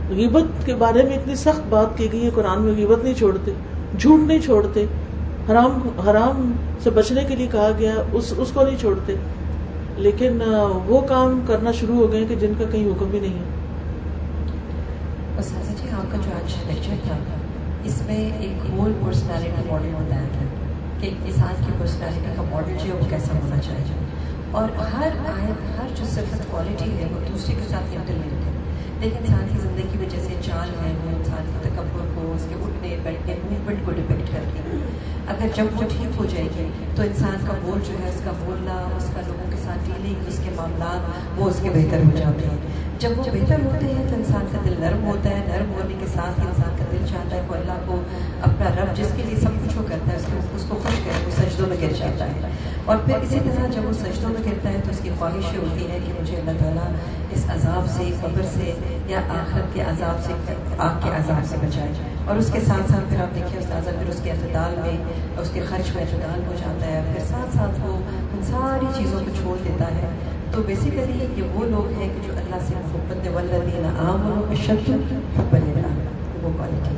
غیبت 0.10 0.66
کے 0.66 0.76
بارے 0.76 1.04
میں 1.04 1.16
اتنی 1.18 1.36
سخت 1.36 1.62
بات 1.70 1.98
کی 1.98 2.12
گئی 2.12 2.26
ہے 2.26 2.30
قرآن 2.36 2.62
میں 2.62 2.74
غیبت 2.74 3.04
نہیں 3.04 3.14
چھوڑتے 3.14 3.52
جھوٹ 4.00 4.20
نہیں 4.20 4.40
چھوڑتے۔ 4.40 4.86
حرام 5.52 5.90
حرام 6.10 6.52
سے 6.84 6.90
بچنے 6.90 7.24
کے 7.24 7.36
لیے 7.36 7.48
کہا 7.52 7.70
گیا 7.80 7.96
اس 8.12 8.34
اس 8.38 8.52
کو 8.54 8.64
نہیں 8.64 8.78
چھوڑتے۔ 8.78 9.16
لیکن 9.98 10.42
وہ 10.86 11.02
کام 11.02 11.40
کرنا 11.48 11.72
شروع 11.72 11.96
ہو 11.96 12.12
گئے 12.12 12.26
کہ 12.26 12.36
جن 12.36 12.54
کا 12.58 12.64
کہیں 12.72 12.86
حکم 12.86 13.06
بھی 13.06 13.20
نہیں 13.20 13.34
ہے۔ 13.34 13.44
جی 15.78 15.90
آپ 15.92 16.12
کا 16.12 16.18
جو 16.26 16.32
آج 16.36 16.54
لیکچر 16.68 16.96
تھا، 17.04 17.18
اس 17.84 18.02
میں 18.06 18.30
ایک 18.40 18.70
ہول 18.70 18.94
پرسنالٹی 19.06 19.62
ماڈل 19.70 19.90
بتایا 19.98 20.28
تھا 20.34 20.46
کہ 21.00 21.10
انسان 21.26 21.64
کی 21.66 21.72
پرسنالٹی 21.78 22.34
کا 22.36 22.42
ماڈل 22.50 22.78
جو 22.84 22.94
ہے 22.94 23.00
وہ 23.00 23.10
کیسا 23.10 23.34
ہونا 23.34 23.58
چاہیے۔ 23.58 24.06
اور 24.52 24.70
ہر 24.94 25.10
آیت، 25.28 25.80
ہر 25.80 25.88
جو 25.96 26.06
صرف 26.06 26.52
کوالٹی 26.52 26.90
ہے، 26.92 27.08
وہ 27.12 27.20
دوسرے 27.30 27.56
کے 27.56 27.68
ساتھ 27.70 27.96
انٹر 27.96 28.14
ہے۔ 28.14 28.52
لیکن 29.00 29.16
انسان 29.20 29.48
کی 29.52 29.58
زندگی 29.58 29.98
میں 30.00 30.10
جیسے 30.10 30.34
چال 30.46 30.70
ہے 30.70 30.92
وہ 31.04 31.10
انسان 31.18 31.46
کے 31.46 31.70
تکبر 31.70 32.06
کو 32.16 32.32
اس 32.36 32.46
کے 32.50 32.56
اٹھنے 32.56 32.96
بیٹھنے 33.04 33.36
موومنٹ 33.44 33.86
کو 33.86 33.92
ڈپینڈ 33.92 34.22
کرتی 34.32 34.60
ہے 34.60 34.78
اگر 35.42 35.50
جب 35.56 35.66
وہ 35.76 35.84
ٹھیک 35.90 36.18
ہو 36.18 36.26
جائے 36.26 36.48
گی 36.58 36.68
تو 36.96 37.02
انسان 37.02 37.46
کا 37.48 37.54
بول 37.62 37.80
جو 37.88 37.94
ہے، 38.04 38.10
اس 38.10 38.22
کا 38.26 38.32
بولنا، 38.40 38.74
اس 38.98 39.06
کا 39.16 39.22
لوگوں 39.28 39.52
کے 39.52 39.58
ساتھ 39.64 39.80
ڈیلنگ 39.86 40.28
اس 40.28 40.40
کے 40.44 40.50
معاملات، 40.56 41.40
وہ 41.40 41.50
اس 41.50 41.60
کے 41.62 41.70
بہتر 41.70 41.98
ہو 41.98 42.18
جاتے 42.18 42.48
ہیں۔ 42.48 42.58
جب 43.00 43.10
وہ 43.18 43.24
بہتر 43.24 43.64
ہوتے 43.66 43.86
ہیں 43.86 44.06
تو 44.10 44.16
انسان 44.16 44.46
کا 44.52 44.58
دل 44.66 44.74
نرم 44.80 45.06
ہوتا 45.06 45.30
ہے، 45.30 45.42
نرم 45.48 45.72
ہونے 45.72 45.94
کے 46.00 46.06
ساتھ 46.14 46.40
ہی 46.40 46.46
انسان 46.48 46.76
کا 46.80 46.86
دل 46.92 47.06
چاہتا 47.10 47.36
ہے 47.36 47.42
وہ 47.48 47.56
اللہ 47.56 47.80
کو 47.86 48.02
اپنا 48.42 48.70
رب 48.70 48.98
جس 48.98 49.08
کے 49.16 49.24
لیے 49.24 49.40
سب 49.40 49.58
کچھ 49.64 49.78
وہ 49.78 49.84
کرتا 49.90 50.12
ہے 50.12 50.18
اس 50.56 50.66
کو 50.70 50.76
خوش 50.84 51.00
کرے، 51.06 51.26
وہ 51.26 51.32
سجدوں 51.32 51.68
میں 51.68 51.78
گر 51.82 51.94
جاتا 51.98 52.26
ہے۔ 52.26 52.52
اور 52.92 53.00
پھر 53.06 53.16
اسی 53.22 53.40
طرح 53.44 53.68
جب 53.68 53.82
وہ 53.86 53.94
سجدوں 53.94 54.30
میں 54.30 54.52
گرتا 54.52 54.70
ہے 54.70 54.82
تو 54.84 54.92
اس 54.92 55.00
کی 55.04 55.10
خواہش 55.20 55.54
یہ 55.54 55.58
ہوتی 55.58 55.92
ہے 55.92 56.00
کہ 56.06 56.22
مجھے 56.22 56.36
اللہ 56.38 56.52
تعالیٰ 56.60 56.84
اس 57.32 57.46
عذاب 57.50 57.88
سے، 57.88 58.12
قبر 58.22 58.42
سے 58.54 58.74
یا 59.08 59.20
آخرت 59.30 59.74
کے 59.74 59.82
عذاب 59.82 60.26
سے، 60.26 60.34
آگ 60.78 61.00
کے 61.04 61.10
عذاب 61.10 61.46
سے 61.46 61.56
بچائے۔ 61.62 61.92
اور 62.26 62.36
اس 62.36 62.52
کے 62.54 62.60
ساتھ 62.60 62.92
ساتھ 62.92 63.10
پھر 63.10 63.22
آپ 63.22 63.36
دیکھیں 63.36 63.60
استاذہ، 63.60 63.90
پھر 63.90 64.10
اس 64.10 64.20
کے 64.24 64.32
اعتدال 64.32 64.76
میں، 64.82 64.98
اس 65.42 65.50
کے 65.54 65.62
خرچ 65.70 65.96
میں 65.96 66.04
اعتدال 66.04 66.42
ہو 66.48 66.54
جاتا 66.60 66.86
ہے۔ 66.86 67.14
پھر 67.14 67.26
ساتھ 67.26 67.58
ساتھ 67.58 67.82
وہ 67.82 67.98
ان 68.34 68.44
ساری 68.44 68.86
چیزوں 68.98 69.20
کو 69.20 69.32
چھوڑ 69.42 69.58
دیتا 69.64 69.86
ہے۔ 69.86 70.10
تو 70.52 70.64
بیسیکلی 70.64 71.28
یہ 71.36 71.44
وہ 71.54 71.66
لوگ 71.66 72.00
ہیں 72.00 72.10
کہ 72.10 72.28
جو 72.28 72.34
اللہ 72.38 72.66
سے 72.68 72.74
محبت، 72.76 73.28
والذین 73.34 73.86
آمنوا 73.86 74.52
بشد 74.52 74.90
حب 75.40 75.56
للہ 75.56 75.88
وہ 76.44 76.50
کوالٹی 76.58 76.96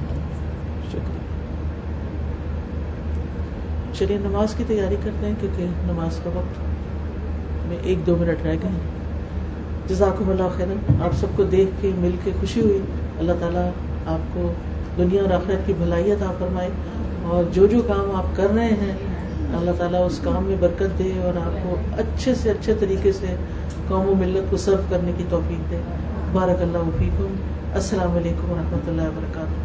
چلیے، 4.04 4.18
نماز 4.18 4.56
کی 4.56 4.64
تیاری 4.68 4.96
کرتے 5.04 5.26
ہیں 5.26 5.34
کیونکہ 5.40 5.64
نماز 5.64 6.20
کا 6.24 6.30
وقت 6.34 6.60
میں 7.68 7.78
ایک 7.84 8.08
دو 8.08 8.16
منٹ 8.20 8.46
رہ 8.46 8.56
گئے 8.64 8.72
جزاکم 9.88 10.30
اللہ 10.30 10.44
خیر 10.58 10.68
آپ 11.04 11.16
سب 11.16 11.28
کو 11.36 11.44
دیکھ 11.44 11.72
کے، 11.82 11.92
مل 11.98 12.16
کے 12.24 12.32
خوشی 12.40 12.62
ہوئی۔ 12.62 12.80
اللہ 13.20 13.32
تعالیٰ 13.40 13.70
آپ 14.06 14.34
کو 14.34 14.54
دنیا 14.98 15.22
اور 15.22 15.32
آخرت 15.32 15.68
کی 15.68 15.74
بھلائی 15.78 16.12
عطا 16.12 16.32
فرمائے۔ 16.40 16.70
اور 17.24 17.44
جو 17.54 17.68
جو 17.68 17.82
کام 17.88 18.16
آپ 18.16 18.36
کر 18.36 18.48
رہے 18.56 18.68
ہیں، 18.68 18.92
اللہ 19.58 19.72
تعالیٰ 19.78 20.06
اس 20.06 20.20
کام 20.24 20.44
میں 20.44 20.56
برکت 20.60 21.00
دے 21.00 21.12
اور 21.24 21.38
آپ 21.38 21.64
کو 21.64 21.76
اچھے 21.98 22.36
سے 22.36 22.50
اچھے 22.50 22.74
طریقے 22.80 23.12
سے 23.12 23.36
قوم 23.88 24.10
و 24.10 24.14
ملت 24.16 24.52
کو 24.52 24.58
سرو 24.58 24.82
کرنے 24.90 25.12
کی 25.18 25.24
توفیق 25.30 25.72
دے۔ 25.72 25.78
بارک 26.32 26.62
اللہ 26.62 26.78
وفیقم 26.78 27.36
السلام 27.74 28.18
علیکم 28.18 28.52
و 28.52 28.56
رحمۃ 28.56 28.88
اللہ 28.88 29.02
وبرکاتہ۔ 29.02 29.63